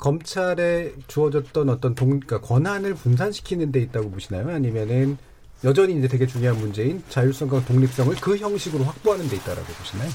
검찰에 0.00 0.92
주어졌던 1.08 1.68
어떤 1.68 1.94
동, 1.94 2.08
그러니까 2.20 2.40
권한을 2.40 2.94
분산시키는 2.94 3.70
데 3.70 3.80
있다고 3.80 4.10
보시나요? 4.10 4.48
아니면은 4.48 5.18
여전히 5.62 5.98
이제 5.98 6.08
되게 6.08 6.26
중요한 6.26 6.58
문제인 6.58 7.04
자율성과 7.10 7.66
독립성을 7.66 8.16
그 8.16 8.38
형식으로 8.38 8.82
확보하는 8.84 9.28
데 9.28 9.36
있다라고 9.36 9.66
보시나요? 9.66 10.10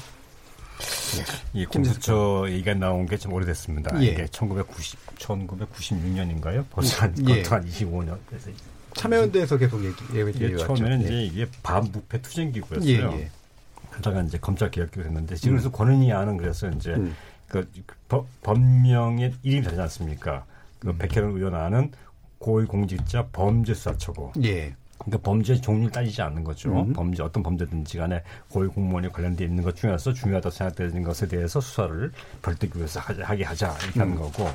이 1.54 1.64
공수처 1.66 2.46
얘기가 2.48 2.74
나온 2.74 3.06
게 3.06 3.16
좀 3.16 3.32
오래됐습니다. 3.32 4.02
예. 4.02 4.06
이게 4.08 4.26
1990, 4.26 4.98
1996년인가요? 5.18 6.64
벌써 6.70 7.02
한, 7.02 7.14
예. 7.28 7.42
한 7.42 7.64
25년. 7.64 8.18
그래서 8.28 8.50
참여연대에서 8.94 9.56
계속 9.56 9.84
얘기, 9.84 9.94
얘기, 10.18 10.30
이게 10.30 10.44
얘기해왔죠. 10.46 10.74
처음에는 10.74 11.02
예. 11.02 11.04
이제 11.04 11.22
이게 11.22 11.46
반부패 11.62 12.22
투쟁기구였어요. 12.22 13.12
예, 13.14 13.20
예. 13.20 13.30
그러다가 13.90 14.20
이제 14.22 14.36
검찰 14.38 14.68
개혁기구 14.70 15.06
했는데 15.06 15.36
지금 15.36 15.52
그래서 15.52 15.70
권은희 15.70 16.10
안은 16.12 16.38
그래서 16.38 16.68
이제 16.70 16.90
음. 16.94 17.14
그, 17.48 17.68
그 17.86 17.94
법, 18.08 18.26
법명의 18.42 19.34
이름이 19.42 19.62
다르지 19.62 19.80
않습니까? 19.82 20.44
그 20.78 20.88
음. 20.90 20.98
백혜련 20.98 21.32
의원 21.36 21.54
안은 21.54 21.92
고위공직자 22.38 23.28
범죄수사처고. 23.32 24.32
예. 24.44 24.74
그러니까 24.98 25.18
범죄 25.22 25.54
종류를 25.60 25.90
따지지 25.92 26.22
않는 26.22 26.42
거죠. 26.42 26.70
음. 26.72 26.92
범죄 26.92 27.22
어떤 27.22 27.42
범죄든지 27.42 27.98
간에 27.98 28.22
고위 28.48 28.66
공무원이 28.68 29.10
관련돼 29.12 29.44
있는 29.44 29.62
것 29.62 29.76
중에서 29.76 30.12
중요하다고 30.12 30.50
생각되는 30.50 31.02
것에 31.02 31.28
대해서 31.28 31.60
수사를 31.60 32.10
별도기구에서 32.42 33.00
하- 33.00 33.14
하게 33.22 33.44
하자 33.44 33.74
이렇게 33.84 34.00
하는 34.00 34.14
음. 34.14 34.18
거고 34.18 34.48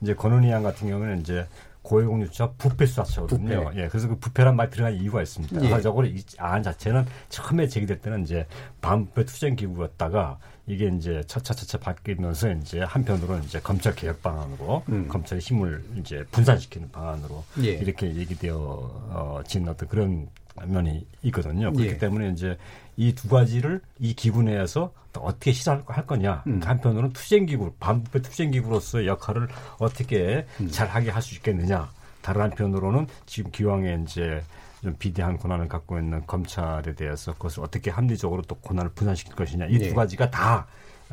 이제 0.00 0.14
권은희 0.14 0.50
양 0.50 0.62
같은 0.62 0.88
경우는 0.88 1.20
이제 1.20 1.46
고위공직자 1.82 2.52
부패 2.58 2.84
수사처거든요. 2.86 3.64
부패. 3.64 3.82
예, 3.82 3.88
그래서 3.88 4.08
그 4.08 4.16
부패란 4.16 4.56
말 4.56 4.68
들어간 4.68 4.92
이유가 4.94 5.22
있습니다. 5.22 5.64
예. 5.64 5.70
사적으로 5.70 6.06
이안 6.06 6.62
자체는 6.62 7.06
처음에 7.30 7.66
제기될 7.66 8.00
때는 8.00 8.22
이제 8.24 8.46
반부패 8.82 9.24
투쟁 9.24 9.56
기구였다가 9.56 10.38
이게 10.68 10.88
이제 10.96 11.22
차차차차 11.26 11.78
바뀌면서 11.78 12.52
이제 12.52 12.80
한편으로는 12.80 13.42
이제 13.44 13.58
검찰 13.60 13.94
개혁 13.94 14.22
방안으로 14.22 14.84
음. 14.90 15.08
검찰의 15.08 15.40
힘을 15.40 15.82
이제 15.98 16.22
분산시키는 16.30 16.90
방안으로 16.92 17.42
예. 17.62 17.70
이렇게 17.70 18.14
얘기되어 18.14 18.54
어, 18.54 19.40
진 19.46 19.66
어떤 19.66 19.88
그런 19.88 20.28
면이 20.66 21.06
있거든요. 21.22 21.72
그렇기 21.72 21.92
예. 21.92 21.98
때문에 21.98 22.30
이제 22.30 22.56
이 22.96 23.14
두 23.14 23.28
가지를 23.28 23.80
이 23.98 24.12
기구 24.12 24.42
내에서 24.42 24.92
또 25.12 25.20
어떻게 25.20 25.52
시사할 25.52 25.82
할 25.86 26.06
거냐. 26.06 26.42
음. 26.46 26.60
한편으로는 26.62 27.12
투쟁기구, 27.12 27.72
반부패 27.80 28.20
투쟁기구로서의 28.22 29.06
역할을 29.06 29.48
어떻게 29.78 30.46
음. 30.60 30.68
잘하게 30.68 31.10
할 31.10 31.22
수 31.22 31.34
있겠느냐. 31.36 31.88
다른 32.20 32.42
한편으로는 32.42 33.06
지금 33.24 33.50
기왕에 33.52 34.00
이제 34.04 34.42
좀 34.82 34.94
비대한 34.98 35.36
권한을 35.36 35.68
갖고 35.68 35.98
있는 35.98 36.24
검찰에 36.26 36.94
대해서 36.94 37.32
그것을 37.32 37.62
어떻게 37.62 37.90
합리적으로 37.90 38.42
또 38.42 38.54
권한을 38.56 38.92
분산시킬 38.92 39.34
것이냐. 39.34 39.66
이두 39.66 39.86
예. 39.86 39.92
가지가 39.92 40.30
다 40.30 40.66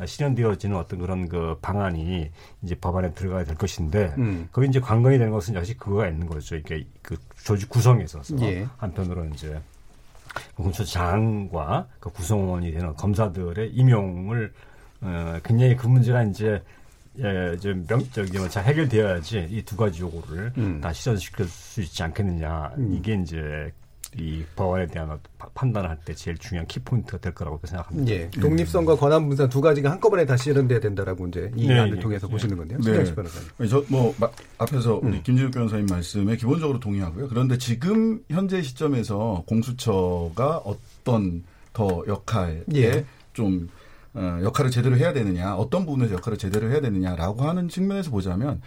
실현되어지는 0.04 0.76
어떤 0.76 1.00
그런 1.00 1.30
그 1.30 1.58
방안이 1.62 2.30
이제 2.62 2.76
법안에 2.76 3.14
들어가야 3.14 3.46
될 3.46 3.56
것인데 3.56 4.14
음. 4.18 4.50
거기 4.52 4.68
이제 4.68 4.80
관건이 4.80 5.18
되는 5.18 5.32
것은 5.32 5.56
역시 5.56 5.76
그거가 5.78 6.08
있는 6.08 6.28
거죠. 6.28 6.56
이게 6.58 6.86
그 7.02 7.18
조직 7.44 7.70
구성에 7.70 8.04
있어서 8.04 8.38
예. 8.42 8.68
한편으로 8.78 9.26
이제 9.34 9.60
공수처장과 10.56 11.88
그 12.00 12.10
구성원이 12.10 12.72
되는 12.72 12.94
검사들의 12.96 13.72
임용을 13.72 14.54
어, 15.02 15.40
굉장히 15.44 15.76
그 15.76 15.88
문제가 15.88 16.24
이제 16.24 16.62
예, 17.20 17.58
좀 17.58 17.86
명, 17.88 18.02
저기 18.12 18.38
뭐 18.38 18.50
잘 18.50 18.66
해결되어야지 18.66 19.48
이 19.50 19.62
두 19.64 19.76
가지 19.78 20.02
요구를 20.02 20.52
음. 20.58 20.82
다 20.82 20.92
실현시킬 20.92 21.46
수 21.48 21.82
있지 21.82 22.04
않겠느냐. 22.04 22.74
음. 22.78 22.94
이게 22.94 23.16
이제 23.22 23.72
이 24.18 24.44
법안에 24.56 24.88
대한 24.88 25.10
어떤 25.10 25.22
파- 25.38 25.50
판단을 25.54 25.90
할때 25.90 26.14
제일 26.14 26.38
중요한 26.38 26.66
키포인트가 26.68 27.18
될 27.18 27.34
거라고 27.34 27.60
생각합니다. 27.66 28.10
예. 28.14 28.30
독립성과 28.30 28.96
권한 28.96 29.28
분산 29.28 29.50
두 29.50 29.60
가지가 29.60 29.92
한꺼번에 29.92 30.26
다 30.26 30.38
실현돼야 30.38 30.80
된다라고 30.80 31.28
이제 31.28 31.52
이 31.54 31.68
네, 31.68 31.80
안을 31.80 31.98
예, 31.98 32.00
통해서 32.00 32.26
예. 32.28 32.32
보시는 32.32 32.56
건데요. 32.56 32.80
네. 32.80 33.14
변호사님. 33.14 33.50
저뭐 33.90 34.16
앞에서 34.58 35.00
우리 35.04 35.18
음. 35.18 35.24
김진욱 35.24 35.52
변호사님 35.52 35.88
말씀에 35.88 36.38
기본적으로 36.38 36.80
동의하고요. 36.80 37.28
그런데 37.28 37.58
지금 37.58 38.22
현재 38.30 38.62
시점에서 38.62 39.44
공수처가 39.48 40.60
어떤 40.60 41.44
더 41.74 42.02
역할에 42.08 42.64
예. 42.74 43.04
좀 43.34 43.68
어, 44.16 44.40
역할을 44.44 44.72
제대로 44.72 44.98
해야 44.98 45.14
되느냐, 45.14 45.56
어떤 45.56 45.86
부분에서 45.86 46.16
역할을 46.16 46.38
제대로 46.38 46.70
해야 46.72 46.82
되느냐라고 46.82 47.44
하는 47.44 47.68
측면에서 47.70 48.12
보자면 48.12 48.62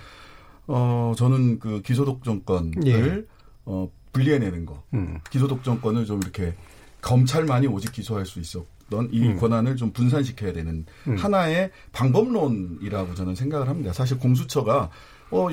어 0.67 1.15
저는 1.17 1.59
그 1.59 1.81
기소독 1.83 2.23
정권을 2.25 2.73
예. 2.87 3.25
어 3.65 3.91
분리해내는 4.13 4.67
거, 4.67 4.83
음. 4.95 5.19
기소독 5.31 5.65
정권을 5.65 6.05
좀 6.05 6.21
이렇게 6.23 6.55
검찰만이 7.01 7.67
오직 7.67 7.93
기소할 7.93 8.27
수 8.27 8.41
있었던 8.41 9.09
이 9.11 9.27
음. 9.29 9.39
권한을 9.39 9.77
좀 9.77 9.93
분산시켜야 9.93 10.53
되는 10.53 10.85
음. 11.07 11.17
하나의 11.17 11.71
방법론이라고 11.93 13.15
저는 13.15 13.35
생각을 13.35 13.69
합니다. 13.69 13.93
사실 13.93 14.19
공수처가 14.19 14.91
어, 15.31 15.49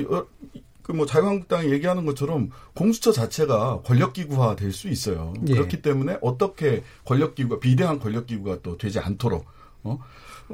그뭐 0.82 1.06
자유한국당이 1.06 1.72
얘기하는 1.72 2.04
것처럼 2.04 2.50
공수처 2.74 3.10
자체가 3.12 3.80
권력기구화 3.84 4.56
될 4.56 4.72
수 4.72 4.88
있어요. 4.88 5.32
예. 5.48 5.54
그렇기 5.54 5.82
때문에 5.82 6.18
어떻게 6.20 6.82
권력기구가 7.04 7.60
비대한 7.60 7.98
권력기구가 7.98 8.58
또 8.62 8.76
되지 8.76 9.00
않도록 9.00 9.46
어, 9.86 9.98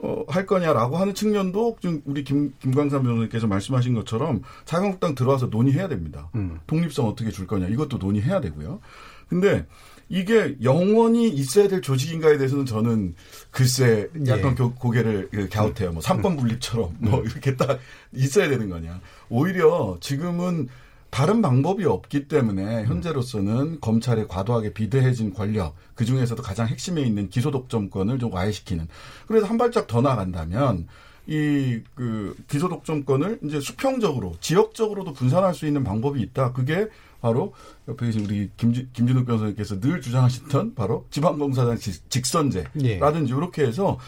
어, 0.03 0.25
할 0.29 0.47
거냐라고 0.47 0.97
하는 0.97 1.15
측면도 1.15 1.77
지금 1.81 2.01
우리 2.07 2.25
김, 2.25 2.53
김광삼 2.61 3.03
변호사님께서 3.03 3.47
말씀하신 3.47 3.95
것처럼 3.95 4.43
자유한국당 4.65 5.15
들어와서 5.15 5.47
논의해야 5.47 5.89
됩니다. 5.89 6.31
음. 6.35 6.59
독립성 6.67 7.07
어떻게 7.07 7.31
줄 7.31 7.47
거냐 7.47 7.69
이것도 7.69 7.99
논의해야 7.99 8.41
되고요. 8.41 8.81
근데 9.29 9.67
이게 10.09 10.57
영원히 10.63 11.29
있어야 11.29 11.69
될 11.69 11.81
조직인가에 11.81 12.37
대해서는 12.37 12.67
저는 12.67 13.15
글쎄 13.51 14.11
약간 14.27 14.53
예. 14.53 14.55
고- 14.57 14.75
고개를 14.75 15.29
그 15.31 15.49
갸웃해요. 15.49 15.93
뭐 15.93 16.03
삼권 16.03 16.37
분립처럼 16.37 16.91
음. 16.91 17.11
뭐 17.11 17.23
이렇게 17.23 17.57
딱 17.57 17.79
있어야 18.15 18.49
되는 18.49 18.69
거냐. 18.69 19.01
오히려 19.31 19.97
지금은 20.01 20.69
다른 21.13 21.43
방법이 21.43 21.85
없기 21.85 22.27
때문에 22.27 22.85
현재로서는 22.85 23.81
검찰의 23.83 24.29
과도하게 24.29 24.73
비대해진 24.73 25.35
권력 25.35 25.75
그 25.95 26.07
중에서도 26.07 26.43
가장 26.43 26.67
핵심에 26.69 27.03
있는 27.03 27.29
기소 27.29 27.51
독점권을 27.51 28.19
좀 28.19 28.33
와해시키는. 28.33 28.89
그래서 29.27 29.47
한 29.47 29.59
발짝 29.59 29.87
더 29.87 30.01
나간다면 30.01 30.89
이 31.27 31.83
그 31.95 32.35
기소 32.49 32.71
독점권을 32.71 33.41
이제 33.45 33.61
수평적으로 33.61 34.37
지역적으로도 34.41 35.13
분산할 35.13 35.55
수 35.55 35.67
있는 35.67 35.85
방법이 35.85 36.19
있다. 36.23 36.53
그게 36.55 36.89
바로 37.21 37.53
옆에 37.89 38.07
계신 38.07 38.25
우리 38.25 38.51
김주, 38.57 38.87
김준욱 38.95 39.27
변호사님께서 39.27 39.81
늘 39.81 40.01
주장하셨던 40.01 40.75
바로 40.75 41.05
지방검사장 41.11 41.77
직- 41.77 42.09
직선제라든지 42.11 43.33
이렇게 43.35 43.67
해서 43.67 43.99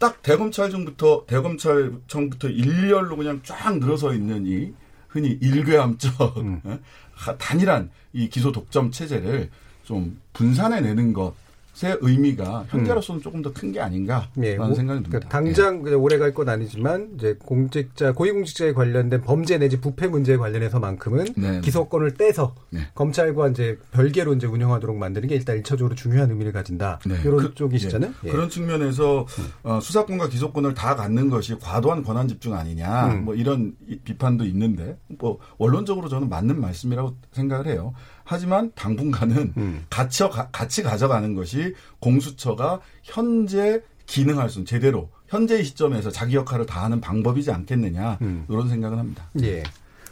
딱 0.00 0.20
대검찰청부터 0.22 1.26
대검찰청부터 1.28 2.48
일렬로 2.48 3.16
그냥 3.16 3.40
쫙 3.44 3.78
늘어서 3.78 4.12
있는 4.12 4.44
이 4.46 4.72
흔히 5.14 5.38
일괴함적 5.40 6.20
어? 6.20 6.78
하- 7.14 7.36
단일한 7.38 7.90
이 8.12 8.28
기소 8.28 8.50
독점 8.50 8.90
체제를 8.90 9.48
좀 9.84 10.18
분산해내는 10.32 11.12
것 11.12 11.34
의 11.82 11.98
의미가 12.00 12.66
현재로서는 12.68 13.20
조금 13.20 13.42
더 13.42 13.52
큰 13.52 13.72
게 13.72 13.80
아닌가라는 13.80 14.28
예, 14.44 14.54
뭐, 14.56 14.72
생각이 14.74 15.02
듭니다. 15.02 15.10
그러니까 15.10 15.28
당장 15.28 15.82
그냥 15.82 16.00
오래 16.00 16.18
갈 16.18 16.32
건 16.32 16.48
아니지만 16.48 17.10
이제 17.16 17.36
공직자 17.44 18.12
고위공직자에 18.12 18.72
관련된 18.72 19.22
범죄 19.22 19.58
내지 19.58 19.80
부패 19.80 20.06
문제에 20.06 20.36
관련해서만큼은 20.36 21.26
네. 21.36 21.60
기소권을 21.62 22.14
떼서 22.14 22.54
네. 22.70 22.80
검찰과 22.94 23.48
이제 23.48 23.78
별개로 23.92 24.34
이제 24.34 24.46
운영하도록 24.46 24.96
만드는 24.96 25.28
게 25.28 25.34
일단 25.34 25.56
일차적으로 25.56 25.94
중요한 25.96 26.30
의미를 26.30 26.52
가진다. 26.52 27.00
네. 27.06 27.16
이런 27.24 27.38
그- 27.38 27.54
쪽이시잖아요. 27.54 28.12
예. 28.24 28.28
예. 28.28 28.32
그런 28.32 28.48
측면에서 28.48 29.26
어, 29.64 29.80
수사권과 29.80 30.28
기소권을 30.28 30.74
다 30.74 30.94
갖는 30.94 31.28
것이 31.30 31.56
과도한 31.58 32.02
권한 32.04 32.28
집중 32.28 32.54
아니냐 32.54 33.06
음. 33.14 33.24
뭐 33.24 33.34
이런 33.34 33.74
이- 33.88 33.98
비판도 33.98 34.44
있는데 34.46 34.96
뭐 35.18 35.38
원론적으로 35.58 36.08
저는 36.08 36.28
맞는 36.28 36.60
말씀이라고 36.60 37.14
생각을 37.32 37.66
해요. 37.66 37.94
하지만 38.24 38.72
당분간은 38.74 39.52
음. 39.56 39.84
같이, 39.90 40.22
가- 40.24 40.48
같이 40.50 40.82
가져가는 40.82 41.34
것이 41.34 41.74
공수처가 42.00 42.80
현재 43.02 43.82
기능할 44.06 44.50
수 44.50 44.64
제대로 44.64 45.08
현재의 45.28 45.64
시점에서 45.64 46.10
자기 46.10 46.36
역할을 46.36 46.66
다하는 46.66 47.00
방법이지 47.00 47.50
않겠느냐 47.50 48.18
음. 48.22 48.44
이런 48.48 48.68
생각은 48.68 48.98
합니다. 48.98 49.28
예. 49.42 49.62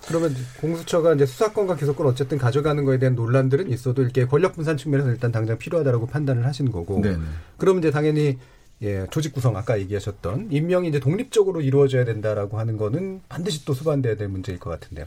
그러면 0.08 0.34
공수처가 0.60 1.14
이제 1.14 1.26
수사권과 1.26 1.76
기소권 1.76 2.06
어쨌든 2.06 2.36
가져가는 2.36 2.84
거에 2.84 2.98
대한 2.98 3.14
논란들은 3.14 3.70
있어도 3.70 4.02
이렇게 4.02 4.26
권력 4.26 4.54
분산 4.54 4.76
측면에서 4.76 5.10
일단 5.10 5.30
당장 5.30 5.58
필요하다라고 5.58 6.06
판단을 6.06 6.44
하시는 6.44 6.72
거고. 6.72 7.00
네네. 7.00 7.18
그러면 7.56 7.82
이제 7.82 7.90
당연히 7.92 8.38
예, 8.82 9.06
조직 9.12 9.32
구성 9.32 9.56
아까 9.56 9.78
얘기하셨던 9.78 10.48
임명이 10.50 10.88
이제 10.88 10.98
독립적으로 10.98 11.60
이루어져야 11.60 12.04
된다라고 12.04 12.58
하는 12.58 12.76
거는 12.76 13.20
반드시 13.28 13.64
또 13.64 13.74
수반돼야 13.74 14.16
될 14.16 14.26
문제일 14.26 14.58
것 14.58 14.70
같은데요. 14.70 15.06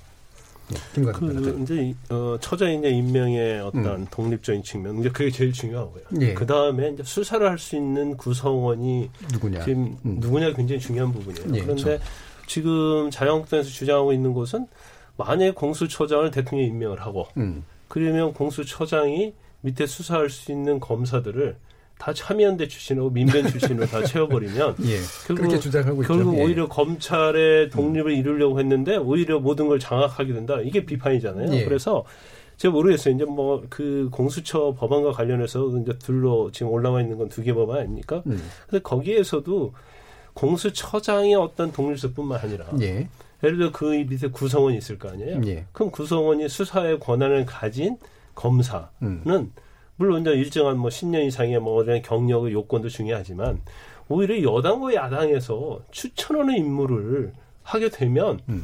예, 0.74 0.78
김광석 0.96 1.22
그. 1.22 1.60
이제 1.62 1.76
이- 1.76 1.96
어, 2.10 2.38
처자인의 2.42 2.98
임명의 2.98 3.62
어떤 3.62 3.86
음. 3.86 4.08
독립적인 4.10 4.64
측면, 4.64 5.00
이제 5.00 5.10
그게 5.10 5.30
제일 5.30 5.54
중요하고요. 5.54 6.04
예. 6.22 6.34
그 6.34 6.46
다음에 6.46 6.90
이제 6.92 7.04
수사를 7.04 7.48
할 7.48 7.58
수 7.60 7.76
있는 7.76 8.18
구성원이 8.18 9.10
누구냐? 9.34 9.64
지금 9.66 9.98
음. 10.06 10.18
누구냐가 10.20 10.56
굉장히 10.56 10.80
중요한 10.82 11.12
부분이에요. 11.12 11.48
예, 11.56 11.62
그런데 11.62 11.84
그렇죠. 11.84 12.04
지금 12.48 13.10
자유한국당에서 13.12 13.70
주장하고 13.70 14.14
있는 14.14 14.34
것은 14.34 14.68
만약 15.18 15.56
공수처장을 15.56 16.30
대통령이 16.32 16.70
임명을 16.70 17.00
하고 17.02 17.28
음. 17.38 17.64
그러면 17.88 18.34
공수처장이 18.34 19.34
밑에 19.62 19.86
수사할 19.88 20.30
수 20.30 20.52
있는 20.52 20.80
검사들을 20.80 21.56
다 21.98 22.14
참여연대 22.14 22.68
출신하고 22.68 23.10
민변 23.10 23.48
출신으로 23.48 23.86
다 23.88 24.04
채워버리면 24.04 24.76
예. 24.86 24.98
결국, 25.28 25.42
그렇게 25.44 25.60
주장하고 25.60 26.02
있죠. 26.04 26.14
결국 26.14 26.38
예. 26.38 26.44
오히려 26.44 26.68
검찰의 26.68 27.70
독립을 27.70 28.12
이루려고 28.14 28.60
했는데 28.60 28.98
오히려 28.98 29.40
모든 29.40 29.68
걸 29.68 29.80
장악하게 29.80 30.34
된다. 30.34 30.60
이게 30.62 30.86
비판이잖아요. 30.86 31.54
예. 31.54 31.64
그래서 31.64 32.04
제가 32.58 32.74
모르겠어요. 32.74 33.16
이제 33.16 33.26
뭐 33.26 33.64
그 33.70 34.10
공수처 34.12 34.74
법안과 34.78 35.12
관련해서 35.14 35.70
이제 35.82 35.98
둘로 36.00 36.52
지금 36.52 36.72
올라와 36.72 37.02
있는 37.02 37.18
건 37.18 37.30
두 37.30 37.42
개 37.44 37.54
법안 37.54 37.80
아닙니까? 37.80 38.22
음. 38.28 38.42
근데 38.70 38.82
거기에서도 38.82 39.74
공수처장의 40.34 41.36
어떤 41.36 41.72
독립성뿐만 41.72 42.40
아니라 42.42 42.66
예. 42.82 43.08
예를 43.44 43.58
들어 43.58 43.72
그 43.72 43.86
밑에 43.86 44.28
구성원이 44.30 44.78
있을 44.78 44.98
거 45.00 45.10
아니에요. 45.10 45.42
예. 45.46 45.66
그럼 45.72 45.92
구성원이 45.92 46.50
수사의 46.50 47.00
권한을 47.00 47.46
가진 47.46 47.98
검사는 48.34 48.86
음. 49.02 49.52
물론 49.98 50.22
이제 50.22 50.32
일정한 50.32 50.78
뭐 50.78 50.90
10년 50.90 51.26
이상의 51.26 51.60
뭐 51.60 51.82
어떤 51.82 52.02
경력의 52.02 52.54
요건도 52.54 52.90
중요하지만 52.90 53.62
오히려 54.08 54.42
여당과 54.42 54.94
야당에서 54.94 55.80
추천하는 55.92 56.58
임무를 56.58 57.34
하게 57.64 57.90
되면 57.90 58.40
음. 58.50 58.64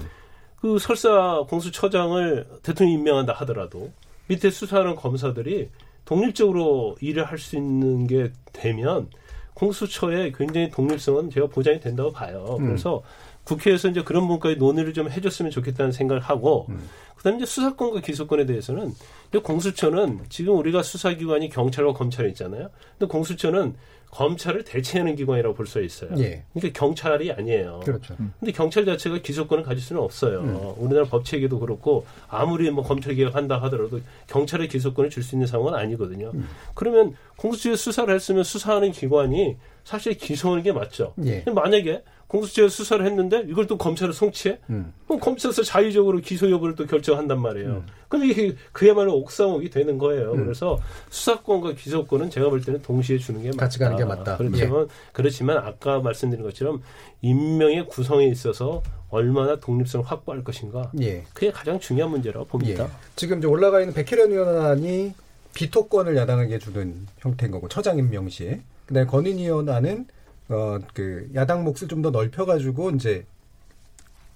그 0.60 0.78
설사 0.78 1.44
공수처장을 1.50 2.48
대통령이 2.62 3.00
임명한다 3.00 3.34
하더라도 3.34 3.92
밑에 4.28 4.50
수사하는 4.52 4.96
검사들이 4.96 5.70
독립적으로 6.06 6.96
일을 7.02 7.24
할 7.26 7.38
수 7.40 7.56
있는 7.56 8.06
게 8.06 8.32
되면 8.54 9.10
공수처의 9.54 10.34
굉장히 10.34 10.70
독립성은 10.70 11.30
제가 11.30 11.48
보장이 11.48 11.80
된다고 11.80 12.12
봐요. 12.12 12.58
음. 12.60 12.68
그래서 12.68 13.04
국회에서 13.44 13.90
이제 13.90 14.04
그런 14.04 14.24
부분까지 14.24 14.56
논의를 14.58 14.94
좀 14.94 15.10
해줬으면 15.10 15.52
좋겠다는 15.52 15.92
생각을 15.92 16.22
하고, 16.22 16.68
음. 16.70 16.88
그다음에 17.22 17.38
이제 17.38 17.46
수사권과 17.46 18.02
기소권에 18.02 18.46
대해서는 18.48 18.94
이제 19.30 19.40
공수처는 19.40 20.22
지금 20.30 20.58
우리가 20.58 20.82
수사기관이 20.82 21.50
경찰과 21.50 21.94
검찰이 21.94 22.30
있잖아요. 22.30 22.70
근데 22.98 23.12
공수처는 23.12 23.76
검찰을 24.10 24.66
대체하는 24.66 25.16
기관이라고 25.16 25.56
볼 25.56 25.66
수 25.68 25.82
있어요. 25.82 26.10
예. 26.18 26.44
그러니까 26.54 26.78
경찰이 26.78 27.32
아니에요. 27.32 27.80
그렇죠. 27.86 28.18
근데 28.40 28.52
경찰 28.52 28.84
자체가 28.86 29.20
기소권을 29.20 29.64
가질 29.64 29.82
수는 29.82 30.02
없어요. 30.02 30.40
음. 30.42 30.74
우리나라 30.84 31.06
법 31.06 31.24
체계도 31.24 31.60
그렇고 31.60 32.06
아무리 32.28 32.70
뭐 32.72 32.84
검찰 32.84 33.16
개혁한다 33.16 33.62
하더라도 33.62 34.02
경찰의 34.28 34.68
기소권을 34.68 35.10
줄 35.12 35.24
수 35.24 35.36
있는 35.36 35.48
상황은 35.48 35.76
아니거든요. 35.80 36.32
음. 36.34 36.50
그러면 36.74 37.16
공수처에 37.38 37.76
수사를 37.78 38.14
했으면 38.14 38.44
수사하는 38.44 38.92
기관이 38.92 39.56
사실 39.86 40.18
기소하는 40.18 40.62
게 40.64 40.74
맞죠. 40.74 41.14
예. 41.24 41.44
근데 41.44 41.52
만약에 41.54 42.04
공수처에 42.32 42.70
수사를 42.70 43.06
했는데 43.06 43.44
이걸 43.46 43.68
또 43.68 43.78
검찰을 43.78 44.14
송치해? 44.14 44.60
음. 44.70 44.94
그럼 45.06 45.20
검찰에서 45.20 45.64
자의적으로 45.64 46.20
기소 46.20 46.50
여부를 46.50 46.76
또 46.76 46.86
결정한단 46.86 47.42
말이에요. 47.42 47.84
그럼 48.08 48.26
이게 48.26 48.56
그야말로 48.72 49.18
옥상옥이 49.18 49.70
되는 49.70 49.98
거예요. 49.98 50.32
음. 50.32 50.46
그래서 50.46 50.80
수사권과 51.10 51.74
기소권은 51.74 52.30
제가 52.30 52.50
볼 52.50 52.62
때는 52.62 52.82
동시에 52.84 53.18
주는 53.18 53.42
게 53.42 53.50
맞다. 53.50 53.58
같이 53.58 53.80
가는 53.80 53.98
게 53.98 54.06
맞다. 54.06 54.38
예. 54.40 54.48
그렇지만 54.48 54.88
그렇지만 55.12 55.58
아까 55.58 56.00
말씀드린 56.00 56.42
것처럼 56.46 56.82
임명의 57.22 57.88
구성에 57.88 58.26
있어서 58.28 58.82
얼마나 59.10 59.60
독립성을 59.60 60.06
확보할 60.06 60.46
것인가. 60.46 60.90
예. 61.02 61.26
그게 61.34 61.52
가장 61.52 61.82
중요한 61.82 62.12
문제라고 62.12 62.46
봅니다. 62.46 62.86
예. 62.86 62.90
지금 63.18 63.40
이제 63.40 63.48
올라가 63.48 63.82
있는 63.82 63.94
백혜련 63.94 64.32
의원안이 64.32 65.14
비토권을 65.54 66.16
야당에게 66.16 66.60
주는 66.60 66.96
형태인 67.18 67.52
거고 67.52 67.68
처장 67.68 67.98
임명 67.98 68.30
시에 68.30 68.62
그다음에 68.86 69.06
권은희 69.06 69.44
의원안은 69.44 70.08
어 70.52 70.80
그 70.94 71.30
야당 71.36 71.64
몫을 71.64 71.88
좀 71.88 72.02
더 72.02 72.10
넓혀가지고 72.12 72.92
이제 72.92 73.26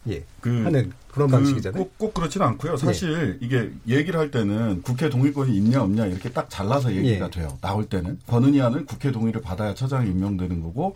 예 0.07 0.23
그 0.39 0.63
하는 0.63 0.91
그런 1.11 1.29
그 1.29 1.35
방식이잖아요. 1.37 1.81
꼭, 1.83 1.97
꼭 1.97 2.13
그렇지는 2.13 2.45
않고요. 2.47 2.77
사실 2.77 3.37
이게 3.41 3.71
얘기를 3.87 4.19
할 4.19 4.29
때는 4.31 4.81
국회 4.83 5.09
동의권이 5.09 5.55
있냐 5.57 5.81
없냐 5.81 6.05
이렇게 6.05 6.29
딱 6.31 6.49
잘라서 6.49 6.93
얘기가 6.93 7.25
예. 7.25 7.29
돼요. 7.31 7.57
나올 7.61 7.85
때는 7.85 8.19
권은희안은 8.27 8.85
국회 8.85 9.11
동의를 9.11 9.41
받아야 9.41 9.73
처장이 9.73 10.09
임명되는 10.11 10.61
거고 10.61 10.95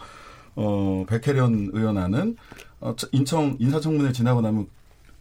어 0.55 1.05
백혜련 1.07 1.71
의원안은 1.73 2.37
어, 2.81 2.93
저- 2.95 3.07
인청 3.11 3.57
인사청문회 3.59 4.11
지나고 4.11 4.41
나면 4.41 4.67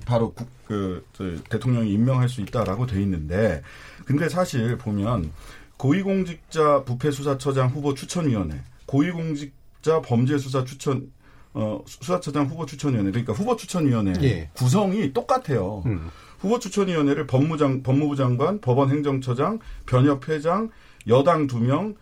바로 0.05 0.33
국, 0.33 0.47
그, 0.67 1.05
저, 1.13 1.25
대통령이 1.51 1.93
임명할 1.93 2.29
수 2.29 2.41
있다라고 2.41 2.87
돼 2.87 3.03
있는데, 3.03 3.63
근데 4.05 4.29
사실 4.29 4.79
보면 4.79 5.33
고위공직자 5.77 6.85
부패수사처장 6.85 7.71
후보 7.71 7.95
추천위원회, 7.95 8.61
고위공직 8.87 9.53
자 9.81 10.01
범죄수사 10.01 10.64
추천 10.64 11.11
어, 11.55 11.83
수사처장 11.87 12.47
후보 12.47 12.67
추천위원회, 12.67 13.11
그러니까 13.11 13.33
후보 13.33 13.57
추천위원회 13.57 14.12
예. 14.23 14.51
구성이 14.55 15.12
똑같아요. 15.12 15.83
음. 15.87 16.09
후보 16.38 16.59
추천위원회를 16.59 17.27
법무장, 17.27 17.83
법무부 17.83 18.14
장관, 18.14 18.61
법원 18.61 18.91
행정처장, 18.91 19.59
변협 19.87 20.29
회장, 20.29 20.71
여당 21.09 21.47
두 21.47 21.59
명, 21.59 21.97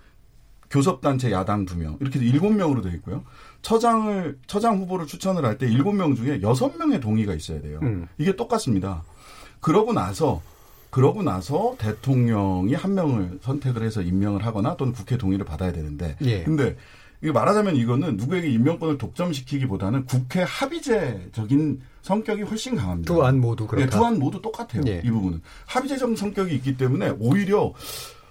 교섭단체 0.71 1.31
야당 1.31 1.65
2명 1.65 2.01
이렇게 2.01 2.19
7명으로 2.19 2.83
되어 2.83 2.93
있고요. 2.95 3.25
처장을 3.63 4.39
처장 4.47 4.79
후보를 4.79 5.07
추천을 5.07 5.45
할때 5.45 5.67
7명 5.69 6.17
중에 6.17 6.41
6명의 6.41 7.01
동의가 7.01 7.35
있어야 7.35 7.61
돼요. 7.61 7.79
음. 7.83 8.09
이게 8.19 8.35
똑같습니다. 8.37 9.05
그러고 9.61 9.93
나서 9.93 10.43
그러고 10.91 11.23
나서 11.23 11.77
대통령이 11.79 12.75
한 12.75 12.95
명을 12.95 13.39
선택을 13.43 13.83
해서 13.83 14.03
임명을 14.03 14.45
하거나 14.45 14.77
또는 14.77 14.93
국회 14.93 15.17
동의를 15.17 15.45
받아야 15.45 15.73
되는데 15.73 16.17
예. 16.23 16.43
근데 16.43 16.77
이거 17.27 17.33
말하자면 17.33 17.75
이거는 17.75 18.17
누구에게 18.17 18.49
임명권을 18.51 18.99
독점시키기보다는 18.99 20.05
국회 20.07 20.43
합의제적인 20.43 21.81
성격이 22.03 22.43
훨씬 22.43 22.77
강합니다. 22.77 23.13
두 23.13 23.21
안 23.25 23.41
모두 23.41 23.67
그렇다. 23.67 23.85
네, 23.85 23.91
두안 23.91 24.19
모두 24.21 24.41
똑같아요. 24.41 24.85
예. 24.87 25.03
이 25.05 25.11
부분은 25.11 25.41
합의제적 25.67 26.17
성격이 26.17 26.55
있기 26.55 26.77
때문에 26.77 27.15
오히려 27.19 27.73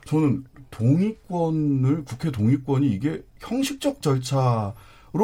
저는 0.06 0.46
동의권을 0.72 2.06
국회 2.06 2.32
동의권이 2.32 2.88
이게 2.90 3.22
형식적 3.40 4.02
절차로 4.02 4.74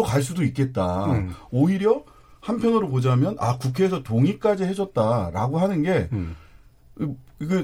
갈 0.05 0.21
수도 0.21 0.43
있겠다. 0.43 1.05
음. 1.13 1.33
오히려 1.49 2.03
한편으로 2.41 2.89
보자면 2.89 3.37
아 3.39 3.57
국회에서 3.57 4.03
동의까지 4.03 4.65
해줬다라고 4.65 5.59
하는 5.59 5.81
게 5.83 6.09
음. 6.11 6.35
이거 7.39 7.63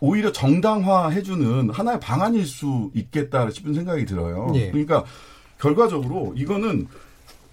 오히려 0.00 0.32
정당화해주는 0.32 1.68
하나의 1.70 2.00
방안일 2.00 2.46
수 2.46 2.90
있겠다 2.94 3.50
싶은 3.50 3.74
생각이 3.74 4.06
들어요. 4.06 4.50
예. 4.54 4.70
그러니까 4.70 5.04
결과적으로 5.64 6.34
이거는 6.36 6.86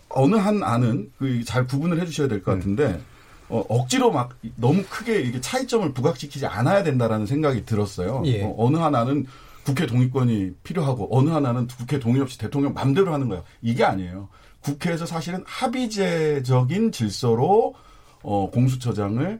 어느 0.09 0.35
한 0.35 0.61
안은 0.63 1.11
그 1.17 1.43
잘 1.45 1.65
구분을 1.65 2.01
해주셔야 2.01 2.27
될 2.27 2.39
음. 2.39 2.43
것 2.43 2.51
같은데 2.55 2.99
어, 3.47 3.63
억지로 3.69 4.11
막 4.11 4.37
너무 4.55 4.83
크게 4.89 5.21
이게 5.21 5.39
차이점을 5.39 5.93
부각시키지 5.93 6.45
않아야 6.45 6.83
된다라는 6.83 7.25
생각이 7.25 7.65
들었어요. 7.65 8.23
예. 8.25 8.43
어, 8.43 8.53
어느 8.57 8.77
하나는 8.77 9.25
국회 9.65 9.85
동의권이 9.85 10.51
필요하고 10.63 11.07
어느 11.17 11.29
하나는 11.29 11.67
국회 11.67 11.99
동의 11.99 12.21
없이 12.21 12.37
대통령 12.37 12.73
맘대로 12.73 13.13
하는 13.13 13.29
거야. 13.29 13.43
이게 13.61 13.83
아니에요. 13.83 14.27
국회에서 14.61 15.05
사실은 15.05 15.43
합의제적인 15.45 16.91
질서로 16.91 17.75
어, 18.23 18.49
공수처장을 18.51 19.39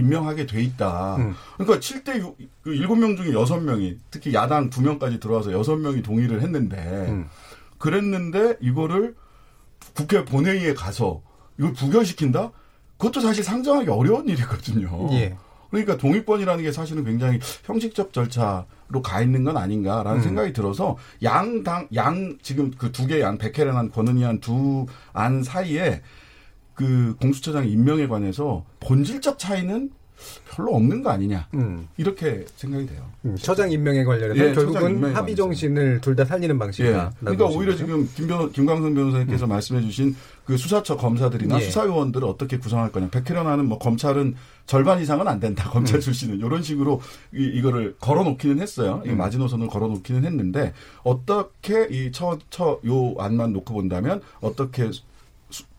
임명하게 0.00 0.46
돼 0.46 0.62
있다. 0.62 1.16
음. 1.16 1.34
그러니까 1.56 1.78
7대 1.78 2.18
6, 2.18 2.36
그 2.62 2.70
7명 2.70 3.16
중에 3.16 3.32
6명이 3.32 3.98
특히 4.10 4.34
야당 4.34 4.70
2명까지 4.70 5.20
들어와서 5.20 5.50
6명이 5.50 6.02
동의를 6.02 6.42
했는데 6.42 6.76
음. 7.08 7.28
그랬는데 7.78 8.56
이거를 8.60 9.14
국회 9.94 10.24
본회의에 10.24 10.74
가서 10.74 11.22
이걸 11.58 11.72
부결시킨다? 11.72 12.52
그것도 12.98 13.20
사실 13.20 13.42
상정하기 13.42 13.88
어려운 13.88 14.28
일이거든요. 14.28 15.08
예. 15.12 15.36
그러니까 15.70 15.96
동의권이라는 15.96 16.64
게 16.64 16.72
사실은 16.72 17.04
굉장히 17.04 17.38
형식적 17.64 18.12
절차로 18.12 19.02
가 19.02 19.22
있는 19.22 19.44
건 19.44 19.56
아닌가라는 19.56 20.20
음. 20.20 20.22
생각이 20.22 20.52
들어서 20.52 20.96
양당 21.22 21.88
양 21.94 22.38
지금 22.42 22.70
그 22.76 22.92
두개안 22.92 23.38
백혜련한 23.38 23.90
권은희한 23.90 24.40
두안 24.40 25.42
사이에 25.42 26.02
그 26.80 27.14
공수처장 27.20 27.68
임명에 27.68 28.06
관해서 28.08 28.64
본질적 28.80 29.38
차이는 29.38 29.90
별로 30.50 30.74
없는 30.74 31.02
거 31.02 31.08
아니냐 31.10 31.48
음. 31.54 31.88
이렇게 31.96 32.44
생각이 32.56 32.86
돼요. 32.86 33.02
음, 33.24 33.36
처장 33.36 33.70
임명에 33.70 34.04
관련해서 34.04 34.48
예, 34.50 34.52
결국은 34.54 34.90
임명에 34.90 35.14
합의 35.14 35.34
관해서. 35.34 35.36
정신을 35.36 36.00
둘 36.02 36.14
다 36.16 36.24
살리는 36.26 36.54
예. 36.54 36.58
방식이다. 36.58 37.12
그러니까 37.20 37.46
오히려 37.46 37.74
지금 37.74 38.06
김 38.14 38.26
변호, 38.26 38.50
김광선 38.50 38.94
변호사님께서 38.94 39.46
말씀해주신 39.46 40.14
그 40.44 40.58
수사처 40.58 40.96
검사들이나 40.98 41.56
예. 41.56 41.60
수사요원들을 41.64 42.26
어떻게 42.28 42.58
구성할 42.58 42.92
거냐. 42.92 43.08
백혜련하는 43.10 43.66
뭐 43.66 43.78
검찰은 43.78 44.34
절반 44.66 45.00
이상은 45.00 45.26
안 45.26 45.40
된다. 45.40 45.70
검찰 45.70 45.96
음. 45.96 46.00
출신은 46.00 46.36
이런 46.38 46.62
식으로 46.62 47.00
이, 47.34 47.42
이거를 47.54 47.96
걸어놓기는 48.00 48.60
했어요. 48.60 49.02
이 49.06 49.10
음. 49.10 49.16
마지노선을 49.16 49.68
걸어놓기는 49.68 50.24
했는데 50.26 50.74
어떻게 51.02 51.86
이 51.90 52.10
처 52.12 52.38
처 52.50 52.78
요 52.84 53.14
안만 53.18 53.52
놓고 53.54 53.72
본다면 53.72 54.20
어떻게 54.42 54.92
수- 54.92 55.02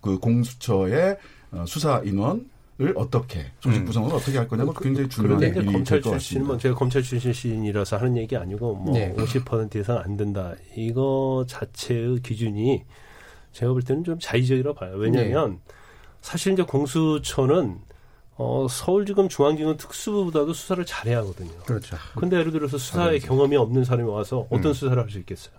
그 0.02 0.18
공수처의 0.20 1.18
어, 1.52 1.66
수사 1.68 2.02
인원 2.04 2.50
을 2.80 2.94
어떻게 2.98 3.46
조직 3.60 3.82
음. 3.82 3.86
구성을 3.86 4.12
어떻게 4.12 4.38
할 4.40 4.48
거냐가 4.48 4.74
굉장히 4.80 5.08
중요한 5.08 5.38
그런데 5.38 5.60
이제 5.60 5.60
일이 5.60 5.74
검찰 5.74 6.02
출신. 6.02 6.44
뭐 6.44 6.58
제가 6.58 6.74
검찰 6.74 7.04
출신이라서 7.04 7.98
하는 7.98 8.18
얘기 8.18 8.36
아니고 8.36 8.74
뭐 8.74 8.94
네. 8.94 9.14
50% 9.18 9.76
이상 9.76 10.00
안 10.00 10.18
된다. 10.18 10.56
이거 10.76 11.46
자체의 11.48 12.22
기준이 12.24 12.84
제가 13.52 13.74
볼 13.74 13.84
때는 13.84 14.04
좀 14.04 14.18
자의적이라 14.20 14.74
봐요. 14.74 14.96
왜냐하면 14.96 15.60
사실 16.22 16.54
이제 16.54 16.64
공수처는 16.64 17.82
어, 18.38 18.66
서울지검 18.68 19.30
중앙지검 19.30 19.78
특수부보다도 19.78 20.54
수사를 20.54 20.84
잘해야 20.84 21.20
하거든요. 21.20 21.52
그렇죠. 21.68 21.98
근데 22.16 22.38
예를 22.38 22.52
들어서 22.52 22.80
수사에 22.80 23.20
경험이 23.20 23.58
없는 23.58 23.84
사람이 23.84 24.10
와서 24.10 24.48
어떤 24.50 24.68
음. 24.72 24.74
수사를 24.74 25.00
할 25.00 25.08
수 25.12 25.20
있겠어요? 25.20 25.54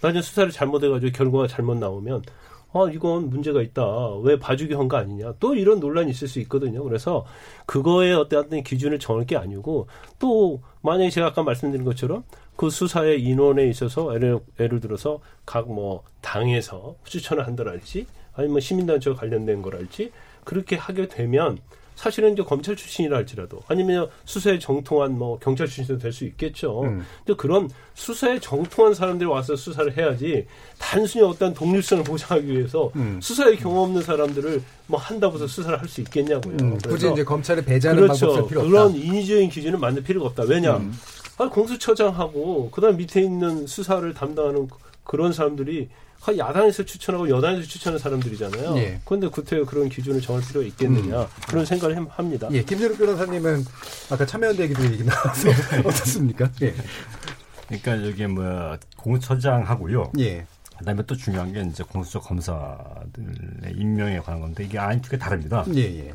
나중에 0.00 0.22
수사를 0.22 0.48
잘못해가지고 0.52 1.10
결과가 1.10 1.48
잘못 1.48 1.76
나오면 1.78 2.22
아 2.72 2.86
이건 2.92 3.30
문제가 3.30 3.62
있다. 3.62 4.16
왜 4.22 4.38
봐주기 4.38 4.74
한 4.74 4.88
거 4.88 4.96
아니냐? 4.98 5.34
또 5.40 5.54
이런 5.54 5.80
논란이 5.80 6.10
있을 6.10 6.28
수 6.28 6.38
있거든요. 6.40 6.82
그래서 6.84 7.24
그거에 7.66 8.12
어떤 8.12 8.62
기준을 8.62 8.98
정할 8.98 9.26
게 9.26 9.36
아니고 9.36 9.86
또 10.18 10.60
만약에 10.82 11.08
제가 11.10 11.28
아까 11.28 11.42
말씀드린 11.42 11.84
것처럼 11.84 12.24
그 12.56 12.68
수사의 12.70 13.22
인원에 13.22 13.66
있어서 13.68 14.14
예를, 14.14 14.40
예를 14.60 14.80
들어서 14.80 15.20
각 15.46 15.66
뭐 15.68 16.02
당에서 16.20 16.96
추천을 17.04 17.46
한다랄지 17.46 18.06
아니면 18.34 18.52
뭐 18.52 18.60
시민단체와 18.60 19.16
관련된 19.16 19.62
거랄지 19.62 20.12
그렇게 20.44 20.76
하게 20.76 21.08
되면 21.08 21.58
사실은 21.98 22.32
이제 22.32 22.44
검찰 22.44 22.76
출신이라 22.76 23.16
할지라도 23.16 23.58
아니면 23.66 24.08
수사에 24.24 24.56
정통한 24.60 25.18
뭐 25.18 25.36
경찰 25.40 25.66
출신도 25.66 26.00
될 26.00 26.12
수 26.12 26.24
있겠죠. 26.26 26.82
음. 26.82 27.04
근데 27.26 27.36
그런 27.36 27.68
수사에 27.94 28.38
정통한 28.38 28.94
사람들이 28.94 29.28
와서 29.28 29.56
수사를 29.56 29.96
해야지 29.96 30.46
단순히 30.78 31.24
어떤 31.24 31.52
독립성을 31.54 32.04
보장하기 32.04 32.48
위해서 32.48 32.92
음. 32.94 33.18
수사에 33.20 33.56
경험 33.56 33.88
없는 33.90 34.02
사람들을 34.02 34.62
뭐 34.86 35.00
한다고 35.00 35.34
해서 35.34 35.48
수사를 35.48 35.76
할 35.76 35.88
수 35.88 36.00
있겠냐고요. 36.02 36.56
음, 36.60 36.78
굳이 36.78 37.10
이제 37.10 37.24
검찰을 37.24 37.64
배제하는 37.64 38.02
그렇죠. 38.02 38.32
쓸 38.32 38.46
필요 38.46 38.60
없다. 38.60 38.70
그런 38.70 38.94
인위적인 38.94 39.50
기준은 39.50 39.80
만들 39.80 40.04
필요가 40.04 40.26
없다. 40.28 40.44
왜냐? 40.44 40.76
음. 40.76 40.92
아, 41.38 41.48
공수처장하고 41.48 42.70
그다음 42.70 42.96
밑에 42.96 43.22
있는 43.22 43.66
수사를 43.66 44.14
담당하는 44.14 44.68
그- 44.68 44.76
그런 45.02 45.32
사람들이 45.32 45.88
아, 45.90 46.07
야당에서 46.26 46.84
추천하고 46.84 47.28
여당에서 47.30 47.62
추천하는 47.66 47.98
사람들이잖아요. 47.98 48.76
예. 48.78 49.00
그런데 49.04 49.28
구태여 49.28 49.64
그런 49.64 49.88
기준을 49.88 50.20
정할 50.20 50.42
필요가 50.42 50.66
있겠느냐 50.66 51.26
그런 51.48 51.64
생각을 51.64 51.96
함- 51.96 52.08
합니다. 52.10 52.48
예, 52.52 52.62
김준욱 52.62 52.98
변호사님은 52.98 53.64
아까 54.10 54.26
참여연대 54.26 54.64
얘기도 54.64 54.84
얘기 54.84 55.04
나와서 55.04 55.48
어떻습니까? 55.84 56.50
예. 56.62 56.74
그러니까 57.66 58.06
여기 58.06 58.26
뭐 58.26 58.76
공수처장하고요. 58.96 60.12
예. 60.18 60.46
그다음에 60.78 61.02
또 61.06 61.16
중요한 61.16 61.52
게 61.52 61.60
이제 61.62 61.82
공수처 61.82 62.20
검사들의 62.20 63.72
임명에 63.76 64.20
관한 64.20 64.40
건데 64.40 64.64
이게 64.64 64.78
안이 64.78 65.00
두 65.02 65.10
개 65.10 65.18
다릅니다. 65.18 65.64
예, 65.74 65.80
예. 65.80 66.14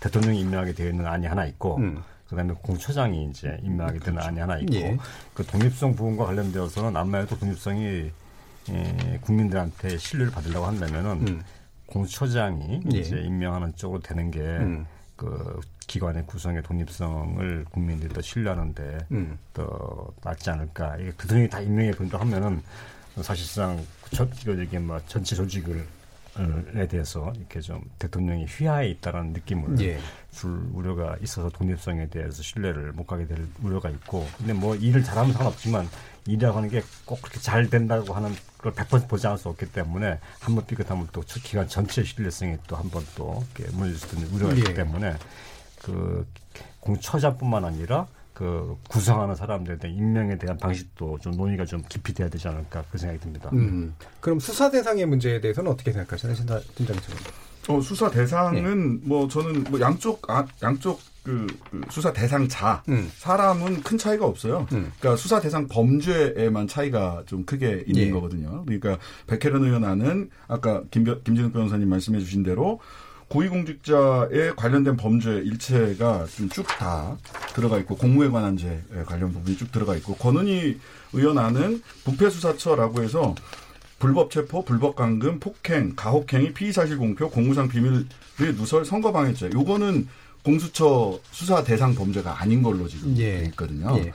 대통령이 0.00 0.40
임명하게 0.40 0.72
되어 0.74 0.88
있는 0.90 1.06
안이 1.06 1.26
하나 1.26 1.44
있고 1.46 1.76
음. 1.76 2.02
그다음에 2.28 2.54
공처장이 2.62 3.28
이제 3.30 3.58
임명하게 3.62 3.98
되는 4.00 4.22
안이 4.22 4.38
하나 4.40 4.58
있고 4.58 4.74
예. 4.76 4.96
그 5.34 5.44
독립성 5.44 5.94
부분과 5.96 6.26
관련되어서는 6.26 6.96
아무래도 6.96 7.36
독립성이 7.38 8.10
예, 8.70 9.18
국민들한테 9.22 9.98
신뢰를 9.98 10.32
받으려고 10.32 10.66
한다면은 10.66 11.28
음. 11.28 11.42
공처장이 11.86 12.82
예. 12.92 12.98
이제 12.98 13.16
임명하는 13.16 13.74
쪽으로 13.76 14.00
되는 14.00 14.30
게 14.30 14.40
음. 14.40 14.86
그 15.16 15.60
기관의 15.86 16.26
구성의 16.26 16.62
독립성을 16.62 17.66
국민들이 17.70 18.12
더 18.12 18.20
신뢰하는데 18.20 18.98
음. 19.10 19.38
더 19.54 20.12
낫지 20.22 20.50
않을까. 20.50 20.96
이게 20.98 21.12
그들이 21.16 21.48
다 21.48 21.60
임명해 21.60 21.92
본다 21.92 22.20
하면은 22.20 22.62
사실상 23.22 23.84
전, 24.12 24.30
이게 24.62 24.78
뭐 24.78 25.00
전체 25.06 25.34
조직을 25.34 25.84
에 26.76 26.86
대해서 26.86 27.32
이렇게 27.36 27.60
좀 27.60 27.80
대통령이 27.98 28.44
휘하에 28.44 28.90
있다라는 28.90 29.32
느낌을 29.32 29.80
예. 29.80 29.98
줄 30.30 30.50
우려가 30.72 31.16
있어서 31.20 31.48
독립성에 31.48 32.08
대해서 32.10 32.42
신뢰를 32.44 32.92
못 32.92 33.08
가게 33.08 33.26
될 33.26 33.44
우려가 33.60 33.90
있고 33.90 34.24
근데 34.36 34.52
뭐 34.52 34.76
일을 34.76 35.02
잘하면 35.02 35.32
상관없지만 35.32 35.88
일이라고 36.28 36.56
하는 36.56 36.68
게 36.68 36.82
꼭 37.04 37.22
그렇게 37.22 37.40
잘 37.40 37.68
된다고 37.70 38.12
하는 38.12 38.34
걸100% 38.58 39.08
보장할 39.08 39.38
수 39.38 39.48
없기 39.48 39.72
때문에 39.72 40.18
한 40.40 40.54
번 40.54 40.66
삐끗하면 40.66 41.08
또 41.12 41.22
기관 41.22 41.66
전체 41.68 42.04
신뢰성이 42.04 42.56
또 42.66 42.76
한 42.76 42.90
번또 42.90 43.42
이렇게 43.56 43.72
무너질 43.74 43.96
수도 43.96 44.16
있는 44.16 44.32
우려가 44.34 44.52
있기 44.54 44.70
예. 44.70 44.74
때문에 44.74 45.14
그 45.82 46.26
공처자뿐만 46.80 47.64
아니라 47.64 48.06
그 48.34 48.76
구성하는 48.88 49.34
사람들에 49.34 49.78
대한 49.78 49.96
임명에 49.96 50.38
대한 50.38 50.56
방식도 50.58 51.18
좀 51.20 51.32
논의가 51.36 51.64
좀 51.64 51.82
깊이 51.88 52.12
돼야 52.14 52.28
되지 52.28 52.46
않을까 52.46 52.84
그 52.90 52.98
생각이 52.98 53.20
듭니다. 53.20 53.50
음. 53.52 53.94
그럼 54.20 54.38
수사 54.38 54.70
대상의 54.70 55.06
문제에 55.06 55.40
대해서는 55.40 55.70
어떻게 55.72 55.92
생각하시나요, 55.92 56.36
팀장님? 56.76 57.02
어, 57.68 57.80
수사 57.80 58.08
대상은 58.10 59.00
예. 59.02 59.08
뭐 59.08 59.26
저는 59.28 59.64
뭐 59.64 59.80
양쪽 59.80 60.28
아, 60.30 60.46
양쪽 60.62 61.00
그, 61.22 61.46
그 61.70 61.80
수사 61.90 62.12
대상자 62.12 62.82
음. 62.88 63.10
사람은 63.16 63.82
큰 63.82 63.98
차이가 63.98 64.24
없어요. 64.26 64.66
음. 64.72 64.92
그러니까 64.98 65.16
수사 65.16 65.40
대상 65.40 65.68
범죄에만 65.68 66.66
차이가 66.68 67.22
좀 67.26 67.44
크게 67.44 67.84
있는 67.86 68.02
예. 68.06 68.10
거거든요. 68.10 68.64
그러니까 68.64 68.98
백혜련 69.26 69.64
의원 69.64 69.84
안은 69.84 70.30
아까 70.46 70.82
김, 70.90 71.04
김진욱 71.04 71.52
변호사님 71.52 71.88
말씀해 71.88 72.18
주신 72.20 72.42
대로 72.42 72.80
고위공직자에 73.28 74.52
관련된 74.56 74.96
범죄 74.96 75.30
일체가 75.30 76.26
좀 76.34 76.48
쭉 76.48 76.66
다 76.78 77.16
들어가 77.54 77.78
있고 77.78 77.96
공무에 77.96 78.28
관한 78.28 78.56
죄 78.56 78.82
관련 79.04 79.32
부분이 79.32 79.56
쭉 79.58 79.70
들어가 79.70 79.94
있고 79.96 80.14
권은희 80.14 80.78
의원 81.12 81.36
안은 81.38 81.82
부패수사처라고 82.04 83.02
해서 83.02 83.34
불법 83.98 84.30
체포, 84.30 84.64
불법 84.64 84.94
감금, 84.96 85.40
폭행, 85.40 85.94
가혹행위, 85.96 86.52
피의사실 86.54 86.96
공표, 86.98 87.28
공무상 87.28 87.68
비밀 87.68 88.06
누설, 88.56 88.84
선거방해죄. 88.84 89.50
요거는 89.52 90.06
공수처 90.52 91.18
수사 91.30 91.62
대상 91.62 91.94
범죄가 91.94 92.40
아닌 92.40 92.62
걸로 92.62 92.88
지금 92.88 93.14
예. 93.18 93.40
돼 93.40 93.44
있거든요. 93.48 93.94
예. 93.98 94.12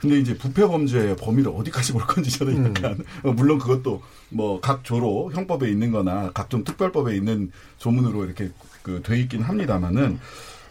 근데 0.00 0.18
이제 0.18 0.36
부패 0.36 0.66
범죄의 0.66 1.16
범위를 1.16 1.52
어디까지 1.54 1.92
볼 1.92 2.02
건지 2.02 2.28
저는 2.36 2.66
약간 2.74 2.98
어, 3.22 3.30
물론 3.32 3.58
그것도 3.58 4.02
뭐 4.30 4.60
각 4.60 4.82
조로 4.82 5.30
형법에 5.32 5.70
있는 5.70 5.92
거나 5.92 6.32
각종 6.32 6.64
특별법에 6.64 7.14
있는 7.14 7.52
조문으로 7.78 8.24
이렇게 8.24 8.50
그 8.82 9.00
돼 9.02 9.20
있긴 9.20 9.42
합니다만은 9.42 10.18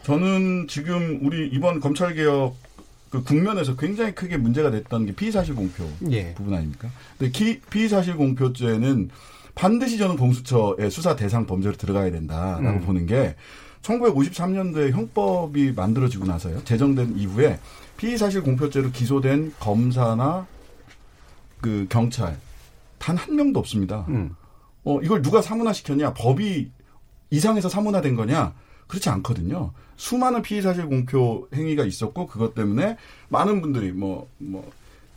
저는 0.04 0.68
지금 0.68 1.20
우리 1.24 1.47
이번 1.47 1.80
검찰 1.80 2.14
개혁 2.14 2.56
그 3.10 3.24
국면에서 3.24 3.76
굉장히 3.78 4.14
크게 4.14 4.36
문제가 4.38 4.70
됐던 4.70 5.06
게 5.06 5.16
피의 5.16 5.32
사실 5.32 5.56
공표 5.56 5.89
예. 6.12 6.34
부분 6.34 6.54
아닙니까? 6.54 6.89
근데 7.18 7.32
기, 7.32 7.62
피의 7.70 7.88
사실 7.88 8.18
공표죄는 8.18 9.10
반드시 9.56 9.97
저는 9.97 10.18
공수처의 10.18 10.91
수사 10.91 11.16
대상 11.16 11.45
범죄로 11.45 11.76
들어가야 11.78 12.12
된다라고 12.12 12.80
음. 12.80 12.82
보는 12.82 13.06
게 13.08 13.36
1953년도에 13.82 14.92
형법이 14.92 15.72
만들어지고 15.74 16.26
나서요. 16.26 16.64
제정된 16.64 17.18
이후에 17.18 17.60
피의 17.98 18.18
사실 18.18 18.42
공표죄로 18.42 18.92
기소된 18.92 19.54
검사나 19.60 20.46
그 21.62 21.86
경찰 21.90 22.38
단 22.98 23.16
한 23.18 23.36
명도 23.36 23.60
없습니다. 23.60 24.06
음. 24.10 24.36
어, 24.84 25.00
이걸 25.02 25.22
누가 25.22 25.42
사문화 25.42 25.74
시켰냐? 25.74 26.14
법이 26.14 26.70
이상해서 27.32 27.70
사문화된 27.70 28.16
거냐? 28.16 28.54
그렇지 28.88 29.10
않거든요. 29.10 29.72
수많은 29.98 30.42
피의 30.42 30.62
사실 30.62 30.86
공표 30.86 31.48
행위가 31.54 31.86
있었고 31.86 32.28
그것 32.28 32.56
때문에 32.56 32.98
많은 33.30 33.62
분들이 33.62 33.92
뭐 33.92 34.28
뭐 34.40 34.64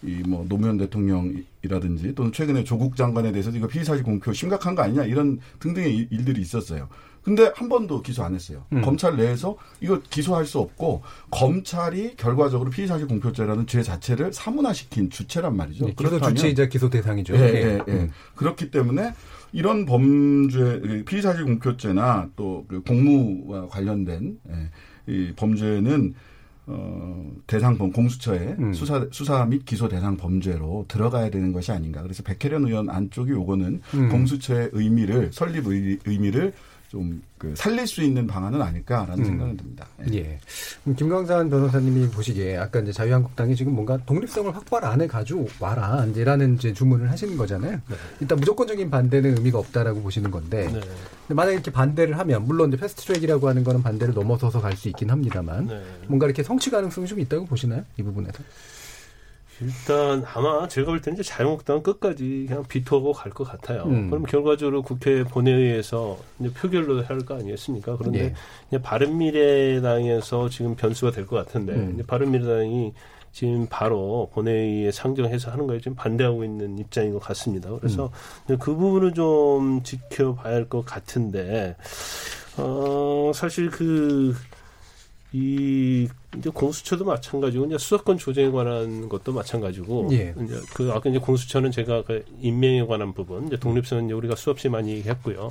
이 0.04 0.20
뭐 0.26 0.44
노무현 0.48 0.78
대통령이라든지 0.78 2.16
또는 2.16 2.32
최근에 2.32 2.64
조국 2.64 2.96
장관에 2.96 3.30
대해서 3.30 3.50
이거 3.50 3.68
피의 3.68 3.84
사실 3.84 4.02
공표 4.02 4.32
심각한 4.32 4.74
거 4.74 4.82
아니냐 4.82 5.04
이런 5.04 5.38
등등의 5.60 5.94
일- 5.96 6.08
일들이 6.10 6.40
있었어요. 6.40 6.88
근데 7.22 7.52
한 7.54 7.68
번도 7.68 8.02
기소 8.02 8.24
안 8.24 8.34
했어요. 8.34 8.64
음. 8.72 8.82
검찰 8.82 9.16
내에서 9.16 9.56
이거 9.80 10.00
기소할 10.10 10.44
수 10.44 10.58
없고 10.58 11.02
검찰이 11.30 12.16
결과적으로 12.16 12.70
피의사실 12.70 13.06
공표죄라는 13.06 13.66
죄 13.66 13.82
자체를 13.82 14.32
사문화시킨 14.32 15.10
주체란 15.10 15.56
말이죠. 15.56 15.86
예, 15.86 15.90
기소 15.92 16.10
그렇다면 16.10 16.34
주체이자 16.34 16.66
기소 16.66 16.90
대상이죠. 16.90 17.34
예, 17.36 17.38
예, 17.38 17.80
예. 17.86 17.92
음. 17.92 18.10
그렇기 18.34 18.70
때문에 18.70 19.14
이런 19.52 19.84
범죄, 19.86 21.04
피의사실 21.06 21.44
공표죄나 21.44 22.30
또그 22.34 22.82
공무와 22.82 23.68
관련된 23.68 24.38
예, 24.50 24.70
이 25.12 25.32
범죄는 25.36 26.14
어, 26.64 27.32
대상범 27.48 27.90
공수처의 27.92 28.56
음. 28.58 28.72
수사 28.72 29.06
수사 29.10 29.44
및 29.44 29.64
기소 29.64 29.88
대상 29.88 30.16
범죄로 30.16 30.84
들어가야 30.88 31.30
되는 31.30 31.52
것이 31.52 31.72
아닌가. 31.72 32.02
그래서 32.02 32.22
백혜련 32.22 32.66
의원 32.66 32.88
안쪽이 32.88 33.32
요거는 33.32 33.80
음. 33.94 34.08
공수처의 34.08 34.70
의미를 34.72 35.32
설립 35.32 35.66
의, 35.66 35.98
의미를 36.06 36.52
좀 36.92 37.22
그 37.42 37.54
살릴 37.56 37.88
수 37.88 38.02
있는 38.04 38.28
방안은 38.28 38.62
아닐까라는 38.62 39.18
음. 39.18 39.24
생각은 39.24 39.56
듭니다. 39.56 39.84
예. 40.12 40.14
예. 40.14 40.38
그럼 40.84 40.94
김광삼 40.94 41.50
변호사님이 41.50 42.08
보시기에 42.10 42.56
아까 42.56 42.78
이제 42.78 42.92
자유한국당이 42.92 43.56
지금 43.56 43.72
뭔가 43.74 43.98
독립성을 44.06 44.54
확보할 44.54 44.84
안을 44.84 45.08
가지고 45.08 45.48
와라 45.58 46.06
이제라는 46.08 46.54
이제 46.54 46.72
주문을 46.72 47.10
하시는 47.10 47.36
거잖아요. 47.36 47.80
일단 48.20 48.38
무조건적인 48.38 48.88
반대는 48.90 49.38
의미가 49.38 49.58
없다라고 49.58 50.02
보시는 50.02 50.30
건데 50.30 50.66
네. 50.66 50.80
근데 50.80 51.34
만약에 51.34 51.54
이렇게 51.54 51.72
반대를 51.72 52.16
하면 52.20 52.46
물론 52.46 52.68
이제 52.68 52.76
패스트트랙이라고 52.76 53.48
하는 53.48 53.64
거는 53.64 53.82
반대를 53.82 54.14
넘어서서 54.14 54.60
갈 54.60 54.72
수 54.76 54.88
있긴 54.88 55.10
합니다만 55.10 55.66
네. 55.66 55.82
뭔가 56.06 56.26
이렇게 56.26 56.42
성취 56.44 56.70
가능성이 56.70 57.08
좀 57.08 57.18
있다고 57.18 57.44
보시나요? 57.46 57.84
이 57.98 58.02
부분에서? 58.02 58.38
일단 59.62 60.24
아마 60.34 60.66
제가 60.68 60.86
볼 60.90 61.00
때는 61.00 61.20
이제 61.20 61.28
자유한국당은 61.30 61.82
끝까지 61.82 62.46
그냥 62.48 62.64
비토하고 62.68 63.12
갈 63.12 63.32
것 63.32 63.44
같아요. 63.44 63.84
음. 63.84 64.10
그럼 64.10 64.24
결과적으로 64.24 64.82
국회 64.82 65.22
본회의에서 65.24 66.18
이제 66.40 66.52
표결로 66.52 67.02
할 67.04 67.20
거 67.24 67.34
아니겠습니까? 67.36 67.96
그런데 67.96 68.24
예. 68.24 68.34
이제 68.68 68.82
바른미래당에서 68.82 70.48
지금 70.48 70.74
변수가 70.74 71.12
될 71.12 71.26
것 71.26 71.36
같은데 71.36 71.74
음. 71.74 72.02
바른미래당이 72.06 72.92
지금 73.32 73.66
바로 73.70 74.28
본회의에 74.34 74.90
상정해서 74.90 75.50
하는 75.50 75.66
거에 75.66 75.78
좀 75.80 75.94
반대하고 75.94 76.44
있는 76.44 76.78
입장인 76.78 77.12
것 77.14 77.20
같습니다. 77.20 77.70
그래서 77.70 78.10
음. 78.50 78.58
그 78.58 78.74
부분은 78.74 79.14
좀 79.14 79.82
지켜봐야 79.82 80.54
할 80.54 80.68
것 80.68 80.84
같은데 80.84 81.76
어 82.58 83.30
사실 83.34 83.70
그 83.70 84.34
이 85.34 86.08
이제 86.38 86.50
공수처도 86.50 87.04
마찬가지고 87.04 87.66
이제 87.66 87.78
수사권 87.78 88.18
조정에 88.18 88.50
관한 88.50 89.08
것도 89.08 89.32
마찬가지고 89.32 90.08
예. 90.12 90.34
이제 90.42 90.60
그 90.74 90.90
아까 90.92 91.10
이제 91.10 91.18
공수처는 91.18 91.70
제가 91.70 92.02
그 92.04 92.24
임명에 92.40 92.84
관한 92.86 93.12
부분 93.12 93.46
이제 93.46 93.56
독립성은 93.58 94.06
이제 94.06 94.14
우리가 94.14 94.36
수없이 94.36 94.68
많이 94.68 94.92
얘기했고요. 94.92 95.50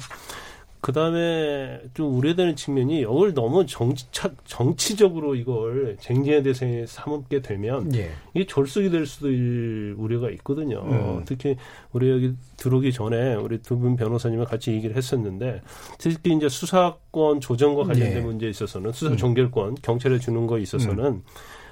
그 0.82 0.92
다음에 0.92 1.80
좀 1.94 2.18
우려되는 2.18 2.56
측면이 2.56 3.02
이걸 3.02 3.36
너무 3.36 3.68
정치, 3.68 4.08
정치적으로 4.46 5.36
이걸 5.36 5.96
쟁쟁의 6.00 6.42
대상에 6.42 6.86
삼게 6.88 7.44
되면 7.44 7.94
예. 7.96 8.10
이게 8.34 8.48
졸속이 8.48 8.90
될 8.90 9.06
수도 9.06 9.32
있을 9.32 9.96
우려가 9.98 10.32
있거든요. 10.32 10.82
음. 10.82 11.24
특히 11.26 11.56
우리 11.94 12.10
여기 12.10 12.34
들어오기 12.58 12.92
전에 12.94 13.36
우리 13.36 13.62
두 13.62 13.78
분 13.78 13.96
변호사님과 13.96 14.46
같이 14.46 14.72
얘기를 14.72 14.96
했었는데 14.96 15.62
특히 15.98 16.36
이제 16.36 16.50
수사권 16.50 17.40
조정과 17.42 17.84
관련된 17.84 18.18
예. 18.18 18.22
문제에 18.22 18.50
있어서는 18.50 18.92
수사 18.92 19.12
음. 19.12 19.18
종결권 19.18 19.76
경찰에 19.82 20.18
주는 20.20 20.48
거에 20.48 20.62
있어서는 20.62 21.22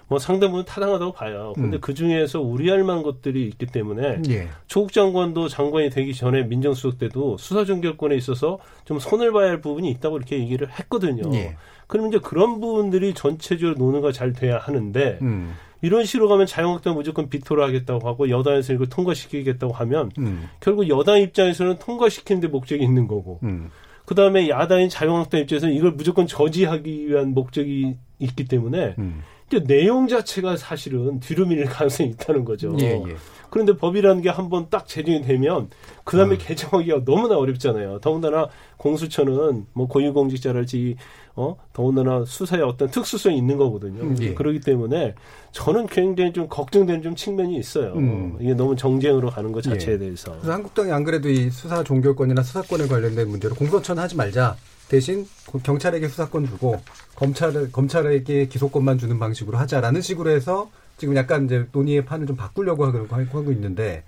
뭐 0.09 0.17
상당 0.17 0.49
부분 0.49 0.65
타당하다고 0.65 1.13
봐요. 1.13 1.53
근데 1.55 1.77
음. 1.77 1.81
그 1.81 1.93
중에서 1.93 2.41
우려할 2.41 2.83
만한 2.83 3.03
것들이 3.03 3.47
있기 3.47 3.67
때문에 3.67 4.21
예. 4.29 4.49
조국 4.67 4.91
장관도 4.91 5.47
장관이 5.47 5.91
되기 5.91 6.13
전에 6.13 6.43
민정수석 6.43 6.97
때도 6.97 7.37
수사 7.37 7.63
종결권에 7.63 8.15
있어서 8.15 8.57
좀 8.85 8.99
손을 8.99 9.31
봐야 9.31 9.49
할 9.49 9.61
부분이 9.61 9.89
있다고 9.91 10.17
이렇게 10.17 10.39
얘기를 10.39 10.67
했거든요. 10.67 11.31
예. 11.35 11.55
그럼 11.85 12.07
이제 12.07 12.17
그런 12.19 12.59
부분들이 12.59 13.13
전체적으로 13.13 13.77
논의가 13.77 14.11
잘 14.11 14.33
돼야 14.33 14.57
하는데 14.57 15.19
음. 15.21 15.53
이런 15.81 16.03
식으로 16.05 16.27
가면 16.27 16.47
자유한국당 16.47 16.95
무조건 16.95 17.29
비토를 17.29 17.63
하겠다고 17.63 18.07
하고 18.07 18.29
여당에서 18.29 18.73
이걸 18.73 18.87
통과시키겠다고 18.89 19.73
하면 19.73 20.11
음. 20.17 20.49
결국 20.59 20.89
여당 20.89 21.21
입장에서는 21.21 21.77
통과시키는 21.77 22.41
데 22.41 22.47
목적이 22.47 22.83
있는 22.83 23.07
거고 23.07 23.39
음. 23.43 23.69
그 24.05 24.15
다음에 24.15 24.49
야당인 24.49 24.89
자유한국당 24.89 25.41
입장에서는 25.41 25.73
이걸 25.73 25.91
무조건 25.91 26.25
저지하기 26.25 27.07
위한 27.07 27.33
목적이 27.35 27.95
있기 28.17 28.45
때문에 28.45 28.95
음. 28.97 29.21
이제 29.49 29.63
내용 29.63 30.07
자체가 30.07 30.57
사실은 30.57 31.19
뒤로 31.19 31.45
밀릴 31.45 31.65
가능성이 31.65 32.09
있다는 32.09 32.45
거죠. 32.45 32.75
예, 32.79 33.01
예. 33.07 33.15
그런데 33.49 33.75
법이라는 33.75 34.21
게 34.21 34.29
한번 34.29 34.67
딱 34.69 34.87
제정이 34.87 35.23
되면 35.23 35.69
그 36.03 36.17
음. 36.17 36.19
다음에 36.19 36.37
개정하기가 36.37 37.03
너무나 37.03 37.35
어렵잖아요. 37.35 37.99
더군다나 37.99 38.47
공수처는 38.77 39.65
뭐 39.73 39.87
고위공직자랄지 39.87 40.97
어 41.35 41.57
더군다나 41.73 42.25
수사에 42.25 42.61
어떤 42.61 42.91
특수성이 42.91 43.37
있는 43.37 43.57
거거든요. 43.57 44.03
음, 44.03 44.15
예. 44.21 44.35
그렇기 44.35 44.59
때문에 44.59 45.15
저는 45.51 45.87
굉장히 45.87 46.31
좀 46.31 46.47
걱정되는 46.47 47.01
좀 47.01 47.15
측면이 47.15 47.57
있어요. 47.57 47.93
음. 47.93 48.37
이게 48.39 48.53
너무 48.53 48.75
정쟁으로 48.75 49.31
가는 49.31 49.51
것 49.51 49.63
자체에 49.63 49.95
예. 49.95 49.97
대해서. 49.97 50.31
그래서 50.33 50.51
한국당이 50.51 50.91
안 50.91 51.03
그래도 51.03 51.27
이 51.27 51.49
수사 51.49 51.83
종결권이나 51.83 52.43
수사권에 52.43 52.87
관련된 52.87 53.27
문제로 53.27 53.55
공소처는 53.55 54.03
하지 54.03 54.15
말자. 54.15 54.55
대신 54.89 55.25
고- 55.45 55.59
경찰에게 55.59 56.07
수사권 56.09 56.47
주고 56.47 56.81
검찰 57.15 57.71
검찰에게 57.71 58.47
기소권만 58.47 58.97
주는 58.97 59.17
방식으로 59.19 59.57
하자라는 59.57 60.01
식으로 60.01 60.29
해서 60.31 60.69
지금 60.97 61.15
약간 61.15 61.45
이제 61.45 61.65
논의의 61.71 62.03
판을 62.05 62.27
좀 62.27 62.35
바꾸려고 62.35 62.85
하고, 62.85 63.07
하고 63.09 63.51
있는데 63.53 64.03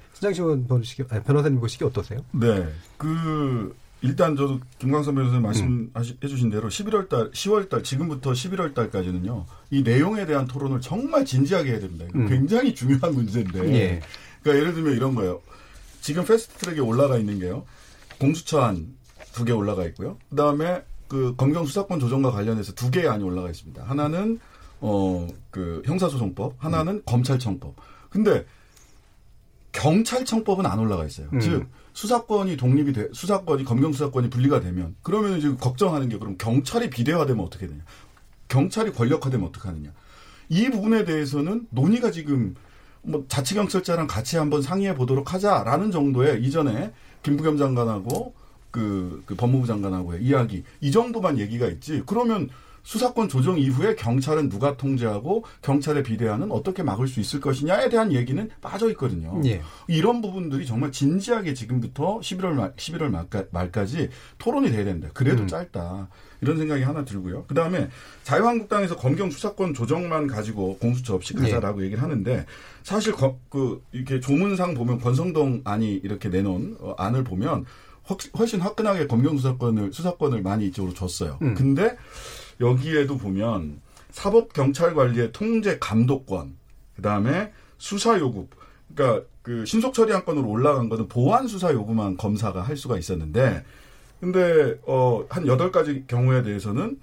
아니, 1.10 1.24
변호사님 1.24 1.60
보시기 1.62 1.84
어떠세요? 1.86 2.20
네. 2.34 2.68
그 2.98 3.76
일단 4.02 4.36
저도 4.36 4.60
김광선 4.80 5.14
변호사님 5.16 5.44
말씀해 5.44 6.28
주신 6.28 6.50
대로 6.50 6.68
11월 6.70 7.08
달, 7.08 7.32
10월 7.32 7.70
달 7.70 7.84
지금부터 7.84 8.32
11월 8.32 8.74
달까지는요. 8.74 9.46
이 9.70 9.84
내용에 9.84 10.26
대한 10.26 10.48
토론을 10.48 10.82
정말 10.82 11.24
진지하게 11.24 11.72
해야 11.72 11.80
됩니다. 11.80 12.06
음. 12.16 12.28
굉장히 12.28 12.74
중요한 12.74 13.14
문제인데. 13.14 13.60
예. 13.74 14.02
그러니까 14.42 14.60
예를 14.62 14.74
들면 14.74 14.96
이런 14.96 15.14
거예요. 15.16 15.40
지금 16.02 16.26
패스트 16.26 16.56
트랙에 16.58 16.80
올라가 16.80 17.18
있는 17.18 17.40
게요. 17.40 17.64
공수처안 18.20 18.88
두 19.34 19.46
개 19.46 19.52
올라가 19.52 19.86
있고요. 19.88 20.18
그다음에 20.30 20.84
그 21.08 21.36
검경 21.36 21.66
수사권 21.66 22.00
조정과 22.00 22.32
관련해서 22.32 22.74
두 22.74 22.90
개의 22.92 23.08
안이 23.10 23.24
올라가 23.24 23.50
있습니다. 23.50 23.84
하나는 23.84 24.40
어 24.82 25.28
그 25.52 25.82
형사소송법, 25.86 26.56
하나는 26.60 27.02
검찰청법. 27.06 27.76
근데 28.10 28.46
경찰청법은 29.74 30.66
안 30.66 30.80
올라가 30.80 31.06
있어요. 31.06 31.28
음. 31.34 31.40
즉 31.40 31.68
수사권이 31.94 32.58
독립이 32.58 32.94
돼 32.94 33.08
수사권이 33.14 33.66
검경 33.66 33.92
수사권이 33.94 34.30
분리가 34.30 34.60
되면 34.62 34.96
그러면 35.02 35.40
지금 35.42 35.58
걱정하는 35.58 36.10
게 36.10 36.18
그럼 36.18 36.38
경찰이 36.38 36.90
비대화되면 36.90 37.44
어떻게 37.46 37.68
되냐? 37.68 37.82
경찰이 38.48 38.92
권력화되면 38.94 39.48
어떻게 39.48 39.68
하느냐? 39.68 39.92
이 40.50 40.70
부분에 40.70 41.06
대해서는 41.06 41.68
논의가 41.70 42.12
지금 42.12 42.56
뭐 43.02 43.26
자치경찰자랑 43.28 44.08
같이 44.08 44.38
한번 44.38 44.62
상의해 44.62 44.94
보도록 44.96 45.34
하자라는 45.34 45.92
정도의 45.92 46.44
이전에 46.44 46.94
김부겸 47.24 47.58
장관하고 47.58 48.34
그, 48.72 49.22
그 49.26 49.36
법무부 49.36 49.68
장관하고의 49.68 50.24
이야기 50.24 50.64
이 50.80 50.92
정도만 50.92 51.38
얘기가 51.38 51.68
있지. 51.68 52.02
그러면 52.06 52.50
수사권 52.84 53.30
조정 53.30 53.60
이후에 53.60 53.96
경찰은 53.96 54.50
누가 54.50 54.76
통제하고 54.76 55.46
경찰의 55.62 56.04
비대화는 56.04 56.52
어떻게 56.52 56.84
막을 56.84 57.08
수 57.08 57.20
있을 57.20 57.40
것이냐에 57.40 57.90
대한 57.90 58.12
얘기는 58.12 58.50
빠져 58.60 58.90
있거든요. 58.92 59.40
예. 59.46 59.62
이런 59.88 60.22
부분들이 60.22 60.66
정말 60.66 60.92
진지하게 60.92 61.54
지금부터 61.54 62.20
11월 62.20 62.54
말, 62.54 62.74
11월 62.76 63.10
말까, 63.10 63.46
말까지 63.52 64.10
토론이 64.38 64.72
돼야 64.72 64.84
된다. 64.84 65.10
그래도 65.14 65.44
음. 65.44 65.48
짧다. 65.48 66.10
이런 66.42 66.58
생각이 66.58 66.82
하나 66.82 67.06
들고요. 67.06 67.46
그 67.48 67.54
다음에 67.54 67.90
자유한국당에서 68.24 68.96
검경 68.96 69.30
수사권 69.30 69.76
조정만 69.76 70.26
가지고 70.26 70.78
공수처 70.80 71.14
없이 71.14 71.36
가자라고 71.36 71.84
얘기를 71.84 72.02
하는데 72.02 72.48
사실 72.82 73.14
거, 73.14 73.38
그 73.50 73.84
이렇게 73.92 74.20
조문상 74.20 74.74
보면 74.74 75.00
권성동 75.00 75.62
안이 75.66 76.02
이렇게 76.04 76.30
내놓은 76.30 76.78
어, 76.80 76.96
안을 76.98 77.24
보면 77.24 77.66
훨- 78.12 78.32
훨씬 78.38 78.60
화끈하게 78.62 79.08
검경 79.08 79.38
수사권을 79.38 79.94
수사권을 79.94 80.42
많이 80.42 80.68
이쪽으로 80.68 80.94
줬어요. 80.94 81.38
음. 81.42 81.56
근데 81.56 81.98
여기에도 82.60 83.18
보면 83.18 83.82
사법 84.12 84.54
경찰 84.54 84.94
관리의 84.94 85.32
통제 85.32 85.78
감독권, 85.80 86.56
그 86.96 87.02
다음에 87.02 87.52
수사 87.78 88.20
요구, 88.20 88.48
그러니까 88.94 89.26
그 89.42 89.66
신속 89.66 89.94
처리 89.94 90.14
안건으로 90.14 90.48
올라간 90.48 90.90
거는 90.90 91.08
보안 91.08 91.48
수사 91.48 91.72
요구만 91.74 92.18
검사가 92.18 92.62
할 92.62 92.78
수가 92.78 92.98
있었는데, 92.98 93.64
근데 94.20 94.78
어한 94.86 95.48
여덟 95.48 95.72
가지 95.72 96.04
경우에 96.08 96.44
대해서는 96.44 97.00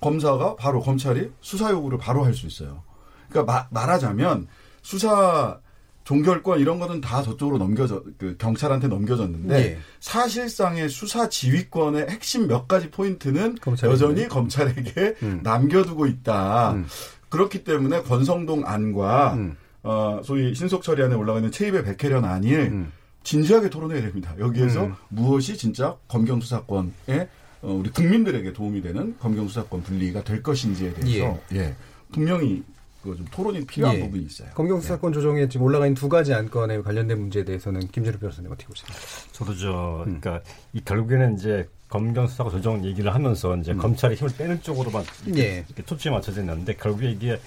검사가 0.00 0.56
바로 0.56 0.80
검찰이 0.80 1.30
수사 1.40 1.70
요구를 1.70 1.98
바로 1.98 2.24
할 2.24 2.34
수 2.34 2.46
있어요. 2.46 2.82
그러니까 3.28 3.52
마- 3.52 3.68
말하자면 3.70 4.48
수사 4.82 5.60
종결권 6.06 6.60
이런 6.60 6.78
거는 6.78 7.00
다 7.00 7.20
저쪽으로 7.20 7.58
넘겨져 7.58 8.02
그 8.16 8.36
경찰한테 8.38 8.86
넘겨졌는데 8.86 9.54
예. 9.56 9.78
사실상의 9.98 10.88
수사 10.88 11.28
지휘권의 11.28 12.06
핵심 12.08 12.46
몇 12.46 12.68
가지 12.68 12.90
포인트는 12.92 13.56
검찰이 13.56 13.92
여전히. 13.92 14.28
검찰에게 14.28 15.16
음. 15.24 15.40
남겨두고 15.42 16.06
있다. 16.06 16.74
음. 16.74 16.86
그렇기 17.28 17.64
때문에 17.64 18.02
권성동 18.02 18.62
안과 18.66 19.34
음. 19.34 19.56
어, 19.82 20.20
소위 20.24 20.54
신속 20.54 20.84
처리안에 20.84 21.16
올라가 21.16 21.40
있는 21.40 21.50
체입의 21.50 21.84
백혜련 21.84 22.24
안이 22.24 22.54
음. 22.54 22.92
진지하게 23.24 23.68
토론해야 23.68 24.00
됩니다. 24.02 24.32
여기에서 24.38 24.84
음. 24.84 24.94
무엇이 25.08 25.56
진짜 25.56 25.96
검경 26.06 26.40
수사권에 26.40 27.28
어, 27.62 27.72
우리 27.72 27.90
국민들에게 27.90 28.52
도움이 28.52 28.80
되는 28.80 29.16
검경 29.18 29.48
수사권 29.48 29.82
분리가 29.82 30.22
될 30.22 30.40
것인지에 30.40 30.94
대해서 30.94 31.36
예. 31.52 31.74
분명히 32.12 32.62
그 33.06 33.16
좀 33.16 33.26
토론이 33.30 33.64
필요한 33.66 33.96
예. 33.96 34.00
부분이 34.00 34.24
있어요. 34.24 34.48
검경 34.54 34.80
수사권 34.80 35.12
조정에 35.12 35.48
지금 35.48 35.66
올라가 35.66 35.86
있는 35.86 35.94
두 35.94 36.08
가지 36.08 36.34
안건에 36.34 36.80
관련된 36.82 37.18
문제에 37.18 37.44
대해서는 37.44 37.88
김준호 37.88 38.18
변호사님 38.18 38.50
어떻게 38.50 38.66
보세요? 38.66 38.88
저도 39.32 39.56
저 39.56 40.04
음. 40.06 40.20
그러니까 40.20 40.40
이 40.72 40.80
결국에는 40.80 41.36
이제 41.36 41.68
검경 41.88 42.26
수사권 42.26 42.52
조정 42.52 42.84
얘기를 42.84 43.14
하면서 43.14 43.56
이제 43.56 43.72
음. 43.72 43.78
검찰의 43.78 44.16
힘을 44.16 44.32
빼는 44.36 44.62
쪽으로만 44.62 45.04
이렇게, 45.24 45.42
예. 45.42 45.64
이렇게 45.68 45.84
초점이 45.84 46.14
맞춰져 46.16 46.40
있는데 46.40 46.74
결국에 46.74 47.10
이게 47.10 47.40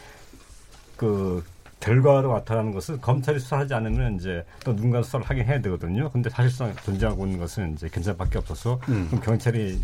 그 0.98 1.44
결과로 1.80 2.34
나타나는 2.34 2.74
것은 2.74 3.00
검찰이 3.00 3.40
수사하지 3.40 3.74
않으면 3.74 4.16
이제 4.16 4.44
또 4.66 4.76
누군가 4.76 5.02
수사를 5.02 5.26
하긴 5.26 5.46
해야 5.46 5.62
되거든요. 5.62 6.10
근데 6.12 6.30
사실상 6.30 6.76
존재하고 6.84 7.26
있는 7.26 7.40
것은 7.40 7.74
이제 7.74 7.88
경찰밖에 7.88 8.38
없어서 8.38 8.80
음. 8.90 9.08
그럼 9.08 9.24
경찰이 9.24 9.80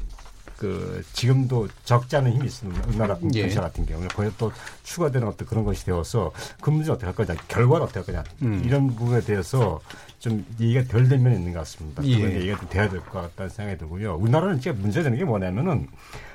그 0.57 1.03
지금도 1.13 1.67
적지 1.83 2.15
않은 2.17 2.31
힘이 2.33 2.45
있습니다. 2.45 2.87
우리나라 2.87 3.17
예. 3.33 3.41
경찰 3.41 3.61
같은 3.63 3.85
경우는 3.85 4.07
거기에 4.09 4.31
또 4.37 4.51
추가되는 4.83 5.27
어떤 5.27 5.47
그런 5.47 5.63
것이 5.65 5.85
되어서 5.85 6.31
그 6.61 6.69
문제 6.69 6.91
어떻게 6.91 7.05
할 7.05 7.15
거냐, 7.15 7.35
결과는 7.47 7.83
어떻게 7.83 7.99
할 7.99 8.05
거냐 8.05 8.23
음. 8.43 8.61
이런 8.65 8.87
부분에 8.95 9.21
대해서 9.21 9.81
좀 10.19 10.45
얘기가 10.59 10.83
덜 10.85 11.07
된 11.09 11.21
면이 11.23 11.35
있는 11.35 11.53
것 11.53 11.59
같습니다. 11.59 12.03
예. 12.05 12.17
그런 12.17 12.31
얘기가 12.33 12.59
좀 12.59 12.69
돼야 12.69 12.89
될 12.89 12.99
것 13.01 13.11
같다는 13.21 13.49
생각이 13.49 13.77
들고요. 13.77 14.15
우리나라는 14.15 14.59
지금 14.59 14.81
문제되는 14.81 15.17
게 15.17 15.25
뭐냐면은 15.25 15.87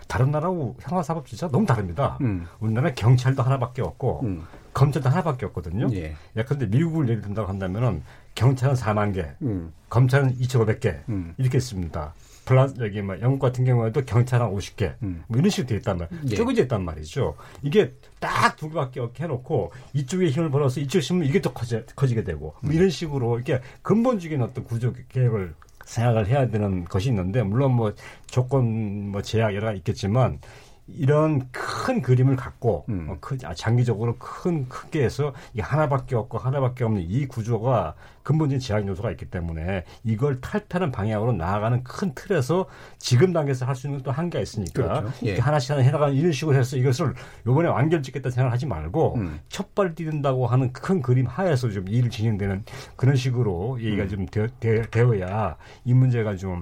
다른 0.07 0.31
나라하고 0.33 0.77
형사사법 0.81 1.27
진짜 1.27 1.49
너무 1.49 1.65
다릅니다. 1.67 2.19
음. 2.21 2.47
우리나라는 2.59 2.95
경찰도 2.97 3.43
하나밖에 3.43 3.81
없고 3.83 4.21
음. 4.25 4.45
검찰도 4.75 5.09
하나밖에 5.09 5.47
없거든요. 5.47 5.89
예. 5.95 6.15
예컨대 6.37 6.67
미국을 6.67 7.09
예를 7.09 7.23
든다고 7.23 7.49
한다면은 7.49 8.03
경찰은 8.35 8.75
4만 8.75 9.15
개, 9.15 9.27
음. 9.43 9.73
검찰은 9.89 10.37
2,500개 10.39 11.01
음. 11.09 11.35
이렇게 11.39 11.59
있습니다. 11.59 12.13
플러스 12.51 12.75
여기 12.81 13.01
뭐 13.01 13.21
영국 13.21 13.39
같은 13.39 13.65
경우에도 13.65 14.01
경찰 14.05 14.43
한 14.43 14.51
50개 14.51 14.95
음. 15.05 15.23
뭐 15.29 15.39
이런 15.39 15.51
식으로 15.51 15.69
돼 15.69 15.77
있단 15.77 15.99
말이에요. 15.99 16.23
예. 16.33 16.35
쪼개져 16.35 16.63
있단 16.63 16.85
말이죠. 16.85 17.37
이게 17.63 17.93
딱 18.19 18.57
두 18.57 18.69
개밖에 18.69 18.99
없게 18.99 19.23
해놓고 19.25 19.73
이쪽에 19.93 20.27
힘을 20.27 20.51
벌어서 20.51 20.81
이쪽 20.81 20.99
힘을 20.99 21.27
이게 21.27 21.41
또 21.41 21.53
커지, 21.53 21.81
커지 21.95 22.17
게 22.17 22.25
되고 22.25 22.55
뭐 22.61 22.73
이런 22.73 22.91
식으로 22.91 23.37
이렇게 23.37 23.61
근본적인 23.83 24.43
어떤 24.43 24.65
구조 24.65 24.93
계획을 25.09 25.55
생각을 25.85 26.27
해야 26.27 26.49
되는 26.51 26.85
것이 26.85 27.09
있는데 27.11 27.45
물론 27.45 27.75
뭐 27.77 27.95
조건 28.27 29.11
뭐 29.11 29.23
제약 29.23 29.55
여러 29.55 29.69
가지 29.69 29.79
있겠지만 29.79 30.41
이런 30.89 31.49
큰 31.53 32.03
그림을 32.03 32.35
갖고 32.35 32.85
음. 32.89 33.07
어, 33.11 33.17
큰, 33.21 33.39
아, 33.45 33.55
장기적으로 33.55 34.17
큰 34.19 34.69
크게 34.69 35.05
해서 35.05 35.33
이 35.55 35.61
하나밖에 35.61 36.17
없고 36.17 36.37
하나밖에 36.39 36.83
없는 36.83 37.03
이 37.09 37.27
구조가 37.27 37.95
근본적인 38.31 38.61
제약 38.61 38.87
요소가 38.87 39.11
있기 39.11 39.27
때문에 39.27 39.85
이걸 40.05 40.41
탈피하는 40.41 40.93
방향으로 40.93 41.33
나아가는 41.33 41.83
큰 41.83 42.15
틀에서 42.15 42.67
지금 42.99 43.33
단계에서 43.33 43.67
할 43.67 43.75
수 43.75 43.89
있는 43.89 44.03
또 44.03 44.13
한계가 44.13 44.41
있으니까 44.43 44.73
그렇죠. 45.01 45.13
예. 45.23 45.27
이렇게 45.29 45.41
하나씩 45.41 45.71
하나 45.71 45.81
해나가는 45.83 46.15
이런 46.15 46.31
식으로 46.33 46.57
해서 46.57 46.77
이것을 46.77 47.15
요번에 47.47 47.69
완결 47.69 48.03
짓겠다 48.03 48.31
생각을 48.31 48.53
하지 48.53 48.67
말고 48.67 49.15
음. 49.17 49.41
첫발 49.49 49.95
뛰는다고 49.95 50.47
하는 50.47 50.73
큰 50.73 51.01
그림 51.03 51.27
하에서 51.27 51.71
좀 51.71 51.89
일을 51.89 52.11
진행되는 52.11 52.65
그런 52.97 53.17
식으로 53.17 53.75
음. 53.75 53.81
얘기가 53.81 54.07
좀 54.07 54.27
되어, 54.27 54.47
되어, 54.61 55.21
야 55.21 55.57
이 55.85 55.95
문제가 55.95 56.37
좀 56.37 56.61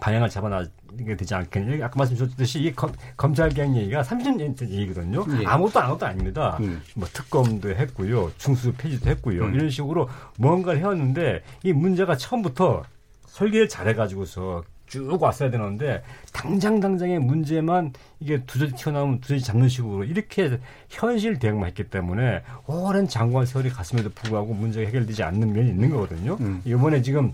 방향을 0.00 0.28
잡아나 0.28 0.64
게 0.96 1.16
되지 1.16 1.34
않겠냐. 1.34 1.84
아까 1.84 1.94
말씀드렸듯이 1.96 2.60
이 2.60 2.72
검, 2.72 2.92
검찰개혁 3.16 3.76
얘기가 3.76 4.02
30년 4.02 4.56
전 4.56 4.70
얘기거든요. 4.70 5.24
예. 5.40 5.46
아무것도 5.46 5.80
아무것도 5.80 6.06
아닙니다. 6.06 6.58
음. 6.60 6.82
뭐 6.94 7.08
특검도 7.12 7.70
했고요. 7.70 8.32
중수 8.38 8.72
폐지도 8.72 9.10
했고요. 9.10 9.44
음. 9.44 9.54
이런 9.54 9.70
식으로 9.70 10.08
뭔가를 10.38 10.80
해왔는데 10.80 11.42
이 11.62 11.72
문제가 11.72 12.16
처음부터 12.16 12.84
설계를 13.26 13.68
잘해가지고서 13.68 14.64
쭉 14.92 15.22
왔어야 15.22 15.50
되는데 15.50 16.02
당장 16.34 16.78
당장의 16.78 17.18
문제만 17.18 17.94
이게 18.20 18.44
두저지 18.44 18.74
튀어나오면 18.74 19.20
두저지 19.22 19.42
잡는 19.42 19.70
식으로 19.70 20.04
이렇게 20.04 20.58
현실 20.90 21.38
대응만 21.38 21.68
했기 21.68 21.84
때문에 21.84 22.42
오랜 22.66 23.08
장관 23.08 23.46
세월이 23.46 23.70
갔음에도 23.70 24.10
불구하고 24.10 24.52
문제가 24.52 24.86
해결되지 24.86 25.22
않는 25.22 25.54
면이 25.54 25.70
있는 25.70 25.88
거거든요. 25.88 26.36
음. 26.40 26.60
이번에 26.66 27.00
지금 27.00 27.32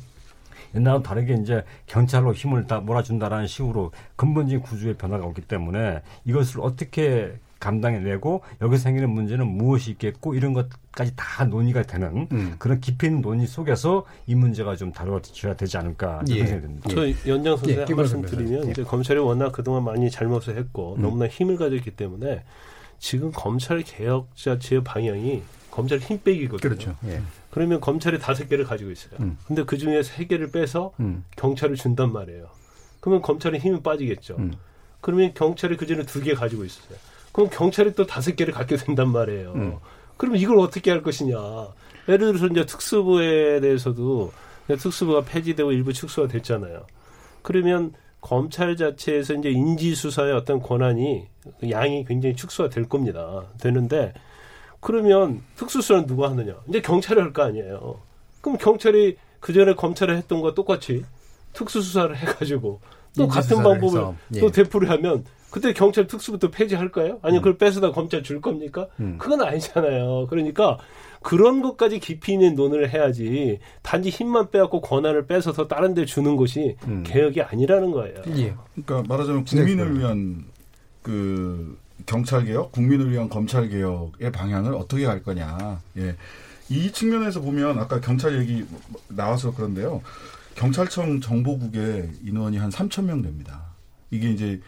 옛날과 0.75 1.03
다르게 1.03 1.35
이제 1.35 1.65
경찰로 1.87 2.35
힘을 2.35 2.67
다 2.67 2.81
몰아준다라는 2.81 3.47
식으로 3.47 3.93
근본적인 4.17 4.63
구조의 4.63 4.95
변화가 4.95 5.25
오기 5.27 5.43
때문에 5.43 6.03
이것을 6.25 6.61
어떻게 6.61 7.35
감당해내고 7.61 8.43
여기서 8.61 8.85
생기는 8.85 9.11
문제는 9.11 9.47
무엇이 9.47 9.91
있겠고 9.93 10.35
이런 10.35 10.53
것까지 10.53 11.13
다 11.17 11.45
논의가 11.45 11.83
되는 11.83 12.29
음. 12.31 12.55
그런 12.59 12.81
깊이 12.81 13.07
있는 13.07 13.21
논의 13.21 13.47
속에서 13.47 14.05
이 14.27 14.35
문제가 14.35 14.77
좀 14.77 14.93
다뤄져야 14.93 15.55
되지 15.55 15.77
않을까 15.77 16.23
예. 16.29 16.47
생각이 16.47 16.61
듭니다. 16.63 16.89
저 16.91 17.29
연장선에 17.29 17.73
예, 17.73 17.85
한 17.85 17.97
말씀 17.97 18.23
드리면 18.23 18.49
변호사님. 18.51 18.71
이제 18.71 18.83
검찰이 18.85 19.19
워낙 19.19 19.53
그동안 19.53 19.85
많이 19.85 20.11
잘못을 20.11 20.57
했고 20.57 20.95
음. 20.97 21.03
너무나 21.03 21.27
힘을 21.27 21.57
가졌기 21.57 21.93
때문에 21.93 22.45
지금 23.01 23.33
검찰 23.33 23.83
개혁 23.83 24.29
자체의 24.37 24.85
방향이 24.85 25.43
검찰 25.79 25.99
힘 26.01 26.21
빼기거든요. 26.25 26.59
그렇죠. 26.59 26.97
예. 27.07 27.23
그러면 27.53 27.79
검찰이 27.81 28.19
다섯 28.19 28.49
개를 28.49 28.65
가지고 28.65 28.91
있어요. 28.91 29.13
음. 29.21 29.39
근데 29.47 29.63
그 29.65 29.79
중에 29.79 30.03
세 30.03 30.25
개를 30.27 30.51
빼서 30.51 30.93
음. 30.99 31.23
경찰을 31.37 31.77
준단 31.77 32.13
말이에요. 32.13 32.49
그러면 32.99 33.23
검찰의 33.23 33.61
힘이 33.61 33.81
빠지겠죠. 33.81 34.35
음. 34.39 34.55
그러면 35.01 35.33
경찰이 35.35 35.77
그 35.77 35.87
전에 35.87 36.03
두 36.03 36.21
개 36.21 36.35
가지고 36.35 36.65
있어요. 36.65 36.99
그럼 37.31 37.49
경찰이 37.53 37.95
또 37.95 38.05
다섯 38.07 38.35
개를 38.35 38.53
갖게 38.53 38.75
된단 38.75 39.11
말이에요. 39.11 39.53
음. 39.55 39.77
그러면 40.17 40.41
이걸 40.41 40.59
어떻게 40.59 40.91
할 40.91 41.01
것이냐. 41.05 41.37
예를 42.09 42.33
들어서 42.33 42.49
이제 42.49 42.67
특수부에 42.67 43.61
대해서도 43.61 44.33
특수부가 44.67 45.21
폐지되고 45.21 45.71
일부 45.71 45.93
축소가 45.93 46.27
됐잖아요. 46.27 46.87
그러면 47.43 47.93
검찰 48.21 48.77
자체에서 48.77 49.35
이제 49.35 49.51
인지수사의 49.51 50.33
어떤 50.33 50.61
권한이 50.61 51.29
양이 51.71 52.05
굉장히 52.05 52.35
축소가 52.35 52.69
될 52.69 52.89
겁니다. 52.89 53.45
되는데 53.61 54.13
그러면 54.81 55.43
특수수사는 55.57 56.07
누가 56.07 56.31
하느냐? 56.31 56.55
이제 56.69 56.81
경찰이 56.81 57.21
할 57.21 57.33
거 57.33 57.43
아니에요. 57.43 58.01
그럼 58.41 58.59
경찰이 58.59 59.17
그 59.41 59.53
전에 59.53 59.75
검찰이 59.75 60.13
했던 60.13 60.41
거 60.41 60.55
똑같이 60.55 61.05
특수수사를 61.53 62.17
해가지고 62.17 62.81
또 63.17 63.27
같은 63.27 63.57
방법을 63.57 63.87
해서, 64.01 64.15
예. 64.35 64.41
또 64.41 64.51
되풀이 64.51 64.87
하면 64.87 65.25
그때 65.51 65.73
경찰 65.73 66.07
특수부터 66.07 66.51
폐지할까요? 66.51 67.19
아니면 67.23 67.43
그걸 67.43 67.57
뺏어다 67.59 67.91
검찰 67.93 68.23
줄 68.23 68.41
겁니까? 68.41 68.87
음. 69.01 69.17
그건 69.19 69.43
아니잖아요. 69.43 70.27
그러니까 70.29 70.79
그런 71.23 71.63
것까지 71.63 71.99
깊이 71.99 72.35
있는 72.35 72.55
논의를 72.55 72.91
해야지 72.91 73.59
단지 73.83 74.11
힘만 74.11 74.51
빼갖고 74.51 74.81
권한을 74.83 75.27
뺏어서 75.27 75.67
다른 75.67 75.95
데 75.95 76.05
주는 76.05 76.37
것이 76.37 76.77
음. 76.87 77.03
개혁이 77.05 77.43
아니라는 77.43 77.91
거예요. 77.91 78.17
예. 78.37 78.55
그러니까 78.75 79.03
말하자면 79.09 79.45
국민을. 79.45 79.99
위한 79.99 80.45
그 81.03 81.77
경찰 82.09 82.47
개혁, 82.47 82.73
국민을 82.73 83.13
위한 83.13 83.29
검찰 83.29 83.69
개혁의 83.69 84.33
방향을 84.33 84.75
어떻게 84.75 85.05
갈 85.05 85.23
거냐. 85.23 85.81
예. 85.99 86.17
이 86.71 86.91
측면에서 86.91 87.41
보면 87.41 87.79
아까 87.79 88.01
경찰 88.01 88.39
얘기 88.41 88.65
나와서 89.09 89.55
그런데요. 89.55 90.03
경찰청 90.55 91.21
정보국의 91.21 92.11
인원이 92.25 92.57
한 92.57 92.71
3천 92.71 93.05
명 93.05 93.23
됩니다. 93.23 93.63
이게 94.11 94.31
이제 94.31 94.61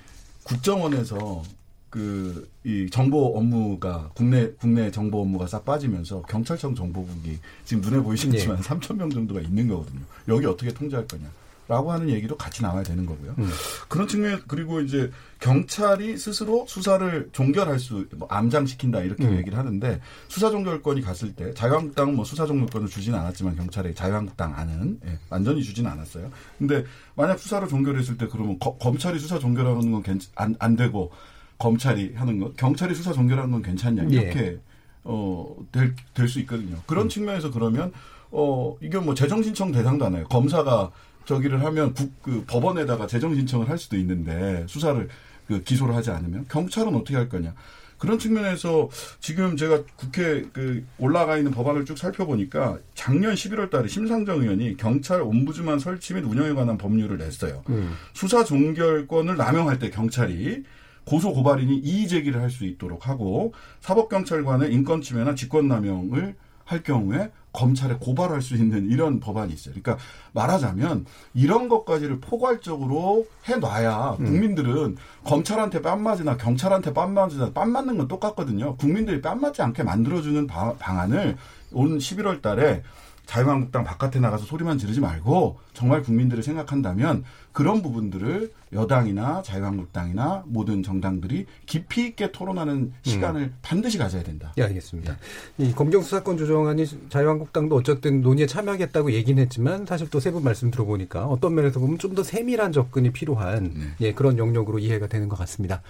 국정원에서 0.45 1.43
그 1.89 2.51
이 2.63 2.89
정보 2.91 3.39
업무가 3.39 4.11
국내 4.15 4.51
국내 4.59 4.91
정보 4.91 5.23
업무가 5.23 5.47
싹 5.47 5.65
빠지면서 5.65 6.23
경찰청 6.23 6.75
정보국이 6.75 7.39
지금 7.65 7.83
눈에 7.83 8.03
보이시겠지만 8.03 8.59
네. 8.59 8.63
3천 8.63 8.97
명 8.97 9.09
정도가 9.09 9.41
있는 9.41 9.67
거거든요. 9.67 10.01
여기 10.29 10.45
어떻게 10.45 10.71
통제할 10.73 11.07
거냐. 11.07 11.25
라고 11.71 11.93
하는 11.93 12.09
얘기도 12.11 12.37
같이 12.37 12.63
나와야 12.65 12.83
되는 12.83 13.07
거고요. 13.07 13.33
음. 13.39 13.49
그런 13.89 14.09
측면 14.09 14.43
그리고 14.49 14.81
이제 14.81 15.09
경찰이 15.39 16.19
스스로 16.19 16.67
수사를 16.67 17.29
종결할 17.33 17.79
수 17.79 18.09
뭐 18.17 18.27
암장시킨다 18.29 19.01
이렇게 19.03 19.25
음. 19.25 19.37
얘기를 19.37 19.57
하는데 19.57 20.01
수사 20.27 20.51
종결권이 20.51 21.01
갔을 21.01 21.33
때 21.33 21.55
자유한국당은 21.55 22.17
뭐 22.17 22.25
수사 22.25 22.45
종결권을 22.45 22.89
주지는 22.89 23.17
않았지만 23.21 23.55
경찰에 23.55 23.95
자유한국당 23.95 24.53
안은 24.59 24.99
예, 25.07 25.19
완전히 25.29 25.63
주지는 25.63 25.89
않았어요. 25.93 26.29
근데 26.59 26.85
만약 27.15 27.39
수사를 27.39 27.67
종결했을 27.69 28.19
때 28.19 28.27
그러면 28.27 28.59
거, 28.59 28.77
검찰이 28.79 29.21
수사 29.21 29.39
종결하는 29.39 29.93
건 29.93 30.03
괜찮 30.03 30.29
안, 30.35 30.57
안 30.59 30.75
되고 30.75 31.13
검찰이 31.59 32.15
하는 32.17 32.41
것 32.41 32.57
경찰이 32.57 32.97
수사 32.97 33.13
종결하는 33.13 33.53
건 33.53 33.63
괜찮냐 33.63 34.03
이렇게 34.05 34.41
예. 34.41 34.59
어 35.05 35.55
될 35.71 35.95
될 36.15 36.27
수 36.29 36.41
있거든요. 36.41 36.77
그런 36.87 37.07
음. 37.07 37.09
측면에서 37.09 37.53
그러면 37.53 37.93
어 38.33 38.77
이게 38.81 38.99
뭐 38.99 39.15
재정 39.15 39.41
신청 39.43 39.71
대상도 39.71 40.05
안 40.07 40.17
해요. 40.17 40.27
검사가 40.29 40.91
저기를 41.31 41.63
하면 41.65 41.95
국, 41.95 42.21
그 42.23 42.45
법원에다가 42.49 43.07
재정 43.07 43.37
신청을 43.37 43.69
할 43.69 43.79
수도 43.79 43.97
있는데 43.97 44.65
수사를 44.69 45.09
그 45.47 45.63
기소를 45.63 45.95
하지 45.95 46.11
않으면 46.11 46.47
경찰은 46.49 46.95
어떻게 46.97 47.15
할 47.17 47.29
거냐. 47.29 47.55
그런 47.99 48.19
측면에서 48.19 48.89
지금 49.21 49.57
제가 49.57 49.83
국회 49.95 50.43
그 50.53 50.85
올라가 50.99 51.37
있는 51.37 51.53
법안을 51.53 51.85
쭉 51.85 51.99
살펴보니까 51.99 52.79
작년 52.95 53.35
11월 53.35 53.71
달에 53.71 53.87
심상정 53.87 54.41
의원이 54.43 54.77
경찰 54.77 55.21
옴부즈만 55.21 55.79
설치 55.79 56.15
및 56.15 56.25
운영에 56.25 56.55
관한 56.55 56.79
법률을 56.79 57.19
냈어요. 57.19 57.63
음. 57.69 57.93
수사 58.15 58.43
종결권을 58.43 59.37
남용할 59.37 59.79
때 59.79 59.91
경찰이 59.91 60.65
고소 61.05 61.33
고발인이 61.33 61.79
이의 61.79 62.09
제기를 62.09 62.41
할 62.41 62.51
수 62.51 62.65
있도록 62.65 63.07
하고 63.07 63.53
사법경찰관의 63.81 64.73
인권 64.73 65.03
침해나 65.03 65.35
직권 65.35 65.69
남용을 65.69 66.35
할 66.65 66.83
경우에 66.83 67.31
검찰에 67.53 67.97
고발할 68.01 68.43
수 68.43 68.55
있는 68.55 68.91
이런 68.91 69.21
법안이 69.21 69.53
있어요. 69.53 69.75
그러니까 69.75 70.03
말하자면 70.33 71.07
이런 71.35 71.69
것까지를 71.69 72.21
포괄적으로 72.21 73.27
해놔야 73.49 74.17
음. 74.21 74.25
국민들은 74.25 74.73
음. 74.73 74.97
검찰한테 75.25 75.83
뺨 75.83 76.03
맞으나 76.03 76.37
경찰한테 76.37 76.93
뺨 76.93 77.13
맞으나 77.13 77.53
뺨 77.53 77.71
맞는 77.71 77.99
건 77.99 78.09
똑같거든요. 78.09 78.77
국민들이 78.77 79.21
뺨 79.21 79.41
맞지 79.41 79.63
않게 79.63 79.83
만들어주는 79.83 80.47
방안을 80.47 81.37
온 81.73 81.99
11월 81.99 82.41
달에 82.43 82.83
자유한국당 83.31 83.85
바깥에 83.85 84.19
나가서 84.19 84.45
소리만 84.45 84.77
지르지 84.77 84.99
말고 85.01 85.61
정말 85.73 86.03
국민들을 86.03 86.43
생각한다면 86.43 87.23
그런 87.53 87.81
부분들을 87.81 88.53
여당이나 88.73 89.43
자유한국당이나 89.43 90.43
모든 90.47 90.83
정당들이 90.83 91.47
깊이 91.65 92.07
있게 92.09 92.33
토론하는 92.33 92.93
시간을 93.03 93.41
음. 93.43 93.55
반드시 93.63 93.99
가져야 93.99 94.25
된다. 94.25 94.53
예, 94.59 94.65
알겠습니다. 94.65 95.17
이 95.59 95.73
검경 95.73 96.03
수사권 96.03 96.39
조정안이 96.39 96.85
자유한국당도 97.09 97.77
어쨌든 97.77 98.21
논의에 98.21 98.47
참여하겠다고 98.47 99.13
얘기는 99.13 99.41
했지만 99.41 99.87
사실 99.87 100.11
또 100.11 100.19
세 100.19 100.33
분 100.33 100.43
말씀 100.43 100.73
들어보니까 100.73 101.27
어떤 101.27 101.55
면에서 101.55 101.79
보면 101.79 101.99
좀 101.99 102.11
더 102.17 102.25
세밀한 102.25 102.73
접근이 102.73 103.13
필요한 103.13 103.73
네. 103.73 103.85
예, 104.01 104.13
그런 104.13 104.39
영역으로 104.39 104.81
이해가 104.81 105.07
되는 105.07 105.29
것 105.29 105.39
같습니다. 105.39 105.83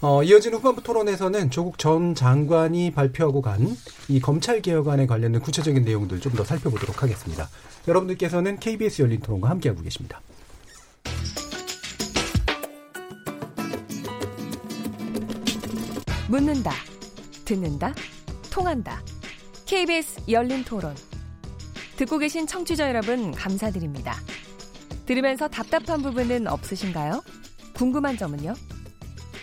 어, 0.00 0.22
이어지는 0.22 0.58
후반부 0.58 0.82
토론에서는 0.82 1.50
조국 1.50 1.78
전 1.78 2.14
장관이 2.14 2.90
발표하고 2.92 3.40
간 3.42 3.76
이 4.08 4.20
검찰 4.20 4.60
개혁안에 4.60 5.06
관련된 5.06 5.40
구체적인 5.40 5.82
내용들 5.84 6.20
좀 6.20 6.34
더 6.34 6.42
살펴보도록 6.44 7.02
하겠습니다. 7.02 7.48
여러분들께서는 7.86 8.58
KBS 8.58 9.02
열린 9.02 9.20
토론과 9.20 9.48
함께하고 9.50 9.82
계십니다. 9.82 10.20
묻는다, 16.28 16.72
듣는다, 17.44 17.94
통한다. 18.50 19.00
KBS 19.66 20.22
열린 20.28 20.64
토론. 20.64 20.94
듣고 21.96 22.18
계신 22.18 22.46
청취자 22.46 22.88
여러분, 22.88 23.32
감사드립니다. 23.32 24.16
들으면서 25.06 25.48
답답한 25.48 26.02
부분은 26.02 26.46
없으신가요? 26.48 27.22
궁금한 27.74 28.16
점은요? 28.16 28.54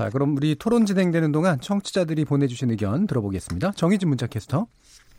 자, 0.00 0.08
그럼 0.08 0.34
우리 0.34 0.54
토론 0.54 0.86
진행되는 0.86 1.30
동안 1.30 1.60
청취자들이 1.60 2.24
보내주신 2.24 2.70
의견 2.70 3.06
들어보겠습니다. 3.06 3.72
정희진 3.72 4.08
문자 4.08 4.26
캐스터. 4.26 4.66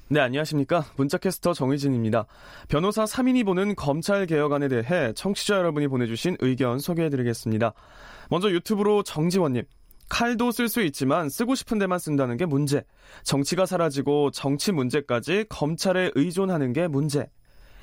네, 0.08 0.20
안녕하십니까. 0.20 0.86
문자캐스터 0.98 1.54
정희진입니다. 1.54 2.26
변호사 2.68 3.04
3인이 3.04 3.46
보는 3.46 3.76
검찰 3.76 4.26
개혁안에 4.26 4.70
대해 4.70 5.14
청취자 5.14 5.58
여러분이 5.58 5.88
보내주신 5.88 6.36
의견 6.40 6.80
소개해드리겠습니다. 6.80 7.74
먼저 8.32 8.50
유튜브로 8.50 9.04
정지원님. 9.04 9.66
칼도 10.10 10.52
쓸 10.52 10.68
수 10.68 10.82
있지만 10.82 11.30
쓰고 11.30 11.54
싶은 11.54 11.78
데만 11.78 12.00
쓴다는 12.00 12.36
게 12.38 12.48
문제. 12.48 12.84
정치가 13.22 13.68
사라지고 13.68 14.32
정치 14.32 14.72
문제까지 14.72 15.46
검찰에 15.48 16.10
의존하는 16.16 16.74
게 16.74 16.88
문제. 16.88 17.30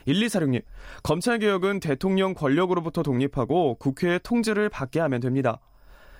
1246님, 0.08 0.62
검찰개혁은 1.04 1.78
대통령 1.78 2.34
권력으로부터 2.34 3.04
독립하고 3.04 3.76
국회의 3.76 4.18
통제를 4.20 4.68
받게 4.68 4.98
하면 4.98 5.20
됩니다. 5.20 5.60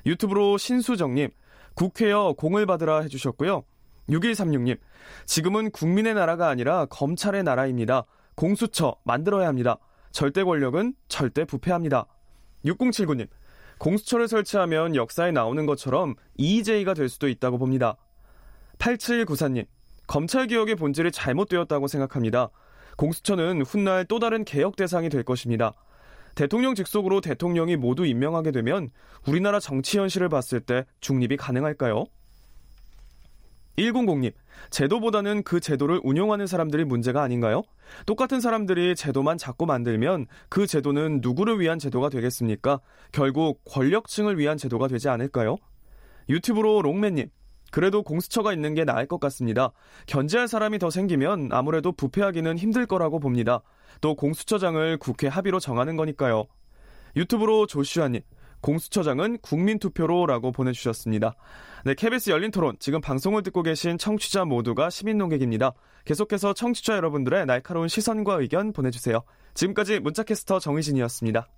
유튜브로 0.07 0.59
신수정님, 0.59 1.31
국회여 1.75 2.35
공을 2.37 2.67
받으라 2.67 3.01
해주셨고요. 3.03 3.65
6136님, 4.09 4.79
지금은 5.27 5.71
국민의 5.71 6.15
나라가 6.15 6.49
아니라 6.49 6.87
검찰의 6.87 7.43
나라입니다. 7.45 8.05
공수처 8.35 8.97
만들어야 9.05 9.49
합니다. 9.49 9.79
절대 10.11 10.43
권력은 10.45 10.95
절대 11.09 11.45
부패합니다. 11.45 12.07
6079님, 12.65 13.29
공수처를 13.79 14.29
설치하면 14.29 14.97
역사에 14.97 15.31
나오는 15.31 15.67
것처럼 15.67 16.15
EJ가 16.37 16.95
될 16.95 17.09
수도 17.09 17.29
있다고 17.29 17.59
봅니다. 17.59 17.97
8794님, 18.79 19.67
검찰 20.07 20.47
개혁의 20.47 20.77
본질이 20.77 21.13
잘못되었다고 21.13 21.87
생각합니다. 21.87 22.51
공수처는 22.97 23.63
훗날 23.63 24.05
또 24.07 24.19
다른 24.19 24.45
개혁 24.45 24.75
대상이 24.77 25.09
될 25.09 25.23
것입니다. 25.23 25.75
대통령 26.39 26.77
직속으로 26.77 27.21
대통령이 27.21 27.75
모두 27.75 28.07
임명하게 28.07 28.53
되면 28.53 28.91
우리나라 29.27 29.59
정치 29.59 29.99
현실을 29.99 30.29
봤을 30.29 30.61
때 30.61 30.87
중립이 31.01 31.37
가능할까요? 31.37 32.05
100님, 33.77 34.31
제도보다는 34.71 35.43
그 35.43 35.59
제도를 35.59 36.01
운영하는 36.05 36.47
사람들이 36.47 36.85
문제가 36.85 37.23
아닌가요? 37.23 37.65
똑같은 38.07 38.41
사람들이 38.41 38.95
제도만 38.95 39.37
자꾸 39.37 39.67
만들면 39.67 40.27
그 40.49 40.69
제도는 40.69 41.23
누구를 41.23 41.59
위한 41.59 41.81
제도가 41.81 42.09
되겠습니까? 42.09 42.79
결국 43.11 43.61
권력층을 43.65 44.39
위한 44.39 44.57
제도가 44.57 44.87
되지 44.87 45.09
않을까요? 45.09 45.57
유튜브로 46.29 46.83
롱맨님, 46.83 47.31
그래도 47.73 48.05
공수처가 48.05 48.53
있는 48.53 48.75
게 48.75 48.85
나을 48.85 49.07
것 49.07 49.19
같습니다. 49.19 49.73
견제할 50.07 50.47
사람이 50.47 50.79
더 50.79 50.89
생기면 50.89 51.49
아무래도 51.51 51.91
부패하기는 51.91 52.59
힘들 52.59 52.87
거라고 52.87 53.19
봅니다. 53.19 53.63
또 54.01 54.15
공수처장을 54.15 54.97
국회 54.99 55.29
합의로 55.29 55.61
정하는 55.61 55.97
거니까요. 55.97 56.47
유튜브로 57.17 57.67
조슈아님, 57.67 58.23
공수처장은 58.61 59.39
국민투표로라고 59.39 60.53
보내주셨습니다. 60.53 61.35
네, 61.85 61.95
KBS 61.95 62.31
열린 62.31 62.51
토론. 62.51 62.77
지금 62.81 63.01
방송을 63.01 63.43
듣고 63.43 63.63
계신 63.63 63.99
청취자 63.99 64.45
모두가 64.45 64.91
시민 64.91 65.19
농객입니다. 65.19 65.73
계속해서 66.05 66.55
청취자 66.55 66.97
여러분들의 66.97 67.47
날카로운 67.47 67.89
시선과 67.89 68.35
의견 68.41 68.73
보내주세요. 68.73 69.23
지금까지 69.55 70.01
문자캐스터 70.01 70.59
정희진이었습니다. 70.59 71.49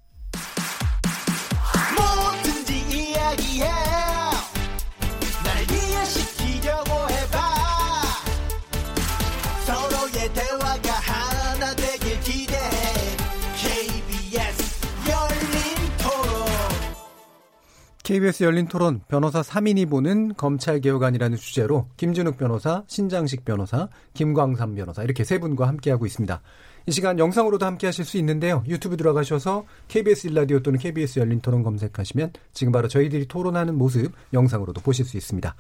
KBS 18.11 18.43
열린 18.43 18.67
토론 18.67 19.03
변호사 19.07 19.41
3인이 19.41 19.89
보는 19.89 20.35
검찰 20.37 20.81
개혁안이라는 20.81 21.37
주제로 21.37 21.87
김준욱 21.97 22.39
변호사, 22.39 22.83
신장식 22.89 23.45
변호사, 23.45 23.89
김광삼 24.15 24.75
변호사 24.75 25.05
이렇게 25.05 25.23
세 25.23 25.39
분과 25.39 25.69
함께하고 25.69 26.07
있습니다. 26.07 26.43
이 26.87 26.91
시간 26.91 27.21
영상으로도 27.21 27.65
함께 27.65 27.87
하실 27.87 28.05
수 28.05 28.19
있는데요. 28.19 28.65
유튜브 28.67 28.97
들어가셔서 28.97 29.65
KBS 29.87 30.27
일라디오 30.27 30.59
또는 30.59 30.81
KBS 30.81 31.21
열린 31.21 31.41
토론 31.41 31.63
검색하시면 31.63 32.33
지금 32.53 32.73
바로 32.73 32.89
저희들이 32.89 33.29
토론하는 33.29 33.79
모습 33.79 34.11
영상으로도 34.33 34.81
보실 34.81 35.05
수 35.05 35.17
있습니다. 35.17 35.55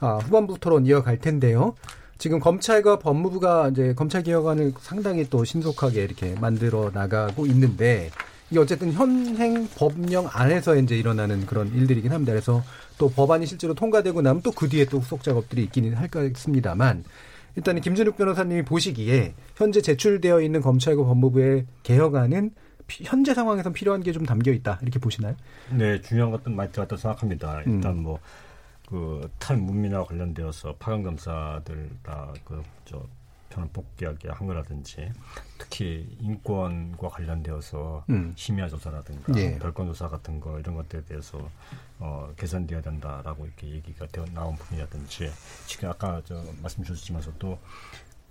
아, 0.00 0.16
후반부 0.16 0.60
토론 0.60 0.86
이어갈 0.86 1.18
텐데요. 1.18 1.74
지금 2.16 2.40
검찰과 2.40 3.00
법무부가 3.00 3.68
이제 3.68 3.92
검찰 3.92 4.22
개혁안을 4.22 4.72
상당히 4.80 5.28
또 5.28 5.44
신속하게 5.44 6.04
이렇게 6.04 6.36
만들어 6.40 6.90
나가고 6.90 7.44
있는데 7.48 8.10
이게 8.52 8.58
어쨌든 8.58 8.92
현행 8.92 9.66
법령 9.76 10.28
안에서 10.30 10.76
이제 10.76 10.94
일어나는 10.94 11.46
그런 11.46 11.68
일들이긴 11.68 12.12
합니다. 12.12 12.32
그래서 12.32 12.62
또 12.98 13.08
법안이 13.08 13.46
실제로 13.46 13.72
통과되고 13.72 14.20
나면 14.20 14.42
또 14.42 14.52
그 14.52 14.68
뒤에 14.68 14.84
또 14.84 14.98
후속 14.98 15.22
작업들이 15.22 15.62
있기는 15.64 15.94
할 15.94 16.08
것같습니다만 16.08 17.02
일단은 17.56 17.80
김준욱 17.80 18.18
변호사님이 18.18 18.62
보시기에 18.62 19.32
현재 19.56 19.80
제출되어 19.80 20.42
있는 20.42 20.60
검찰과 20.60 21.02
법무부의 21.02 21.64
개혁안은 21.82 22.50
피, 22.86 23.04
현재 23.04 23.32
상황에선 23.32 23.72
필요한 23.72 24.02
게 24.02 24.12
좀 24.12 24.26
담겨 24.26 24.52
있다 24.52 24.78
이렇게 24.82 24.98
보시나요? 24.98 25.34
네, 25.70 25.98
중요한 26.02 26.30
것들은 26.32 26.54
많이 26.54 26.70
들어갔다고 26.72 27.00
생각합니다. 27.00 27.62
일단 27.66 27.92
음. 27.92 28.02
뭐그 28.02 29.30
탈문민화 29.38 30.04
관련되어서 30.04 30.74
파견 30.78 31.02
검사들 31.02 31.88
다그저 32.02 33.02
편을 33.52 33.68
복귀하게 33.72 34.30
한 34.30 34.46
거라든지 34.46 35.12
특히 35.58 36.16
인권과 36.20 37.08
관련되어서 37.08 38.04
음. 38.10 38.32
심야 38.36 38.68
조사라든가 38.68 39.32
예. 39.36 39.58
별건 39.58 39.86
조사 39.86 40.08
같은 40.08 40.40
거 40.40 40.58
이런 40.58 40.74
것들에 40.74 41.04
대해서 41.04 41.50
어, 41.98 42.32
개선되어야 42.36 42.82
된다라고 42.82 43.46
이렇게 43.46 43.68
얘기가 43.68 44.06
되어 44.06 44.24
나온 44.32 44.56
부분이라든지 44.56 45.30
지금 45.66 45.90
아까 45.90 46.20
저 46.24 46.42
말씀 46.60 46.82
주셨지만서도 46.82 47.58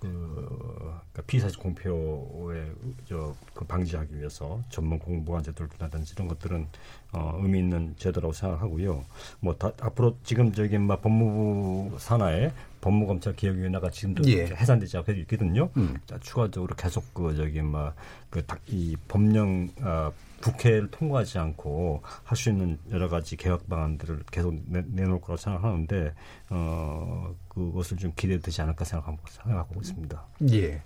그 0.01 0.75
그러니까 0.79 1.21
피사실 1.27 1.59
공표에 1.59 2.71
저그 3.05 3.65
방지하기 3.67 4.17
위해서 4.17 4.59
전문 4.69 4.97
공보관 4.97 5.43
제도라든지 5.43 6.13
이런 6.15 6.27
것들은 6.27 6.67
어, 7.13 7.37
의미 7.39 7.59
있는 7.59 7.95
제도라고 7.97 8.33
생각하고요. 8.33 9.05
뭐 9.41 9.55
다, 9.55 9.71
앞으로 9.79 10.17
지금 10.23 10.51
저기 10.53 10.79
막뭐 10.79 11.01
법무부 11.01 11.99
산하에 11.99 12.51
법무검찰 12.81 13.35
개혁위원회가 13.35 13.89
지금도 13.91 14.29
예. 14.31 14.45
해산되지 14.47 14.97
않고 14.97 15.11
있거든요. 15.13 15.69
음. 15.77 15.95
추가적으로 16.19 16.75
계속 16.75 17.13
그 17.13 17.35
저기 17.35 17.61
막그이 17.61 18.95
법령 19.07 19.69
어, 19.81 20.11
국회를 20.41 20.89
통과하지 20.89 21.37
않고 21.37 22.01
할 22.23 22.35
수 22.35 22.49
있는 22.49 22.79
여러 22.89 23.07
가지 23.07 23.35
개혁 23.37 23.69
방안들을 23.69 24.23
계속 24.31 24.55
내, 24.65 24.83
내놓을 24.87 25.21
거라고 25.21 25.37
생각하는데 25.37 26.13
어 26.49 27.35
그것을 27.47 27.97
좀 27.97 28.11
기대되지 28.15 28.61
않을까 28.63 28.83
생각하고, 28.83 29.19
생각하고 29.29 29.79
있습니다. 29.81 30.25
예. 30.53 30.81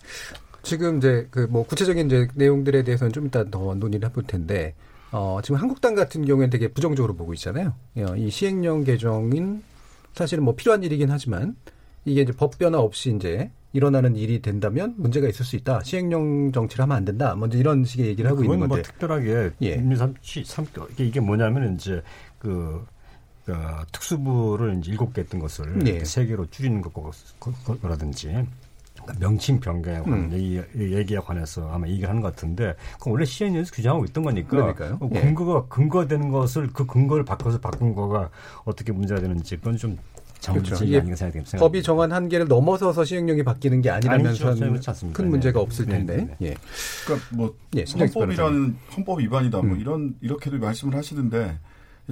지금 0.62 0.98
이제 0.98 1.28
그 1.32 1.48
뭐 1.50 1.64
구체적인 1.66 2.08
이제 2.08 2.28
내용들에 2.36 2.84
대해서는 2.84 3.14
좀 3.14 3.28
이따 3.28 3.43
더 3.50 3.74
논의를 3.76 4.10
해볼 4.10 4.24
텐데 4.24 4.74
어 5.12 5.39
지금 5.41 5.60
한국당 5.62 5.96
같은 5.96 6.26
경우에는 6.26 6.50
되게 6.50 6.68
부정적으로 6.68 7.16
보고 7.16 7.34
있잖아요. 7.34 7.74
어, 7.98 8.16
이 8.18 8.30
시행령 8.30 8.84
개정인 8.84 9.64
사실은 10.14 10.43
뭐 10.43 10.56
필요한 10.56 10.84
일이긴 10.84 11.10
하지만 11.12 11.56
이게 12.06 12.22
이제 12.22 12.32
법 12.32 12.58
변화 12.58 12.80
없이 12.80 13.14
이제 13.16 13.51
일어나는 13.74 14.16
일이 14.16 14.41
된다면 14.41 14.93
문제가 14.97 15.28
있을 15.28 15.43
수 15.43 15.58
있다. 15.58 15.82
시행령 15.84 16.51
정치를 16.53 16.84
하면 16.84 16.95
안 16.95 17.03
된다. 17.03 17.36
먼저 17.36 17.58
이런 17.58 17.84
식의 17.84 18.08
얘기를 18.08 18.30
하고 18.30 18.43
있는 18.43 18.60
뭐 18.60 18.68
건데. 18.68 18.76
뭐 18.76 18.84
특별하게 18.84 19.51
예. 19.64 19.76
이게 20.97 21.20
뭐냐면 21.20 21.76
이제 21.76 22.01
그, 22.39 22.86
그 23.43 23.53
특수부를 23.91 24.78
이제 24.78 24.91
일곱 24.91 25.14
개 25.14 25.22
했던 25.22 25.41
것을 25.41 25.86
예. 25.88 26.06
세 26.06 26.26
개로 26.26 26.45
줄이는 26.49 26.82
것, 26.82 26.93
거라든지 27.82 28.28
그러니까 28.93 29.20
명칭 29.20 29.60
변경에 29.60 29.99
관한 29.99 30.20
음. 30.20 30.32
얘기, 30.32 30.62
얘기에 30.78 31.18
관해서 31.18 31.70
아마 31.70 31.86
얘기를 31.88 32.08
하는 32.08 32.22
것 32.22 32.34
같은데 32.34 32.76
그건 32.93 33.14
원래 33.14 33.26
시행령에서 33.26 33.72
규정하고 33.74 34.06
있던 34.06 34.24
거니까 34.24 34.49
그러니까요. 34.49 34.99
예. 35.14 35.20
근거가 35.20 35.66
근거되는 35.68 36.30
것을 36.30 36.70
그 36.72 36.86
근거를 36.86 37.26
바꿔서 37.26 37.60
바꾼 37.60 37.93
거가 37.93 38.30
어떻게 38.64 38.93
문제가 38.93 39.20
되는지 39.20 39.58
그건 39.58 39.76
좀 39.76 39.97
그렇죠. 40.54 40.84
이게 40.84 41.02
법이 41.58 41.84
정한 41.84 42.12
한계를 42.12 42.48
넘어서서 42.48 43.04
시행령이 43.04 43.43
바뀌는 43.43 43.82
게 43.82 43.89
아니라면서 43.89 44.56
큰 45.14 45.30
문제가 45.30 45.60
네. 45.60 45.64
없을 45.64 45.86
텐데. 45.86 46.18
네. 46.18 46.26
네. 46.26 46.48
예. 46.50 46.56
그러니까 47.06 47.28
뭐 47.36 47.56
예, 47.76 47.86
헌법이라는 47.98 48.78
헌법 48.96 49.20
위반이다. 49.20 49.62
뭐 49.62 49.76
음. 49.76 49.80
이런 49.80 50.16
이렇게도 50.22 50.58
말씀을 50.60 50.96
하시는데 50.96 51.58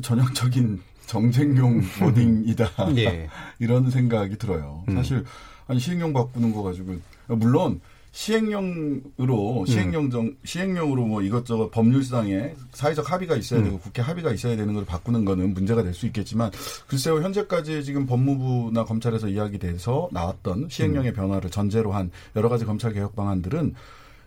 전형적인 0.02 0.82
정쟁용 1.06 1.82
워딩이다. 2.02 2.70
예. 2.98 3.30
이런 3.60 3.90
생각이 3.90 4.38
들어요. 4.38 4.84
음. 4.90 4.96
사실 4.96 5.24
아니 5.68 5.80
시행령 5.80 6.14
바꾸는 6.14 6.54
거 6.54 6.64
가지고 6.64 6.96
물론 7.28 7.80
시행령으로 8.14 9.66
시행령 9.68 10.10
정 10.10 10.36
시행령으로 10.46 11.06
뭐 11.06 11.22
이것저것 11.22 11.72
법률상에 11.72 12.54
사회적 12.72 13.12
합의가 13.12 13.36
있어야 13.36 13.60
음. 13.60 13.66
되고 13.66 13.80
국회 13.80 14.02
합의가 14.02 14.32
있어야 14.32 14.56
되는 14.56 14.74
걸 14.74 14.86
바꾸는 14.86 15.26
거는 15.26 15.54
문제가 15.54 15.82
될 15.82 15.94
수 15.94 16.08
있겠지만 16.08 16.50
글쎄요 16.88 17.22
현재까지 17.22 17.84
지금 17.84 18.06
법무부나 18.08 18.84
검찰에서 18.86 19.28
이야기돼서 19.28 20.10
나왔던 20.12 20.70
시행령의 20.70 21.12
음. 21.12 21.16
변화를 21.16 21.52
전제로 21.52 21.92
한 21.92 22.10
여러 22.36 22.50
가지 22.50 22.66
검찰 22.66 22.94
개혁 22.94 23.16
방안들은 23.16 23.76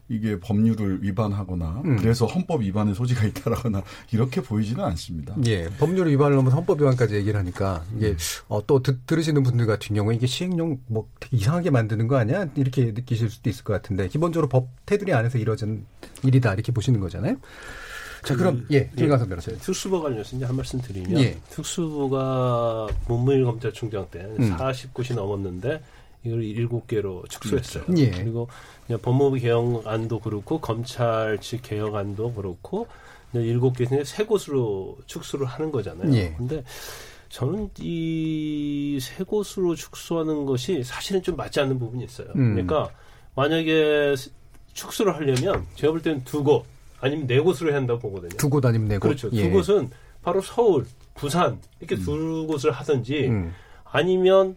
이게 0.08 0.38
법률을 0.38 1.02
위반하거나 1.02 1.82
음. 1.84 1.96
그래서 1.96 2.26
헌법 2.26 2.62
위반의 2.62 2.94
소지가 2.94 3.24
있다라거나 3.26 3.82
이렇게 4.12 4.40
보이지는 4.40 4.84
않습니다. 4.84 5.34
예, 5.46 5.68
법률 5.78 6.08
위반을 6.08 6.36
넘어서 6.36 6.56
헌법 6.56 6.80
위반까지 6.80 7.16
얘기를 7.16 7.38
하니까 7.40 7.84
이게 7.96 8.10
음. 8.10 8.16
어, 8.48 8.64
또 8.66 8.82
듣, 8.82 9.06
들으시는 9.06 9.42
분들 9.42 9.66
같은 9.66 9.96
경우에 9.96 10.14
이게 10.14 10.26
시행령 10.26 10.78
뭐 10.86 11.08
되게 11.18 11.36
이상하게 11.36 11.70
만드는 11.70 12.06
거 12.06 12.16
아니야? 12.16 12.48
이렇게 12.54 12.92
느끼실 12.92 13.30
수도 13.30 13.50
있을 13.50 13.64
것 13.64 13.72
같은데 13.72 14.08
기본적으로 14.08 14.48
법 14.48 14.68
테두리 14.86 15.12
안에서 15.12 15.38
이루어진 15.38 15.86
일이다 16.22 16.54
이렇게 16.54 16.72
보시는 16.72 17.00
거잖아요. 17.00 17.36
자, 18.26 18.34
그, 18.34 18.42
럼 18.42 18.66
예, 18.72 18.90
김강선 18.96 19.28
변호사님. 19.28 19.60
특수부 19.60 20.02
관련해서 20.02 20.36
이제 20.36 20.44
한 20.44 20.56
말씀 20.56 20.80
드리면 20.80 21.20
예. 21.20 21.38
특수부가 21.50 22.88
문무일 23.06 23.44
검찰총장 23.44 24.08
때 24.10 24.20
음. 24.38 24.56
49시 24.56 25.14
넘었는데 25.14 25.80
이걸 26.26 26.42
일곱 26.42 26.86
개로 26.86 27.22
축소했어요. 27.28 27.84
예. 27.98 28.10
그리고 28.10 28.48
법무부 29.00 29.36
개혁안도 29.36 30.18
그렇고 30.20 30.60
검찰 30.60 31.38
측 31.40 31.62
개혁안도 31.62 32.34
그렇고 32.34 32.86
일곱 33.34 33.76
개 33.76 33.86
중에 33.86 34.02
세 34.04 34.24
곳으로 34.24 34.96
축소를 35.06 35.46
하는 35.46 35.70
거잖아요. 35.70 36.12
예. 36.14 36.34
근데 36.36 36.64
저는 37.28 37.70
이 37.80 38.98
세 39.00 39.24
곳으로 39.24 39.74
축소하는 39.74 40.46
것이 40.46 40.82
사실은 40.82 41.22
좀 41.22 41.36
맞지 41.36 41.60
않는 41.60 41.78
부분이 41.78 42.04
있어요. 42.04 42.28
음. 42.36 42.52
그러니까 42.54 42.88
만약에 43.34 44.14
축소를 44.72 45.14
하려면 45.14 45.66
제가 45.74 45.92
볼 45.92 46.02
때는 46.02 46.24
두 46.24 46.42
곳 46.42 46.64
아니면 47.00 47.26
네 47.26 47.38
곳으로 47.40 47.70
해야 47.70 47.76
한다고 47.78 48.00
보거든요. 48.00 48.36
두 48.38 48.48
곳 48.48 48.64
아니면 48.64 48.88
네 48.88 48.96
곳. 48.98 49.08
그렇죠. 49.08 49.28
예. 49.32 49.42
두 49.44 49.50
곳은 49.50 49.90
바로 50.22 50.40
서울, 50.40 50.86
부산 51.14 51.60
이렇게 51.78 51.94
음. 51.96 52.02
두 52.04 52.46
곳을 52.46 52.72
하든지 52.72 53.26
음. 53.28 53.52
아니면 53.84 54.56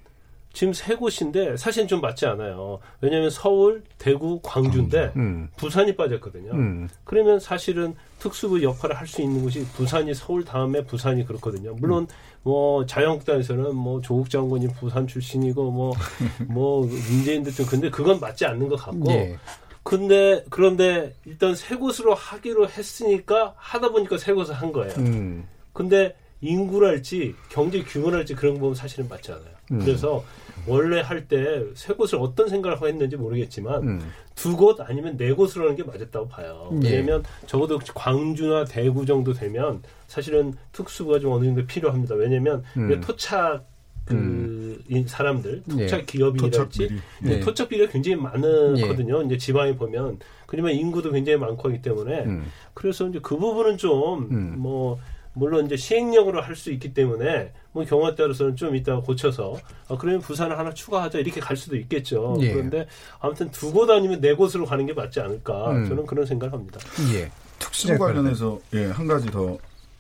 지금 0.52 0.74
세 0.74 0.96
곳인데 0.96 1.58
사실은 1.58 1.88
좀 1.88 2.02
맞지 2.02 2.26
않아요. 2.26 2.80
왜냐하면 3.02 3.30
서울, 3.30 3.84
대구, 3.98 4.40
광주인데 4.44 5.14
음. 5.16 5.48
부산이 5.58 5.96
빠졌거든요. 5.96 6.52
음. 6.54 6.90
그러면 7.04 7.40
사실은 7.40 7.96
특수부 8.18 8.62
역할을 8.64 8.96
할 8.98 9.08
수 9.08 9.22
있는 9.22 9.42
곳이 9.44 9.66
부산이 9.74 10.14
서울 10.14 10.44
다음에 10.44 10.84
부산이 10.84 11.26
그렇거든요. 11.26 11.74
물론 11.76 12.04
음. 12.04 12.08
뭐 12.44 12.86
자유한국당에서는 12.86 13.76
뭐 13.76 14.02
조국 14.02 14.30
장관이 14.30 14.68
부산 14.80 15.08
출신이고 15.08 15.72
뭐뭐 15.72 15.94
뭐 16.50 16.82
문재인 16.86 17.44
대통령 17.44 17.70
근데 17.70 17.90
그건 17.90 18.20
맞지 18.20 18.46
않는 18.46 18.68
것 18.68 18.76
같고. 18.76 19.12
예. 19.12 19.38
근데 19.84 20.44
그런데 20.50 21.16
일단 21.26 21.56
세 21.56 21.76
곳으로 21.76 22.14
하기로 22.14 22.70
했으니까 22.70 23.54
하다 23.58 23.90
보니까 23.90 24.18
세 24.18 24.34
곳을 24.34 24.54
한 24.54 24.72
거예요. 24.72 24.94
음. 24.98 25.48
근데 25.74 26.16
인구랄지 26.42 27.36
경제 27.50 27.82
규모랄지 27.84 28.36
그런 28.36 28.56
거 28.56 28.62
보면 28.62 28.76
사실은 28.76 29.08
맞지 29.10 29.32
않아요. 29.32 29.59
음. 29.72 29.80
그래서 29.80 30.24
원래 30.68 31.02
할 31.02 31.28
때 31.28 31.64
세 31.76 31.94
곳을 31.94 32.18
어떤 32.20 32.50
생각을 32.50 32.82
했는지 32.88 33.16
모르겠지만 33.16 33.84
음. 33.88 34.02
두곳 34.36 34.80
아니면 34.82 35.18
네 35.18 35.32
곳으로 35.34 35.66
하는 35.66 35.76
게 35.76 35.84
맞았다고 35.84 36.28
봐요. 36.28 36.70
예. 36.84 36.90
왜냐하면 36.92 37.24
적어도 37.48 37.80
광주나 37.94 38.66
대구 38.66 39.06
정도 39.06 39.34
되면 39.34 39.82
사실은 40.08 40.54
특수부가 40.72 41.20
좀 41.20 41.32
어느 41.34 41.46
정도 41.46 41.66
필요합니다. 41.66 42.16
왜냐하면 42.16 42.64
음. 42.78 43.02
토착 43.02 43.66
그 44.06 44.16
음. 44.16 45.06
사람들 45.08 45.64
토착 45.70 46.00
예. 46.02 46.06
기업이랄지 46.06 46.90
예. 47.26 47.40
토착 47.42 47.70
비리가 47.70 47.92
굉장히 47.92 48.16
많거든요. 48.22 49.22
예. 49.22 49.26
이제 49.26 49.38
지방에 49.38 49.76
보면 49.76 50.20
그러면 50.46 50.74
인구도 50.74 51.12
굉장히 51.12 51.38
많고 51.38 51.70
하기 51.70 51.82
때문에 51.82 52.26
음. 52.26 52.46
그래서 52.74 53.08
이제 53.08 53.20
그 53.22 53.38
부분은 53.38 53.78
좀뭐 53.78 54.20
음. 54.32 54.98
물론 55.40 55.66
이제 55.66 55.76
시행령으로 55.78 56.42
할 56.42 56.56
수 56.56 56.72
있기 56.72 56.94
때문에 56.94 57.54
뭐 57.72 57.86
경우에 57.86 58.16
따라서는 58.16 58.56
좀 58.56 58.76
이따 58.76 59.00
고쳐서 59.00 59.58
어, 59.88 59.98
그러면 59.98 60.20
부산을 60.22 60.60
하나 60.60 60.74
추가하자 60.74 61.20
이렇게 61.20 61.40
갈 61.40 61.56
수도 61.56 61.78
있겠죠. 61.78 62.38
예. 62.42 62.52
그런데 62.54 62.86
아무튼 63.20 63.50
두곳 63.52 63.90
아니면 63.90 64.20
네 64.20 64.34
곳으로 64.34 64.66
가는 64.66 64.86
게 64.86 64.94
맞지 64.94 65.20
않을까 65.22 65.72
음. 65.72 65.88
저는 65.88 66.06
그런 66.06 66.26
생각을 66.26 66.54
합니다. 66.54 66.80
예. 67.14 67.32
특수 67.58 67.98
관련해서 67.98 68.60
예, 68.74 68.86
한 68.88 69.08
가지 69.08 69.32
더 69.32 69.58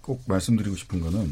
꼭 0.09 0.23
말씀드리고 0.25 0.75
싶은 0.75 1.01
거는 1.01 1.31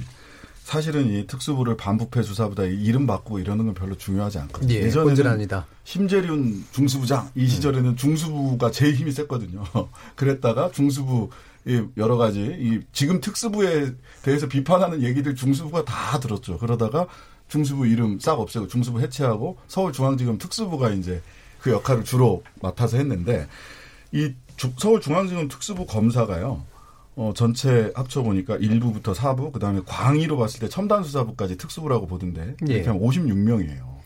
사실은 0.63 1.07
이 1.09 1.25
특수부를 1.25 1.77
반부패 1.77 2.21
수사보다 2.21 2.63
이름 2.63 3.07
바꾸고 3.07 3.39
이러는 3.39 3.65
건 3.65 3.73
별로 3.73 3.95
중요하지 3.97 4.37
않거든요. 4.39 4.71
예, 4.71 4.89
본질 4.91 5.25
아니다. 5.27 5.65
심재륜 5.83 6.65
중수부장 6.71 7.31
이 7.33 7.47
시절에는 7.47 7.95
중수부가 7.95 8.69
제일 8.69 8.93
힘이 8.93 9.11
셌거든요. 9.13 9.63
그랬다가 10.15 10.69
중수부 10.71 11.29
이 11.31 11.31
여러 11.97 12.17
가지 12.17 12.39
이 12.41 12.79
지금 12.91 13.19
특수부에 13.19 13.93
대해서 14.23 14.47
비판하는 14.47 15.03
얘기들 15.03 15.35
중수부가 15.35 15.85
다 15.85 16.19
들었죠. 16.19 16.57
그러다가 16.57 17.07
중수부 17.49 17.87
이름 17.87 18.19
싹 18.19 18.39
없애고 18.39 18.67
중수부 18.67 18.99
해체하고 19.01 19.57
서울중앙지검 19.67 20.37
특수부가 20.37 20.91
이제 20.91 21.21
그 21.61 21.71
역할을 21.71 22.03
주로 22.03 22.43
맡아서 22.61 22.97
했는데 22.97 23.47
이 24.11 24.33
서울중앙지검 24.77 25.47
특수부 25.47 25.85
검사가요. 25.85 26.63
어, 27.15 27.33
전체 27.35 27.91
합쳐 27.95 28.21
보니까 28.21 28.57
1부부터 28.57 29.15
4부, 29.15 29.51
그 29.51 29.59
다음에 29.59 29.81
광의로 29.85 30.37
봤을 30.37 30.59
때 30.59 30.69
첨단 30.69 31.03
수사부까지 31.03 31.57
특수부라고 31.57 32.05
보던데, 32.05 32.55
예. 32.69 32.73
이렇게 32.73 32.89
하면 32.89 33.01
56명이에요. 33.01 33.97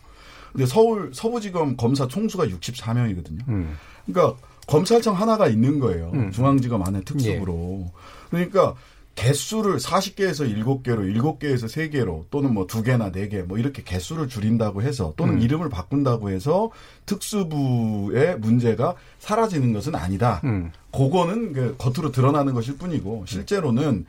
근데 0.52 0.64
서울, 0.64 1.10
서부지검 1.12 1.76
검사 1.76 2.08
총수가 2.08 2.46
64명이거든요. 2.46 3.46
음. 3.48 3.76
그러니까 4.06 4.38
검찰청 4.66 5.14
하나가 5.14 5.48
있는 5.48 5.80
거예요. 5.80 6.10
음. 6.14 6.30
중앙지검 6.30 6.82
안에 6.82 7.02
특수부로. 7.02 7.90
그러니까 8.30 8.74
개수를 9.14 9.76
40개에서 9.76 10.48
7개로, 10.48 11.14
7개에서 11.14 11.64
3개로 11.64 12.24
또는 12.30 12.54
뭐 12.54 12.66
2개나 12.66 13.12
4개 13.12 13.42
뭐 13.42 13.58
이렇게 13.58 13.82
개수를 13.82 14.28
줄인다고 14.28 14.82
해서 14.82 15.12
또는 15.16 15.34
음. 15.34 15.40
이름을 15.42 15.68
바꾼다고 15.68 16.30
해서 16.30 16.70
특수부의 17.04 18.38
문제가 18.38 18.94
사라지는 19.18 19.72
것은 19.72 19.94
아니다. 19.94 20.40
음. 20.44 20.72
그거는 20.92 21.52
그 21.52 21.76
겉으로 21.76 22.10
드러나는 22.10 22.54
것일 22.54 22.78
뿐이고 22.78 23.24
실제로는 23.26 24.06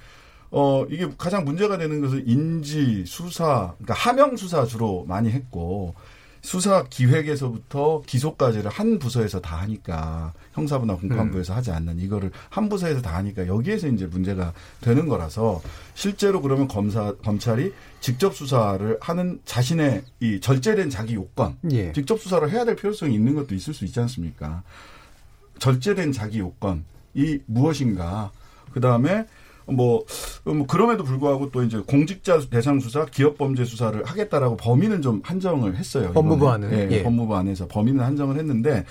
어 0.52 0.86
이게 0.90 1.10
가장 1.18 1.44
문제가 1.44 1.78
되는 1.78 2.00
것은 2.00 2.24
인지 2.28 3.04
수사 3.06 3.74
그러니까 3.80 3.94
하명 3.96 4.38
수사 4.38 4.66
주로 4.66 5.04
많이 5.08 5.32
했고 5.32 5.96
수사 6.44 6.84
기획에서부터 6.84 8.04
기소까지를 8.06 8.70
한 8.70 9.00
부서에서 9.00 9.40
다 9.40 9.56
하니까 9.62 10.34
형사부나 10.52 10.98
공판부에서 10.98 11.56
하지 11.56 11.72
않는 11.72 12.00
이거를 12.00 12.32
한 12.50 12.68
부서에서 12.68 13.02
다 13.02 13.16
하니까 13.16 13.48
여기에서 13.48 13.88
이제 13.88 14.06
문제가 14.06 14.54
되는 14.82 15.08
거라서 15.08 15.62
실제로 15.96 16.42
그러면 16.42 16.68
검사 16.68 17.16
검찰이 17.16 17.74
직접 18.02 18.36
수사를 18.36 18.98
하는 19.00 19.40
자신의 19.46 20.04
이 20.20 20.40
절제된 20.42 20.90
자기 20.90 21.16
요건 21.16 21.58
예. 21.72 21.94
직접 21.94 22.20
수사를 22.20 22.48
해야 22.52 22.66
될 22.66 22.76
필요성이 22.76 23.16
있는 23.16 23.36
것도 23.36 23.56
있을 23.56 23.74
수 23.74 23.86
있지 23.86 24.02
않습니까? 24.02 24.64
절제된 25.60 26.12
자기 26.12 26.40
요건이 26.40 27.40
무엇인가? 27.46 28.32
그 28.74 28.82
다음에 28.82 29.26
뭐, 29.66 30.06
뭐 30.44 30.66
그럼에도 30.68 31.04
불구하고 31.04 31.52
또 31.52 31.64
이제 31.64 31.80
공직자 31.80 32.40
대상 32.50 32.80
수사, 32.80 33.06
기업 33.06 33.38
범죄 33.38 33.66
수사를 33.66 34.04
하겠다라고 34.04 34.58
범위는 34.58 35.02
좀 35.02 35.22
한정을 35.24 35.76
했어요. 35.76 36.12
법무부 36.14 36.46
이번에. 36.46 36.68
안은? 36.68 36.92
예, 36.92 36.98
예. 36.98 37.04
법무부 37.04 37.36
안에서 37.36 37.68
범위는 37.68 38.04
한정을 38.04 38.38
했는데 38.38 38.86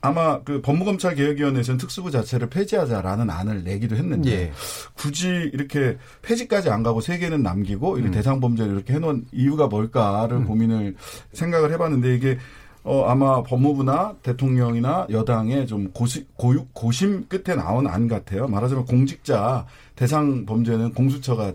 아마 0.00 0.40
그 0.42 0.60
법무검찰 0.60 1.14
개혁위원회에서는 1.14 1.78
특수부 1.78 2.10
자체를 2.10 2.48
폐지하자라는 2.50 3.30
안을 3.30 3.64
내기도 3.64 3.96
했는데 3.96 4.30
예. 4.30 4.52
굳이 4.94 5.28
이렇게 5.52 5.96
폐지까지 6.22 6.70
안 6.70 6.82
가고 6.82 7.00
세 7.00 7.18
개는 7.18 7.42
남기고 7.42 7.94
음. 7.94 7.98
이렇게 7.98 8.16
대상 8.16 8.40
범죄를 8.40 8.74
이렇게 8.74 8.94
해놓은 8.94 9.26
이유가 9.32 9.66
뭘까를 9.66 10.44
고민을 10.44 10.96
생각을 11.32 11.72
해봤는데 11.72 12.14
이게 12.14 12.38
어 12.84 13.06
아마 13.06 13.42
법무부나 13.42 14.16
대통령이나 14.22 15.06
여당의 15.10 15.66
좀 15.66 15.90
고시, 15.92 16.26
고유, 16.36 16.66
고심 16.74 17.26
끝에 17.28 17.56
나온 17.56 17.86
안 17.86 18.08
같아요. 18.08 18.46
말하자면 18.46 18.84
공직자 18.84 19.66
대상 19.96 20.44
범죄는 20.46 20.92
공수처가 20.92 21.54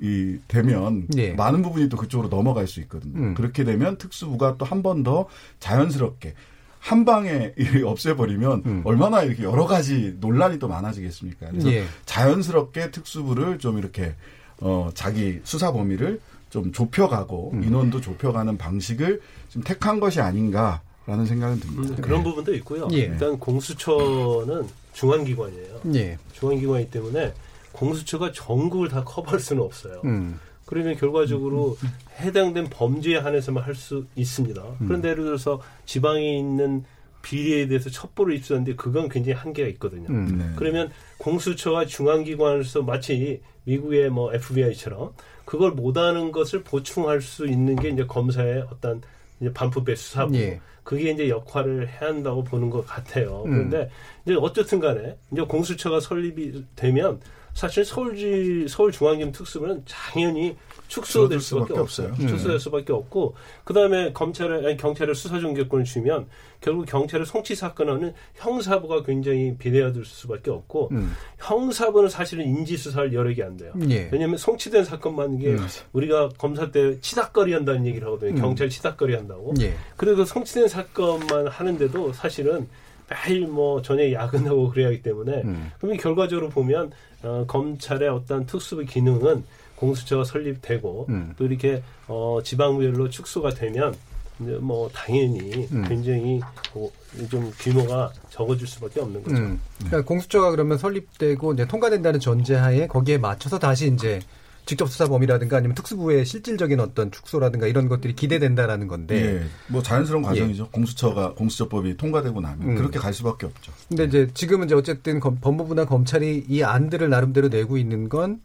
이 0.00 0.38
되면 0.48 1.06
예. 1.16 1.32
많은 1.34 1.62
부분이 1.62 1.88
또 1.88 1.96
그쪽으로 1.96 2.28
넘어갈 2.28 2.66
수 2.66 2.80
있거든요. 2.80 3.18
음. 3.20 3.34
그렇게 3.34 3.62
되면 3.64 3.96
특수부가 3.98 4.56
또 4.56 4.64
한 4.64 4.82
번 4.82 5.02
더 5.04 5.26
자연스럽게 5.60 6.34
한 6.80 7.04
방에 7.04 7.52
이 7.60 7.82
없애버리면 7.82 8.82
얼마나 8.84 9.22
이렇게 9.22 9.44
여러 9.44 9.66
가지 9.66 10.16
논란이 10.20 10.58
또 10.58 10.68
많아지겠습니까? 10.68 11.50
그래서 11.50 11.70
예. 11.72 11.84
자연스럽게 12.06 12.90
특수부를 12.90 13.58
좀 13.58 13.78
이렇게 13.78 14.14
어 14.60 14.88
자기 14.94 15.40
수사 15.44 15.72
범위를 15.72 16.20
좀 16.54 16.70
좁혀가고 16.70 17.50
음. 17.54 17.64
인원도 17.64 18.00
좁혀가는 18.00 18.56
방식을 18.56 19.20
좀 19.48 19.64
택한 19.64 19.98
것이 19.98 20.20
아닌가라는 20.20 21.26
생각은 21.26 21.58
듭니다. 21.58 21.96
음, 21.96 22.00
그런 22.00 22.22
부분도 22.22 22.54
있고요. 22.54 22.86
예. 22.92 22.98
일단 22.98 23.36
공수처는 23.40 24.68
중앙기관이에요. 24.92 25.80
예. 25.96 26.16
중앙기관이기 26.34 26.92
때문에 26.92 27.34
공수처가 27.72 28.30
전국을 28.30 28.88
다 28.88 29.02
커버할 29.02 29.40
수는 29.40 29.64
없어요. 29.64 30.00
음. 30.04 30.38
그러면 30.64 30.94
결과적으로 30.96 31.76
해당된 32.20 32.68
범죄에 32.70 33.16
한해서만 33.16 33.64
할 33.64 33.74
수 33.74 34.06
있습니다. 34.14 34.62
그런데 34.78 35.08
예를 35.08 35.24
들어서 35.24 35.60
지방에 35.86 36.38
있는 36.38 36.84
비리에 37.22 37.66
대해서 37.66 37.90
첩보를 37.90 38.36
입수하는데 38.36 38.76
그건 38.76 39.08
굉장히 39.08 39.36
한계가 39.36 39.68
있거든요. 39.70 40.06
음. 40.08 40.38
네. 40.38 40.52
그러면 40.54 40.90
공수처와 41.18 41.86
중앙기관에서 41.86 42.82
마치 42.82 43.40
미국의 43.64 44.10
뭐 44.10 44.32
FBI처럼 44.34 45.12
그걸 45.44 45.72
못하는 45.72 46.32
것을 46.32 46.62
보충할 46.62 47.20
수 47.20 47.46
있는 47.46 47.76
게 47.76 47.88
이제 47.88 48.04
검사의 48.04 48.66
어떤 48.70 49.02
이제 49.40 49.52
반부배 49.52 49.94
수사부 49.96 50.36
예. 50.36 50.60
그게 50.82 51.10
이제 51.10 51.28
역할을 51.28 51.88
해야 51.88 52.10
한다고 52.10 52.44
보는 52.44 52.70
것 52.70 52.86
같아요. 52.86 53.42
음. 53.46 53.50
그런데 53.50 53.90
이제 54.24 54.36
어쨌든 54.38 54.80
간에 54.80 55.16
이제 55.32 55.42
공수처가 55.42 56.00
설립이 56.00 56.64
되면 56.76 57.20
사실 57.54 57.84
서울지 57.84 58.66
서울중앙지검 58.68 59.32
특수부는 59.32 59.84
당연히 59.88 60.56
축소될 61.02 61.40
수밖에 61.40 61.66
수밖에 61.68 61.80
없어요. 61.80 62.08
없어요. 62.08 62.28
축소될 62.28 62.60
수밖에 62.60 62.92
없고 62.92 63.34
그다음에 63.64 64.12
검찰에 64.12 64.66
아니 64.66 64.76
경찰에 64.76 65.12
수사 65.14 65.38
중개권을 65.38 65.84
주면 65.84 66.26
결국 66.60 66.86
경찰의 66.86 67.26
송치 67.26 67.54
사건은 67.54 68.14
형사부가 68.34 69.02
굉장히 69.02 69.56
비대화될 69.56 70.04
수밖에 70.04 70.50
없고 70.50 70.88
음. 70.92 71.12
형사부는 71.38 72.08
사실은 72.08 72.46
인지 72.46 72.76
수사를 72.76 73.10
개안 73.34 73.56
돼요. 73.56 73.72
예. 73.90 74.08
왜냐하면 74.12 74.36
송치된 74.36 74.84
사건만 74.84 75.34
이게 75.34 75.52
음. 75.52 75.66
우리가 75.92 76.30
검사 76.38 76.70
때 76.70 76.98
치닥거리 77.00 77.52
한다는 77.52 77.86
얘기를 77.86 78.06
하거든요. 78.08 78.30
음. 78.30 78.36
경찰 78.36 78.68
치닥거리 78.68 79.14
한다고. 79.14 79.54
예. 79.60 79.74
그래도 79.96 80.24
송치된 80.24 80.68
사건만 80.68 81.48
하는데도 81.48 82.12
사실은 82.12 82.68
매일 83.10 83.46
뭐 83.46 83.82
저녁에 83.82 84.12
야근하고 84.12 84.70
그래야 84.70 84.88
하기 84.88 85.02
때문에 85.02 85.42
음. 85.44 85.70
그러면 85.78 85.98
결과적으로 85.98 86.48
보면 86.48 86.92
어, 87.22 87.44
검찰의 87.46 88.08
어떤 88.08 88.46
특수부 88.46 88.84
기능은 88.84 89.44
공수처가 89.84 90.24
설립되고 90.24 91.06
음. 91.10 91.34
또 91.36 91.44
이렇게 91.46 91.82
어, 92.06 92.38
지방별로 92.42 93.08
축소가 93.10 93.50
되면 93.50 93.94
이제 94.40 94.52
뭐 94.60 94.88
당연히 94.92 95.68
음. 95.72 95.84
굉장히 95.86 96.40
어, 96.74 96.88
좀 97.30 97.52
규모가 97.58 98.12
적어질 98.30 98.66
수밖에 98.66 99.00
없는 99.00 99.22
거죠. 99.22 99.36
음. 99.36 99.60
그러니까 99.78 100.02
공수처가 100.04 100.50
그러면 100.50 100.78
설립되고 100.78 101.52
이제 101.54 101.66
통과된다는 101.66 102.18
전제하에 102.20 102.86
거기에 102.88 103.18
맞춰서 103.18 103.58
다시 103.58 103.92
이제 103.92 104.20
직접 104.66 104.86
수사 104.88 105.06
범위라든가 105.06 105.58
아니면 105.58 105.74
특수부의 105.74 106.24
실질적인 106.24 106.80
어떤 106.80 107.10
축소라든가 107.10 107.66
이런 107.66 107.86
것들이 107.86 108.14
기대된다라는 108.14 108.88
건데. 108.88 109.14
예, 109.42 109.44
뭐 109.68 109.82
자연스러운 109.82 110.22
과정이죠. 110.24 110.70
공수처가 110.70 111.34
공수처법이 111.34 111.98
통과되고 111.98 112.40
나면 112.40 112.68
음. 112.70 112.74
그렇게 112.74 112.98
갈 112.98 113.12
수밖에 113.12 113.44
없죠. 113.44 113.72
근데 113.88 114.04
이제 114.04 114.30
지금은 114.32 114.64
이제 114.66 114.74
어쨌든 114.74 115.20
검- 115.20 115.36
법무부나 115.38 115.84
검찰이 115.84 116.46
이 116.48 116.62
안들을 116.62 117.10
나름대로 117.10 117.48
내고 117.48 117.76
있는 117.76 118.08
건 118.08 118.40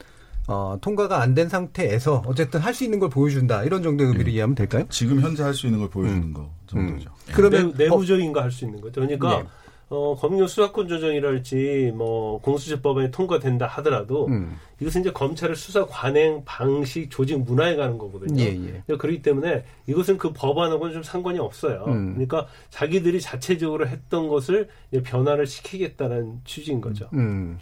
어, 0.50 0.78
통과가 0.82 1.22
안 1.22 1.36
된 1.36 1.48
상태에서 1.48 2.24
어쨌든 2.26 2.60
할 2.60 2.74
수 2.74 2.84
있는 2.84 3.00
걸 3.00 3.10
보여준다 3.10 3.64
이런 3.64 3.84
정도의 3.84 4.10
의미를 4.10 4.32
이해하면 4.34 4.56
될까요? 4.56 4.84
지금 4.90 5.22
현재 5.22 5.44
할 5.44 5.54
수 5.54 5.68
있는 5.68 5.80
걸 5.80 5.90
보여주는 5.90 6.34
거 6.34 6.50
정도죠. 6.66 7.10
음. 7.10 7.34
그러면 7.34 7.74
내, 7.78 7.88
부적인 7.88 8.34
거 8.34 8.42
할 8.42 8.52
수 8.52 8.66
있는 8.66 8.82
거죠. 8.82 9.02
그러니까 9.02 9.44
네. 9.44 9.48
어, 9.92 10.16
검경 10.16 10.46
수사권 10.48 10.88
조정이랄지 10.88 11.94
뭐 11.96 12.40
공수처법안이 12.42 13.10
통과된다 13.12 13.66
하더라도 13.68 14.28
음. 14.28 14.56
이것은 14.80 15.02
이제 15.02 15.12
검찰의 15.12 15.56
수사 15.56 15.86
관행 15.86 16.44
방식 16.46 17.10
조직 17.10 17.40
문화에 17.40 17.76
가는 17.76 17.98
거거든요. 17.98 18.40
예, 18.44 18.48
예. 18.50 18.56
그러니까 18.86 18.98
그렇기 18.98 19.22
때문에 19.24 19.64
이것은 19.88 20.18
그 20.20 20.32
법안하고는 20.34 20.94
좀 20.94 21.04
상관이 21.04 21.40
없어요. 21.40 21.86
음. 21.88 22.14
그러니까 22.14 22.46
자기들이 22.70 23.20
자체적으로 23.22 23.88
했던 23.88 24.28
것을 24.28 24.68
이제 24.92 25.02
변화를 25.02 25.48
시키겠다는 25.48 26.42
취지인 26.46 26.82
거죠. 26.82 27.10
음. 27.14 27.58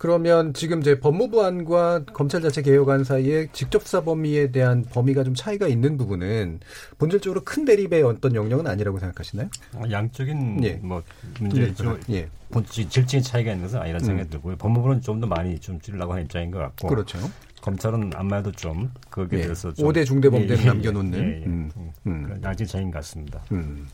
그러면 0.00 0.54
지금 0.54 0.80
이제 0.80 0.98
법무부안과 0.98 2.06
검찰 2.14 2.40
자체 2.40 2.62
개혁안 2.62 3.04
사이에 3.04 3.48
직접 3.52 3.82
수사 3.82 4.00
범위에 4.00 4.50
대한 4.50 4.82
범위가 4.82 5.24
좀 5.24 5.34
차이가 5.34 5.68
있는 5.68 5.98
부분은 5.98 6.60
본질적으로 6.96 7.42
큰 7.44 7.66
대립의 7.66 8.02
어떤 8.04 8.34
영역은 8.34 8.66
아니라고 8.66 8.98
생각하시나요? 8.98 9.50
어, 9.74 9.82
양적인 9.90 10.64
예. 10.64 10.72
뭐 10.82 11.02
문제 11.38 11.70
예. 12.08 12.14
예. 12.14 12.28
본 12.50 12.64
질적인 12.64 13.20
차이가 13.20 13.52
있는 13.52 13.66
것은 13.66 13.78
아니라는 13.78 14.02
음. 14.02 14.06
생각이 14.06 14.30
들고요. 14.30 14.56
법무부는 14.56 15.02
좀 15.02 15.20
더 15.20 15.26
많이 15.26 15.58
좀 15.60 15.78
줄이려고 15.78 16.12
하는 16.12 16.24
입장인 16.24 16.50
것 16.50 16.60
같고. 16.60 16.88
그렇죠. 16.88 17.18
검찰은 17.60 18.12
아마도 18.14 18.50
좀 18.52 18.90
거기에 19.10 19.40
예. 19.40 19.42
대해서 19.42 19.70
좀 19.74 19.86
5대 19.86 20.06
중대 20.06 20.30
범죄를 20.30 20.56
예, 20.56 20.62
예, 20.62 20.66
남겨놓는. 20.66 21.18
예, 21.18 21.42
예. 21.42 21.44
음. 21.44 21.70
음. 22.06 22.22
그런 22.22 22.42
양적인 22.42 22.66
차이인 22.66 22.90
것 22.90 23.00
같습니다. 23.00 23.42
음. 23.52 23.86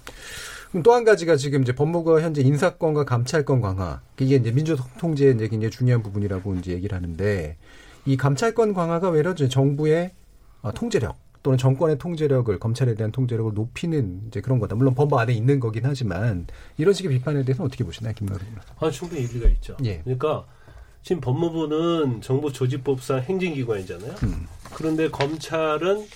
그럼 0.77 0.83
또 0.83 0.93
한 0.93 1.05
가지가 1.05 1.37
지금 1.37 1.63
이제 1.63 1.75
법무부가 1.75 2.21
현재 2.21 2.43
인사권과 2.43 3.05
감찰권 3.05 3.63
강화 3.63 4.03
이게 4.21 4.37
이제 4.37 4.53
민주 4.53 4.77
통제에 4.99 5.31
이제 5.31 5.49
굉장히 5.49 5.71
중요한 5.71 6.03
부분이라고 6.03 6.55
이제 6.57 6.73
얘기를 6.73 6.95
하는데 6.95 7.57
이 8.05 8.17
감찰권 8.19 8.75
강화가 8.75 9.09
외려 9.09 9.35
정부의 9.35 10.11
어, 10.61 10.73
통제력 10.73 11.17
또는 11.43 11.57
정권의 11.57 11.97
통제력을 11.97 12.59
검찰에 12.59 12.95
대한 12.95 13.11
통제력을 13.11 13.55
높이는 13.55 14.21
이제 14.27 14.43
그런 14.43 14.59
거다. 14.59 14.77
물론 14.77 14.95
법무 14.95 15.19
안에 15.19 15.33
있는 15.33 15.61
거긴 15.61 15.87
하지만 15.87 16.47
이런 16.77 16.93
식의 16.93 17.11
비판에 17.11 17.43
대해서는 17.45 17.69
어떻게 17.69 17.83
보시나요, 17.83 18.13
김노래 18.15 18.41
아, 18.79 18.91
충분히 18.91 19.23
일리가 19.23 19.49
있죠. 19.49 19.79
예. 19.85 20.03
그러니까 20.03 20.45
지금 21.03 21.23
법무부는 21.23 22.21
정부 22.21 22.53
조직법상 22.53 23.21
행정기관이잖아요. 23.21 24.15
음. 24.25 24.47
그런데 24.75 25.09
검찰은 25.09 26.07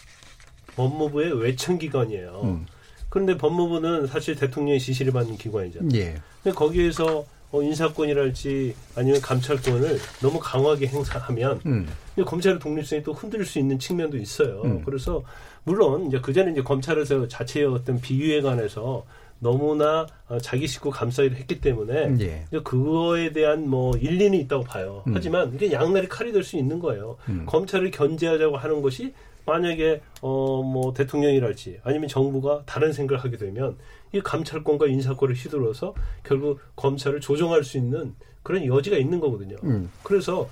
법무부의 0.77 1.41
외청기관이에요. 1.41 2.41
음. 2.45 2.67
그런데 3.11 3.37
법무부는 3.37 4.07
사실 4.07 4.35
대통령의 4.37 4.81
지시를 4.81 5.13
받는 5.13 5.37
기관이잖아요. 5.37 5.91
예. 5.95 6.15
근데 6.43 6.55
거기에서 6.57 7.25
어, 7.53 7.61
인사권이랄지 7.61 8.75
아니면 8.95 9.21
감찰권을 9.21 9.99
너무 10.23 10.39
강하게 10.39 10.87
행사하면 10.87 11.61
음. 11.67 11.89
검찰의 12.25 12.61
독립성이 12.61 13.03
또 13.03 13.13
흔들릴 13.13 13.45
수 13.45 13.59
있는 13.59 13.79
측면도 13.79 14.17
있어요. 14.17 14.63
음. 14.65 14.83
그래서 14.85 15.23
물론 15.65 16.07
이제 16.07 16.21
그 16.21 16.33
전에 16.33 16.53
이제 16.53 16.63
검찰에서 16.63 17.27
자체의 17.27 17.67
어떤 17.67 18.01
비유에 18.01 18.41
관해서 18.41 19.05
너무나 19.41 20.07
어, 20.29 20.39
자기 20.39 20.69
식구 20.69 20.91
감싸기를 20.91 21.37
했기 21.39 21.61
때문에 21.61 22.15
예. 22.21 22.45
이제 22.49 22.61
그거에 22.63 23.33
대한 23.33 23.69
뭐 23.69 23.97
일리는 23.97 24.39
있다고 24.39 24.63
봐요. 24.63 25.03
음. 25.09 25.13
하지만 25.17 25.53
이게 25.55 25.73
양날의 25.73 26.09
칼이 26.09 26.31
될 26.31 26.45
수 26.45 26.57
있는 26.57 26.79
거예요. 26.79 27.17
음. 27.29 27.45
검찰을 27.47 27.91
견제하자고 27.91 28.57
하는 28.59 28.81
것이 28.81 29.13
만약에 29.47 30.01
어 30.23 30.63
뭐 30.63 30.93
대통령이랄지 30.95 31.81
아니면 31.83 32.09
정부가 32.09 32.63
다른 32.67 32.93
생각을 32.93 33.25
하게 33.25 33.37
되면 33.37 33.77
이 34.13 34.21
감찰권과 34.21 34.87
인사권을 34.87 35.35
휘둘러서 35.35 35.95
결국 36.23 36.61
검찰을 36.77 37.21
조정할 37.21 37.65
수 37.65 37.77
있는 37.79 38.15
그런 38.43 38.65
여지가 38.67 38.97
있는 38.97 39.21
거거든요. 39.21 39.57
음. 39.65 39.91
그래서 40.03 40.49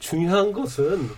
중요한 0.00 0.52
것은 0.52 1.08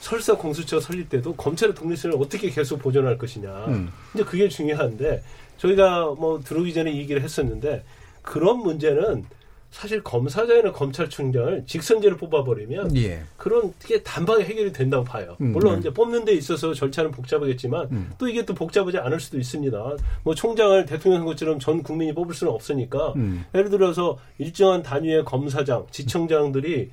설사 0.00 0.34
공수처 0.36 0.80
설립 0.80 1.08
때도 1.08 1.34
검찰의 1.34 1.74
독립성을 1.74 2.16
어떻게 2.18 2.50
계속 2.50 2.78
보존할 2.78 3.18
것이냐. 3.18 3.66
음. 3.66 3.90
이제 4.14 4.24
그게 4.24 4.48
중요한데 4.48 5.22
저희가 5.58 6.14
뭐 6.18 6.40
들어오기 6.40 6.72
전에 6.72 6.94
얘기를 6.96 7.22
했었는데 7.22 7.84
그런 8.22 8.58
문제는 8.58 9.24
사실 9.70 10.02
검사장이나 10.02 10.72
검찰총장을 10.72 11.64
직선제로 11.66 12.16
뽑아버리면 12.16 12.96
예. 12.96 13.22
그런 13.36 13.72
게 13.78 14.02
단방에 14.02 14.44
해결이 14.44 14.72
된다고 14.72 15.04
봐요. 15.04 15.36
음, 15.40 15.52
물론 15.52 15.74
네. 15.74 15.80
이제 15.80 15.94
뽑는 15.94 16.24
데 16.24 16.32
있어서 16.32 16.74
절차는 16.74 17.12
복잡하겠지만 17.12 17.88
음. 17.92 18.10
또 18.18 18.28
이게 18.28 18.44
또 18.44 18.52
복잡하지 18.52 18.98
않을 18.98 19.20
수도 19.20 19.38
있습니다. 19.38 19.96
뭐 20.24 20.34
총장을 20.34 20.84
대통령 20.86 21.20
선거처럼 21.20 21.60
전 21.60 21.82
국민이 21.82 22.12
뽑을 22.12 22.34
수는 22.34 22.52
없으니까 22.52 23.12
음. 23.14 23.44
예를 23.54 23.70
들어서 23.70 24.18
일정한 24.38 24.82
단위의 24.82 25.24
검사장, 25.24 25.86
지청장들이 25.90 26.90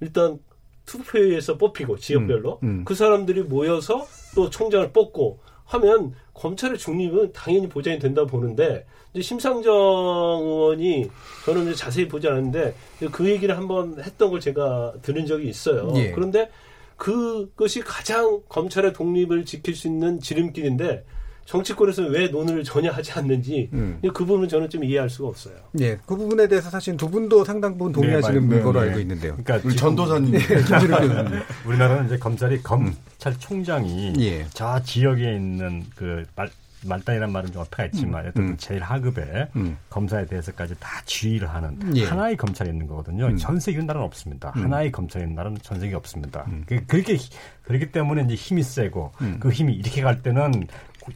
일단 0.00 0.38
투표에서 0.86 1.58
뽑히고 1.58 1.98
지역별로 1.98 2.60
음, 2.62 2.68
음. 2.68 2.84
그 2.84 2.94
사람들이 2.94 3.42
모여서 3.42 4.06
또 4.34 4.48
총장을 4.48 4.92
뽑고 4.92 5.40
하면 5.64 6.14
검찰의 6.38 6.78
중립은 6.78 7.32
당연히 7.32 7.68
보장이 7.68 7.98
된다고 7.98 8.28
보는데 8.28 8.86
이제 9.12 9.22
심상정 9.22 9.74
의원이 9.74 11.10
저는 11.44 11.62
이제 11.64 11.74
자세히 11.74 12.06
보지 12.06 12.28
않았는데 12.28 12.74
그 13.10 13.28
얘기를 13.28 13.56
한번 13.56 14.00
했던 14.00 14.30
걸 14.30 14.40
제가 14.40 14.94
들은 15.02 15.26
적이 15.26 15.48
있어요. 15.48 15.92
예. 15.96 16.12
그런데 16.12 16.48
그것이 16.96 17.80
가장 17.80 18.40
검찰의 18.48 18.92
독립을 18.92 19.44
지킬 19.44 19.74
수 19.74 19.88
있는 19.88 20.20
지름길인데 20.20 21.04
정치권에서 21.48 22.02
왜 22.08 22.28
논의를 22.28 22.62
전혀 22.62 22.90
하지 22.90 23.10
않는지 23.12 23.70
음. 23.72 23.98
그 24.02 24.12
부분은 24.26 24.48
저는 24.48 24.68
좀 24.68 24.84
이해할 24.84 25.08
수가 25.08 25.28
없어요. 25.30 25.54
예, 25.80 25.96
그 26.04 26.14
부분에 26.14 26.46
대해서 26.46 26.68
사실 26.68 26.94
두 26.98 27.08
분도 27.08 27.42
상당 27.42 27.72
부분 27.78 27.90
동의하시는 27.92 28.48
네, 28.50 28.56
네, 28.56 28.62
거로 28.62 28.80
네. 28.82 28.88
알고 28.88 29.00
있는데요. 29.00 29.34
그러니까 29.42 29.66
우리 29.66 29.74
전도사님. 29.74 30.34
예, 30.36 30.38
김준욱 30.38 31.00
교수님. 31.00 31.40
우리나라는 31.64 32.04
이제 32.06 32.18
검찰이 32.18 32.62
검찰총장이 32.62 34.12
예. 34.20 34.46
저 34.52 34.78
지역에 34.82 35.36
있는 35.36 35.84
그 35.96 36.22
말, 36.36 36.50
말단이란 36.84 37.32
말은 37.32 37.50
좀 37.50 37.62
어폐가 37.62 37.86
있지만 37.86 38.26
어떤 38.28 38.44
음. 38.44 38.50
그 38.50 38.56
제일 38.58 38.82
하급의 38.82 39.48
음. 39.56 39.78
검사에 39.88 40.26
대해서까지 40.26 40.74
다 40.78 41.00
지휘를 41.06 41.48
하는 41.48 41.78
예. 41.96 42.04
하나의 42.04 42.36
검찰이 42.36 42.68
있는 42.68 42.86
거거든요. 42.86 43.24
음. 43.26 43.36
전 43.38 43.58
세계 43.58 43.78
나라는 43.78 44.04
없습니다. 44.06 44.52
음. 44.54 44.64
하나의 44.64 44.92
검찰이 44.92 45.24
있는 45.24 45.34
나라는 45.34 45.56
전 45.62 45.80
세계 45.80 45.94
없습니다. 45.94 46.44
음. 46.48 46.64
그, 46.66 46.84
그렇게 46.86 47.14
히- 47.14 47.30
그렇기 47.62 47.90
때문에 47.90 48.24
이제 48.24 48.34
힘이 48.34 48.62
세고 48.62 49.12
음. 49.22 49.38
그 49.40 49.50
힘이 49.50 49.74
이렇게 49.74 50.02
갈 50.02 50.22
때는 50.22 50.66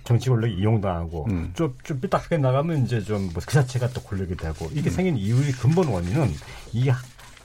정치 0.05 0.29
권력이 0.29 0.55
이용당하고 0.55 1.27
음. 1.31 1.53
좀, 1.55 1.77
좀 1.83 2.01
삐딱하게 2.01 2.39
나가면 2.39 2.85
이제 2.85 3.01
좀뭐그 3.03 3.47
자체가 3.53 3.89
또 3.91 4.03
권력이 4.03 4.37
되고 4.37 4.69
이게 4.73 4.91
음. 4.91 4.93
생긴 4.93 5.17
이유의 5.17 5.53
근본 5.53 5.89
원인은 5.89 6.33
이 6.73 6.91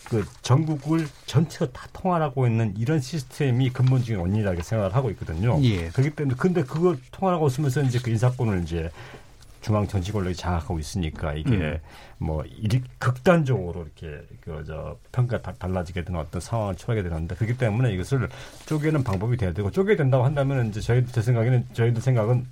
그 0.09 0.25
전국을 0.41 1.07
전체가 1.25 1.71
다 1.71 1.87
통할하고 1.91 2.47
있는 2.47 2.73
이런 2.77 2.99
시스템이 2.99 3.71
근본적인 3.71 4.17
원인이라고 4.17 4.61
생각을 4.61 4.95
하고 4.95 5.09
있거든요. 5.11 5.59
예. 5.63 5.89
그렇기 5.89 6.15
때문에 6.15 6.35
근데 6.37 6.63
그걸 6.63 6.97
통할하고 7.11 7.47
있으면서 7.47 7.81
이제 7.81 7.99
그 7.99 8.09
인사권을 8.09 8.63
이제 8.63 8.89
중앙 9.67 9.85
정치 9.85 10.13
권력이 10.13 10.33
장악하고 10.33 10.79
있으니까 10.79 11.33
이게 11.33 11.51
음. 11.51 11.79
뭐 12.19 12.43
이리 12.45 12.81
극단적으로 12.99 13.83
이렇게 13.83 14.25
그 14.39 14.63
저 14.65 14.97
평가 15.11 15.41
가 15.41 15.53
달라지게 15.53 16.05
되는 16.05 16.19
어떤 16.19 16.39
상황을 16.39 16.75
처하게 16.75 17.03
되는데 17.03 17.35
그렇기 17.35 17.57
때문에 17.57 17.93
이것을 17.93 18.29
쪼개는 18.65 19.03
방법이 19.03 19.35
돼야 19.35 19.51
되고 19.51 19.69
쪼개 19.69 19.97
된다고 19.97 20.23
한다면 20.23 20.67
이제 20.67 20.79
저희 20.79 21.05
제 21.05 21.21
생각에는 21.21 21.65
저희들 21.73 22.01
생각은 22.01 22.45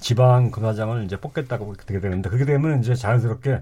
지방 0.00 0.50
검사장을 0.50 1.04
이제 1.04 1.16
뽑겠다고 1.16 1.76
되게 1.86 2.00
되는데 2.00 2.28
그렇게 2.28 2.44
되면 2.44 2.80
이제 2.80 2.94
자연스럽게 2.96 3.60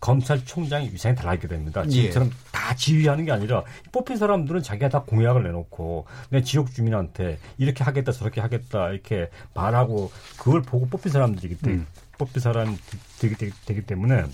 검찰총장의 0.00 0.92
위상이 0.92 1.14
달라지게 1.14 1.48
됩니다. 1.48 1.82
예. 1.86 1.90
지금처럼 1.90 2.30
다 2.52 2.74
지휘하는 2.74 3.24
게 3.26 3.32
아니라 3.32 3.62
뽑힌 3.92 4.16
사람들은 4.16 4.62
자기가 4.62 4.88
다 4.88 5.02
공약을 5.02 5.42
내놓고 5.42 6.06
내 6.30 6.42
지역 6.42 6.72
주민한테 6.72 7.38
이렇게 7.58 7.84
하겠다 7.84 8.12
저렇게 8.12 8.40
하겠다 8.40 8.90
이렇게 8.90 9.28
말하고 9.54 10.10
그걸 10.38 10.62
보고 10.62 10.86
뽑힌 10.86 11.12
사람들이기 11.12 11.58
때문에 11.58 11.82
음. 11.82 11.86
뽑힌 12.18 12.40
사람이 12.40 12.76
되기, 13.20 13.34
되기, 13.36 13.52
되기 13.66 13.82
때문에 13.82 14.24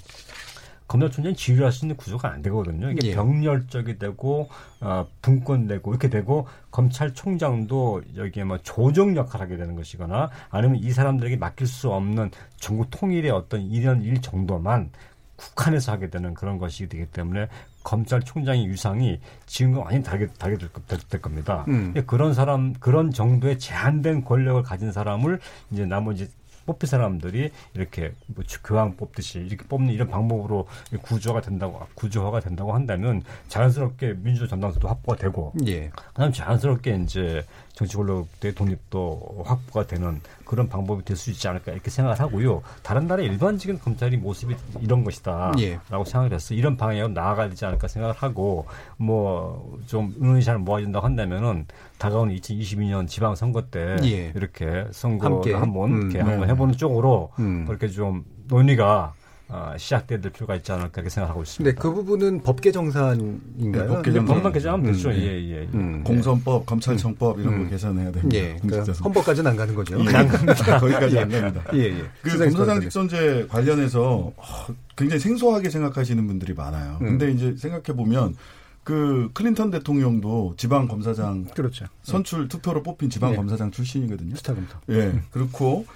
검찰총장이 0.89 1.35
지휘할 1.35 1.73
수 1.73 1.85
있는 1.85 1.97
구조가 1.97 2.31
안 2.31 2.43
되거든요. 2.43 2.91
이게 2.91 3.09
예. 3.09 3.15
병렬적이 3.15 3.99
되고 3.99 4.49
어, 4.81 5.07
분권되고 5.21 5.91
이렇게 5.91 6.09
되고 6.09 6.47
검찰총장도 6.71 8.03
여기에 8.17 8.45
뭐 8.45 8.59
조정 8.59 9.17
역할을 9.17 9.47
하게 9.47 9.57
되는 9.57 9.75
것이거나 9.75 10.31
아니면 10.51 10.77
이 10.77 10.91
사람들에게 10.93 11.37
맡길 11.37 11.67
수 11.67 11.91
없는 11.91 12.31
전국 12.57 12.91
통일의 12.91 13.31
어떤 13.33 13.63
이런 13.63 14.03
일 14.03 14.23
정도만 14.23 14.91
국한에서 15.37 15.93
하게 15.93 16.09
되는 16.11 16.35
그런 16.35 16.59
것이 16.59 16.89
되기 16.89 17.07
때문에 17.07 17.49
검찰총장의 17.83 18.69
위상이 18.69 19.21
지금과 19.47 19.81
완전히 19.81 20.03
다르게, 20.05 20.27
다르게 20.39 20.59
될, 20.59 20.73
거- 20.73 20.81
될, 20.89 20.99
될 21.09 21.21
겁니다. 21.23 21.65
음. 21.69 21.95
그런 22.07 22.35
사람, 22.35 22.73
그런 22.75 23.11
정도의 23.13 23.59
제한된 23.59 24.25
권력을 24.25 24.63
가진 24.63 24.93
사람을 24.93 25.41
이제 25.71 25.85
나머지 25.87 26.29
뽑힌 26.67 26.89
사람들이 26.89 27.53
이렇게 27.75 28.13
뭐 28.27 28.43
주- 28.45 28.61
교황 28.63 28.97
뽑듯이 28.97 29.39
이렇게 29.39 29.65
뽑는 29.69 29.95
이런 29.95 30.09
방법으로 30.09 30.67
구조가 31.03 31.41
된다고 31.43 31.81
구조화가 31.95 32.41
된다고 32.41 32.73
한다면 32.75 33.23
자연스럽게 33.47 34.15
민주주의 34.15 34.49
전당수도 34.49 34.89
확보가 34.89 35.17
되고 35.17 35.53
예. 35.67 35.91
그다음 35.95 36.33
자연스럽게 36.33 36.97
이제 37.05 37.45
정치 37.77 37.95
권력의 37.97 38.55
독립도 38.55 39.43
확보가 39.45 39.87
되는 39.87 40.21
그런 40.47 40.67
방법이 40.67 41.05
될 41.05 41.15
수 41.17 41.31
있지 41.31 41.47
않을까 41.47 41.73
이렇게 41.73 41.91
생각을 41.91 42.19
하고요. 42.19 42.63
다른 42.83 43.07
나라의 43.07 43.29
일반적인 43.29 43.79
검찰이 43.81 44.17
모습이 44.17 44.57
이런 44.81 45.05
것이다라고 45.05 45.61
예. 45.61 45.79
생각을 45.91 46.33
했어요. 46.33 46.59
이런 46.59 46.77
방향으로 46.77 47.09
나아가야 47.09 47.51
되지 47.51 47.65
않을까 47.67 47.87
생각을 47.87 48.15
하고 48.17 48.67
뭐 48.97 49.77
좀 49.87 50.13
의논이 50.19 50.43
잘 50.43 50.59
모아진다고 50.59 51.05
한다면은 51.05 51.67
다가오는 51.99 52.35
2022년 52.37 53.07
지방 53.07 53.35
선거 53.37 53.63
때 53.63 53.97
예. 54.05 54.33
이렇게 54.35 54.87
선거를 54.91 55.37
함께. 55.37 55.53
한번 55.55 55.93
음, 55.93 56.01
이렇게 56.11 56.23
네. 56.23 56.31
한번 56.31 56.49
해보는 56.49 56.77
쪽으로 56.77 57.31
음. 57.39 57.67
그렇게 57.67 57.89
좀 57.89 58.25
논의가 58.49 59.13
어, 59.49 59.75
시작돼야 59.79 60.21
될 60.21 60.33
필요가 60.33 60.57
있지 60.57 60.73
않을까 60.73 60.91
이렇게 60.97 61.09
생각하고 61.09 61.43
있습니다. 61.43 61.71
근데 61.71 61.81
그 61.81 61.95
부분은 61.95 62.43
법 62.43 62.61
개정사인가요? 62.61 63.31
네, 63.57 63.87
법 63.87 64.03
개정. 64.03 64.25
법만 64.25 64.53
개정하면 64.53 64.93
되죠. 64.93 65.09
음, 65.09 65.15
예, 65.15 65.19
네. 65.19 65.27
예. 65.27 65.61
예. 65.63 65.69
음. 65.73 66.03
공선법, 66.03 66.67
검찰청법 66.67 67.39
이런 67.39 67.55
음. 67.55 67.65
거 67.65 67.71
개선해야 67.71 68.11
됩니다. 68.11 68.37
예. 68.37 68.57
그러니까. 68.61 68.93
헌법까지는 68.93 69.51
안 69.53 69.57
가는 69.57 69.73
거죠. 69.75 70.01
예. 70.01 70.05
거기까지 70.05 71.19
안 71.21 71.31
갑니다. 71.31 71.63
예, 71.75 71.79
예. 71.79 72.05
그 72.23 72.37
검사장. 72.39 72.81
직선제 72.81 73.47
관련해서 73.49 74.33
어, 74.37 74.67
굉장히 74.97 75.21
생소하게 75.21 75.71
생각하시는 75.71 76.27
분들이 76.27 76.53
많아요. 76.53 76.99
음. 77.03 77.07
근데 77.19 77.31
이제 77.31 77.55
생각해 77.57 77.97
보면 77.97 78.35
그 78.83 79.31
클린턴 79.35 79.71
대통령도 79.71 80.55
지방 80.57 80.89
검사장 80.89 81.45
그렇죠. 81.55 81.87
선출 82.03 82.49
투표로 82.49 82.83
뽑힌 82.83 83.11
지방 83.11 83.31
네. 83.31 83.37
검사장 83.37 83.71
출신이거든요. 83.71 84.35
스타 84.37 84.55
검사. 84.55 84.79
예, 84.91 85.13
그렇고 85.31 85.87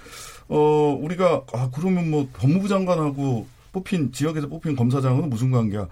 어 0.51 0.99
우리가 1.01 1.45
아 1.53 1.69
그러면 1.73 2.11
뭐 2.11 2.27
법무부 2.33 2.67
장관하고 2.67 3.47
뽑힌 3.71 4.11
지역에서 4.11 4.47
뽑힌 4.47 4.75
검사장은 4.75 5.29
무슨 5.29 5.49
관계야? 5.49 5.87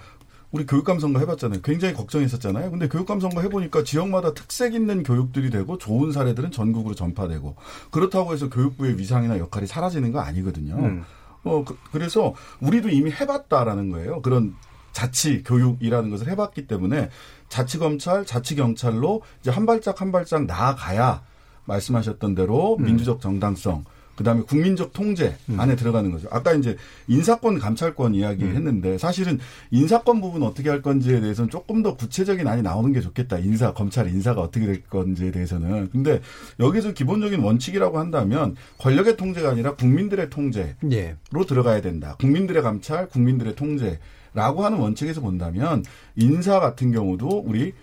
우리 0.51 0.65
교육감 0.65 0.99
선거 0.99 1.19
해봤잖아요. 1.19 1.61
굉장히 1.61 1.93
걱정했었잖아요. 1.93 2.69
근데 2.71 2.89
교육감 2.89 3.21
선거 3.21 3.39
해보니까 3.41 3.83
지역마다 3.83 4.33
특색 4.33 4.73
있는 4.73 5.03
교육들이 5.03 5.49
되고 5.49 5.77
좋은 5.77 6.11
사례들은 6.11 6.51
전국으로 6.51 6.93
전파되고 6.93 7.55
그렇다고 7.91 8.33
해서 8.33 8.49
교육부의 8.49 8.97
위상이나 8.97 9.37
역할이 9.37 9.65
사라지는 9.65 10.11
거 10.11 10.19
아니거든요. 10.19 10.75
음. 10.75 11.05
어 11.45 11.63
그, 11.63 11.97
래서 11.97 12.33
우리도 12.59 12.89
이미 12.89 13.11
해봤다라는 13.11 13.91
거예요. 13.91 14.21
그런 14.21 14.55
자치 14.91 15.41
교육이라는 15.43 16.09
것을 16.09 16.27
해봤기 16.27 16.67
때문에 16.67 17.09
자치 17.47 17.77
검찰, 17.77 18.25
자치 18.25 18.55
경찰로 18.55 19.21
이제 19.39 19.51
한 19.51 19.65
발짝 19.65 20.01
한 20.01 20.11
발짝 20.11 20.45
나아가야 20.45 21.21
말씀하셨던 21.63 22.35
대로 22.35 22.75
음. 22.77 22.83
민주적 22.83 23.21
정당성, 23.21 23.85
그다음에 24.19 24.41
국민적 24.41 24.91
통제 24.91 25.37
안에 25.57 25.77
들어가는 25.77 26.11
거죠. 26.11 26.27
아까 26.29 26.51
이제 26.51 26.75
인사권 27.07 27.57
감찰권 27.57 28.15
이야기했는데 28.15 28.97
사실은 28.97 29.39
인사권 29.71 30.19
부분 30.19 30.43
어떻게 30.43 30.69
할 30.69 30.81
건지에 30.81 31.21
대해서는 31.21 31.49
조금 31.49 31.81
더 31.81 31.95
구체적인 31.95 32.45
안이 32.45 32.61
나오는 32.61 32.91
게 32.91 32.99
좋겠다. 32.99 33.39
인사 33.39 33.71
검찰 33.71 34.09
인사가 34.09 34.41
어떻게 34.41 34.65
될 34.65 34.83
건지에 34.83 35.31
대해서는. 35.31 35.89
근데 35.91 36.19
여기서 36.59 36.91
기본적인 36.91 37.39
원칙이라고 37.39 37.97
한다면 37.97 38.57
권력의 38.79 39.15
통제가 39.15 39.51
아니라 39.51 39.75
국민들의 39.75 40.29
통제로 40.29 40.67
예. 40.91 41.15
들어가야 41.47 41.79
된다. 41.79 42.17
국민들의 42.19 42.61
감찰, 42.61 43.07
국민들의 43.07 43.55
통제 43.55 43.99
라고 44.33 44.65
하는 44.65 44.79
원칙에서 44.79 45.21
본다면 45.21 45.83
인사 46.15 46.59
같은 46.59 46.91
경우도 46.91 47.43
우리 47.45 47.73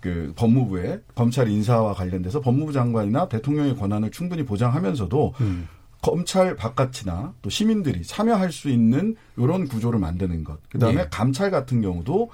그 0.00 0.32
법무부의 0.36 1.02
검찰 1.14 1.48
인사와 1.48 1.94
관련돼서 1.94 2.40
법무부 2.40 2.72
장관이나 2.72 3.28
대통령의 3.28 3.76
권한을 3.76 4.10
충분히 4.10 4.44
보장하면서도 4.44 5.34
음. 5.40 5.68
검찰 6.02 6.56
바깥이나 6.56 7.34
또 7.42 7.50
시민들이 7.50 8.02
참여할 8.02 8.52
수 8.52 8.70
있는 8.70 9.16
이런 9.36 9.68
구조를 9.68 9.98
만드는 9.98 10.44
것. 10.44 10.58
그다음에 10.70 11.02
예. 11.02 11.06
감찰 11.10 11.50
같은 11.50 11.82
경우도 11.82 12.30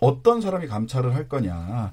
어떤 0.00 0.40
사람이 0.40 0.66
감찰을 0.66 1.14
할 1.14 1.28
거냐. 1.28 1.92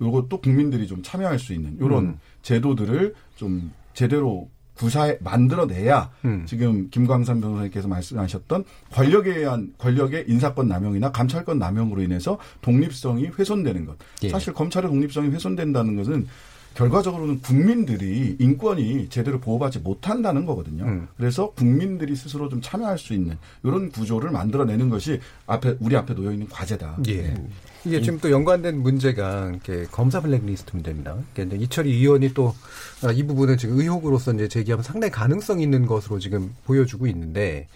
요것도 0.00 0.40
국민들이 0.40 0.86
좀 0.86 1.02
참여할 1.02 1.38
수 1.38 1.52
있는 1.52 1.76
이런 1.80 2.04
음. 2.04 2.20
제도들을 2.42 3.14
좀 3.34 3.72
제대로 3.92 4.48
구사해 4.78 5.18
만들어내야 5.20 6.10
음. 6.24 6.44
지금 6.46 6.88
김광산 6.90 7.40
변호사님께서 7.40 7.88
말씀하셨던 7.88 8.64
권력에 8.92 9.36
의한 9.36 9.74
권력의 9.78 10.24
인사권 10.28 10.68
남용이나 10.68 11.10
감찰권 11.10 11.58
남용으로 11.58 12.02
인해서 12.02 12.38
독립성이 12.62 13.26
훼손되는 13.38 13.84
것. 13.84 13.96
예. 14.22 14.28
사실 14.28 14.52
검찰의 14.54 14.90
독립성이 14.90 15.30
훼손된다는 15.30 15.96
것은 15.96 16.26
결과적으로는 16.74 17.40
국민들이 17.40 18.36
인권이 18.38 19.08
제대로 19.08 19.40
보호받지 19.40 19.80
못한다는 19.80 20.46
거거든요. 20.46 20.84
음. 20.84 21.08
그래서 21.16 21.50
국민들이 21.50 22.14
스스로 22.14 22.48
좀 22.48 22.60
참여할 22.60 22.98
수 22.98 23.14
있는 23.14 23.36
이런 23.64 23.90
구조를 23.90 24.30
만들어내는 24.30 24.88
것이 24.88 25.18
앞에 25.46 25.76
우리 25.80 25.96
앞에 25.96 26.14
놓여 26.14 26.30
있는 26.30 26.48
과제다. 26.48 26.98
예. 27.08 27.22
네. 27.22 27.48
이게 27.88 28.02
지금 28.02 28.18
또 28.18 28.30
연관된 28.30 28.82
문제가 28.82 29.48
이렇게 29.48 29.86
검사 29.90 30.20
블랙리스트 30.20 30.72
문제입니다. 30.74 31.16
이철희 31.38 31.90
의원이 31.90 32.34
또 32.34 32.54
아, 33.02 33.10
이 33.10 33.22
부분을 33.22 33.56
지금 33.56 33.80
의혹으로서 33.80 34.34
이제 34.34 34.46
제기하면 34.46 34.82
상당히 34.82 35.10
가능성 35.10 35.60
있는 35.60 35.86
것으로 35.86 36.18
지금 36.18 36.54
보여주고 36.66 37.06
있는데 37.06 37.66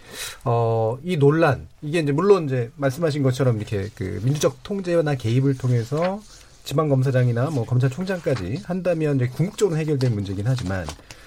어, 0.45 0.99
이 1.03 1.17
논란 1.17 1.67
이게 1.81 2.01
이제 2.01 2.13
물론 2.13 2.45
이제 2.45 2.71
말씀하신 2.77 3.23
것처럼 3.23 3.57
이렇게 3.57 3.89
그 3.95 4.21
민주적 4.23 4.63
통제나 4.63 5.15
개입을 5.15 5.57
통해서 5.57 6.21
지방 6.63 6.91
검사장이나 6.91 7.49
뭐 7.49 7.65
검찰총장까지 7.65 8.61
한다면 8.65 9.17
이제 9.17 9.29
궁극적으로 9.29 9.79
해결된 9.79 10.15
문제긴 10.15 10.47
하지만 10.47 10.87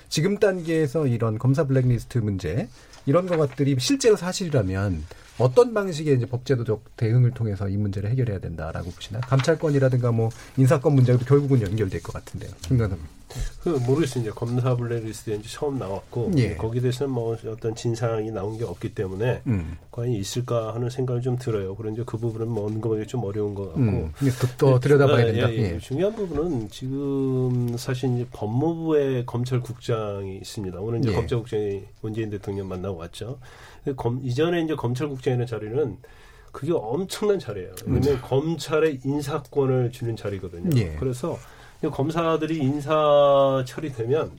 지금 0.09 0.37
단계에서 0.37 1.07
이런 1.07 1.39
검사 1.39 1.65
블랙리스트 1.65 2.19
문제 2.19 2.69
이런 3.07 3.25
것들이 3.25 3.75
실제로 3.79 4.15
사실이라면 4.15 5.03
어떤 5.37 5.73
방식의 5.73 6.15
이제 6.15 6.25
법제도적 6.25 6.95
대응을 6.95 7.31
통해서 7.31 7.67
이 7.67 7.77
문제를 7.77 8.09
해결해야 8.11 8.39
된다라고 8.39 8.91
보시나? 8.91 9.19
감찰권이라든가 9.21 10.11
뭐 10.11 10.29
인사권 10.57 10.93
문제도 10.95 11.19
결국은 11.25 11.61
연결될 11.61 12.01
것 12.01 12.13
같은데요. 12.13 12.51
김강삼. 12.61 12.97
그 13.61 13.69
모르겠어요. 13.69 14.21
이제 14.21 14.31
검사 14.31 14.75
블랙리스트에 14.75 15.35
이제 15.35 15.49
처음 15.49 15.77
나왔고 15.77 16.31
예. 16.37 16.55
거기에 16.55 16.81
대해서는 16.81 17.11
뭐 17.11 17.35
어떤 17.47 17.75
진상이 17.75 18.31
나온 18.31 18.57
게 18.57 18.63
없기 18.63 18.93
때문에 18.93 19.41
음. 19.47 19.77
과연 19.91 20.11
있을까 20.13 20.73
하는 20.73 20.89
생각을 20.89 21.21
좀 21.21 21.37
들어요. 21.37 21.75
그런데 21.75 22.03
그 22.05 22.17
부분은 22.17 22.47
뭐 22.47 22.67
언급하기 22.67 23.07
좀 23.07 23.23
어려운 23.23 23.53
것 23.53 23.65
같고. 23.65 23.81
음. 23.81 24.11
또 24.57 24.79
들여다봐야 24.79 25.27
예, 25.27 25.31
된다. 25.33 25.51
예, 25.51 25.57
예. 25.57 25.73
예. 25.73 25.79
중요한 25.79 26.15
부분은 26.15 26.69
지금 26.69 27.75
사실 27.77 28.13
이제 28.13 28.27
법무부의 28.31 29.25
검찰국장이 29.25 30.37
있습니다. 30.37 30.79
오늘 30.79 30.99
이제 30.99 31.09
예. 31.09 31.15
검찰국장이 31.15 31.83
문재인 32.01 32.29
대통령 32.29 32.69
만나고 32.69 32.97
왔죠. 32.97 33.39
근데 33.85 33.95
검, 33.95 34.19
이전에 34.23 34.61
이제 34.61 34.75
검찰국장이라는 34.75 35.45
자리는 35.45 35.97
그게 36.51 36.71
엄청난 36.73 37.37
자리예요. 37.37 37.75
왜냐하면 37.85 38.21
검찰의 38.21 39.01
인사권을 39.05 39.91
주는 39.91 40.15
자리거든요. 40.15 40.69
음. 40.71 40.77
예. 40.77 40.95
그래서 40.99 41.37
이 41.83 41.87
검사들이 41.87 42.57
인사 42.57 43.63
처리되면 43.67 44.31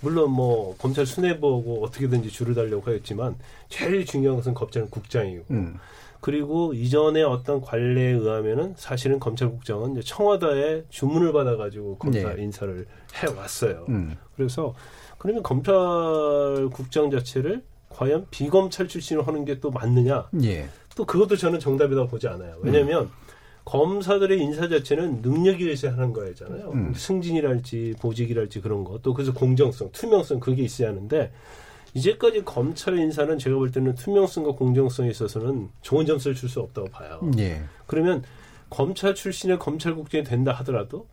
물론 0.00 0.32
뭐 0.32 0.76
검찰 0.76 1.06
수뇌부하고 1.06 1.84
어떻게든지 1.84 2.30
줄을 2.30 2.54
달려고 2.54 2.90
하겠지만 2.90 3.36
제일 3.68 4.04
중요한 4.04 4.36
것은 4.36 4.54
검찰 4.54 4.88
국장이고 4.90 5.44
음. 5.50 5.78
그리고 6.20 6.74
이전에 6.74 7.22
어떤 7.22 7.62
관례에 7.62 8.12
의하면은 8.12 8.74
사실은 8.76 9.18
검찰국장은 9.18 9.92
이제 9.92 10.02
청와대에 10.02 10.84
주문을 10.90 11.32
받아가지고 11.32 11.96
검사 11.98 12.34
네. 12.34 12.42
인사를 12.42 12.86
해 13.14 13.26
왔어요. 13.28 13.86
음. 13.88 14.16
그래서 14.36 14.74
그러면 15.18 15.42
검찰국장 15.42 17.10
자체를 17.10 17.62
과연 17.90 18.26
비검찰 18.30 18.88
출신을 18.88 19.26
하는 19.26 19.44
게 19.44 19.60
또 19.60 19.70
맞느냐? 19.70 20.28
예. 20.42 20.68
또 20.96 21.04
그것도 21.04 21.36
저는 21.36 21.58
정답이라고 21.60 22.08
보지 22.08 22.28
않아요. 22.28 22.56
왜냐하면 22.60 23.10
검사들의 23.64 24.40
인사 24.40 24.68
자체는 24.68 25.20
능력이 25.22 25.70
있어야 25.72 25.92
하는 25.92 26.12
거잖아요. 26.12 26.70
음. 26.72 26.92
승진이랄지 26.94 27.96
보직이랄지 28.00 28.60
그런 28.60 28.84
거. 28.84 28.98
또 29.02 29.12
그래서 29.12 29.32
공정성, 29.32 29.90
투명성 29.92 30.40
그게 30.40 30.62
있어야 30.62 30.88
하는데 30.88 31.30
이제까지 31.94 32.44
검찰의 32.44 33.00
인사는 33.00 33.36
제가 33.38 33.56
볼 33.56 33.70
때는 33.70 33.94
투명성과 33.96 34.52
공정성에 34.52 35.10
있어서는 35.10 35.68
좋은 35.82 36.06
점수를 36.06 36.34
줄 36.34 36.48
수 36.48 36.60
없다고 36.60 36.88
봐요. 36.88 37.20
예. 37.38 37.62
그러면 37.86 38.22
검찰 38.70 39.14
출신의 39.14 39.58
검찰국장이 39.58 40.24
된다 40.24 40.52
하더라도 40.52 41.06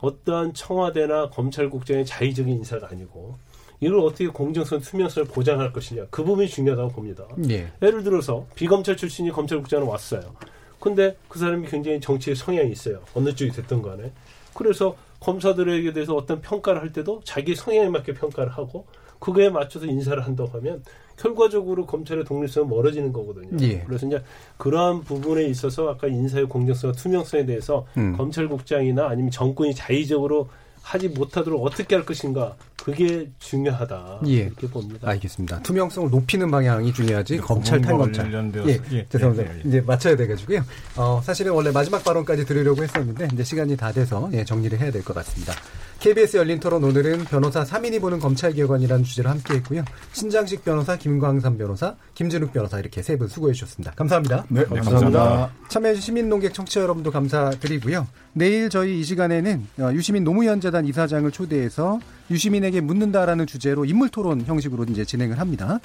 어떠한 0.00 0.54
청와대나 0.54 1.30
검찰국장의 1.30 2.04
자의적인 2.06 2.54
인사가 2.58 2.88
아니고 2.90 3.38
이걸 3.80 4.00
어떻게 4.00 4.26
공정성, 4.26 4.80
투명성을 4.80 5.28
보장할 5.28 5.72
것이냐 5.72 6.06
그 6.10 6.24
부분이 6.24 6.48
중요하다고 6.48 6.90
봅니다. 6.90 7.24
예. 7.48 7.68
예를 7.82 8.02
들어서 8.02 8.46
비검찰 8.54 8.96
출신이 8.96 9.30
검찰국장으로 9.30 9.88
왔어요. 9.88 10.34
근데 10.80 11.16
그 11.28 11.38
사람이 11.38 11.66
굉장히 11.68 12.00
정치의 12.00 12.36
성향이 12.36 12.70
있어요. 12.70 13.00
어느 13.14 13.34
쪽이 13.34 13.50
됐든 13.52 13.82
간에. 13.82 14.12
그래서 14.54 14.96
검사들에게 15.20 15.92
대해서 15.92 16.14
어떤 16.14 16.40
평가를 16.40 16.80
할 16.80 16.92
때도 16.92 17.22
자기 17.24 17.54
성향에 17.54 17.88
맞게 17.88 18.14
평가를 18.14 18.52
하고 18.52 18.86
그거에 19.18 19.50
맞춰서 19.50 19.86
인사를 19.86 20.24
한다고 20.24 20.50
하면 20.58 20.82
결과적으로 21.16 21.86
검찰의 21.86 22.24
독립성은 22.24 22.68
멀어지는 22.68 23.12
거거든요. 23.12 23.56
예. 23.62 23.80
그래서 23.80 24.06
이제 24.06 24.22
그러한 24.56 25.02
부분에 25.02 25.44
있어서 25.46 25.88
아까 25.88 26.06
인사의 26.06 26.46
공정성과 26.46 26.96
투명성에 26.96 27.46
대해서 27.46 27.86
음. 27.96 28.16
검찰국장이나 28.16 29.08
아니면 29.08 29.32
정권이 29.32 29.74
자의적으로 29.74 30.48
하지 30.82 31.08
못하도록 31.08 31.64
어떻게 31.64 31.96
할 31.96 32.04
것인가 32.04 32.56
그게 32.92 33.30
중요하다 33.38 34.20
예. 34.26 34.32
이렇게 34.32 34.66
봅니다. 34.68 35.08
알겠습니다. 35.08 35.62
투명성을 35.62 36.10
높이는 36.10 36.50
방향이 36.50 36.92
중요하지 36.92 37.38
검찰 37.38 37.80
탈검찰. 37.80 38.30
관련되어서- 38.30 38.68
예, 38.68 38.80
예, 38.92 39.06
죄송합니다. 39.08 39.50
예, 39.50 39.56
예, 39.56 39.62
예. 39.64 39.68
이제 39.68 39.80
맞춰야 39.80 40.16
돼가지고요. 40.16 40.64
어, 40.96 41.20
사실은 41.24 41.52
원래 41.52 41.70
마지막 41.70 42.02
발언까지 42.04 42.44
들으려고 42.46 42.82
했었는데 42.82 43.28
이제 43.32 43.44
시간이 43.44 43.76
다 43.76 43.92
돼서 43.92 44.28
예, 44.32 44.44
정리를 44.44 44.78
해야 44.78 44.90
될 44.90 45.02
것 45.02 45.14
같습니다. 45.14 45.52
KBS 46.00 46.36
열린 46.36 46.60
토론 46.60 46.84
오늘은 46.84 47.24
변호사 47.24 47.64
3인이 47.64 48.00
보는 48.00 48.20
검찰개혁안이라는 48.20 49.02
주제로 49.02 49.30
함께했고요. 49.30 49.84
신장식 50.12 50.64
변호사, 50.64 50.96
김광삼 50.96 51.58
변호사, 51.58 51.96
김진욱 52.14 52.52
변호사 52.52 52.78
이렇게 52.78 53.02
세 53.02 53.16
분 53.16 53.26
수고해 53.26 53.52
주셨습니다. 53.52 53.90
감사합니다. 53.96 54.44
네, 54.48 54.62
감사합니다. 54.64 55.50
참여해주신 55.68 56.06
시민농객 56.06 56.54
청취자 56.54 56.82
여러분도 56.82 57.10
감사드리고요. 57.10 58.06
내일 58.32 58.70
저희 58.70 59.00
이 59.00 59.02
시간에는 59.04 59.66
어, 59.80 59.90
유시민 59.92 60.22
노무현재단 60.22 60.86
이사장을 60.86 61.28
초대해서 61.32 61.98
유시민에게 62.30 62.80
묻는다라는 62.80 63.46
주제로 63.46 63.84
인물 63.84 64.08
토론 64.08 64.44
형식으로 64.44 64.84
이제 64.90 65.04
진행을 65.04 65.38
합니다. 65.38 65.78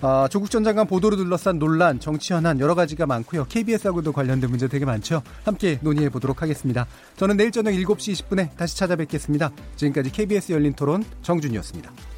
아, 0.00 0.28
조국 0.30 0.50
전 0.50 0.64
장관 0.64 0.86
보도로 0.86 1.16
둘러싼 1.16 1.58
논란, 1.58 2.00
정치 2.00 2.32
현안 2.32 2.60
여러 2.60 2.74
가지가 2.74 3.06
많고요. 3.06 3.46
KBS하고도 3.46 4.12
관련된 4.12 4.50
문제 4.50 4.68
되게 4.68 4.84
많죠. 4.84 5.22
함께 5.44 5.78
논의해 5.82 6.08
보도록 6.08 6.42
하겠습니다. 6.42 6.86
저는 7.16 7.36
내일 7.36 7.50
저녁 7.50 7.72
7시 7.72 8.28
20분에 8.28 8.56
다시 8.56 8.76
찾아뵙겠습니다. 8.76 9.50
지금까지 9.76 10.10
KBS 10.10 10.52
열린 10.52 10.72
토론 10.72 11.04
정준이었습니다. 11.22 12.13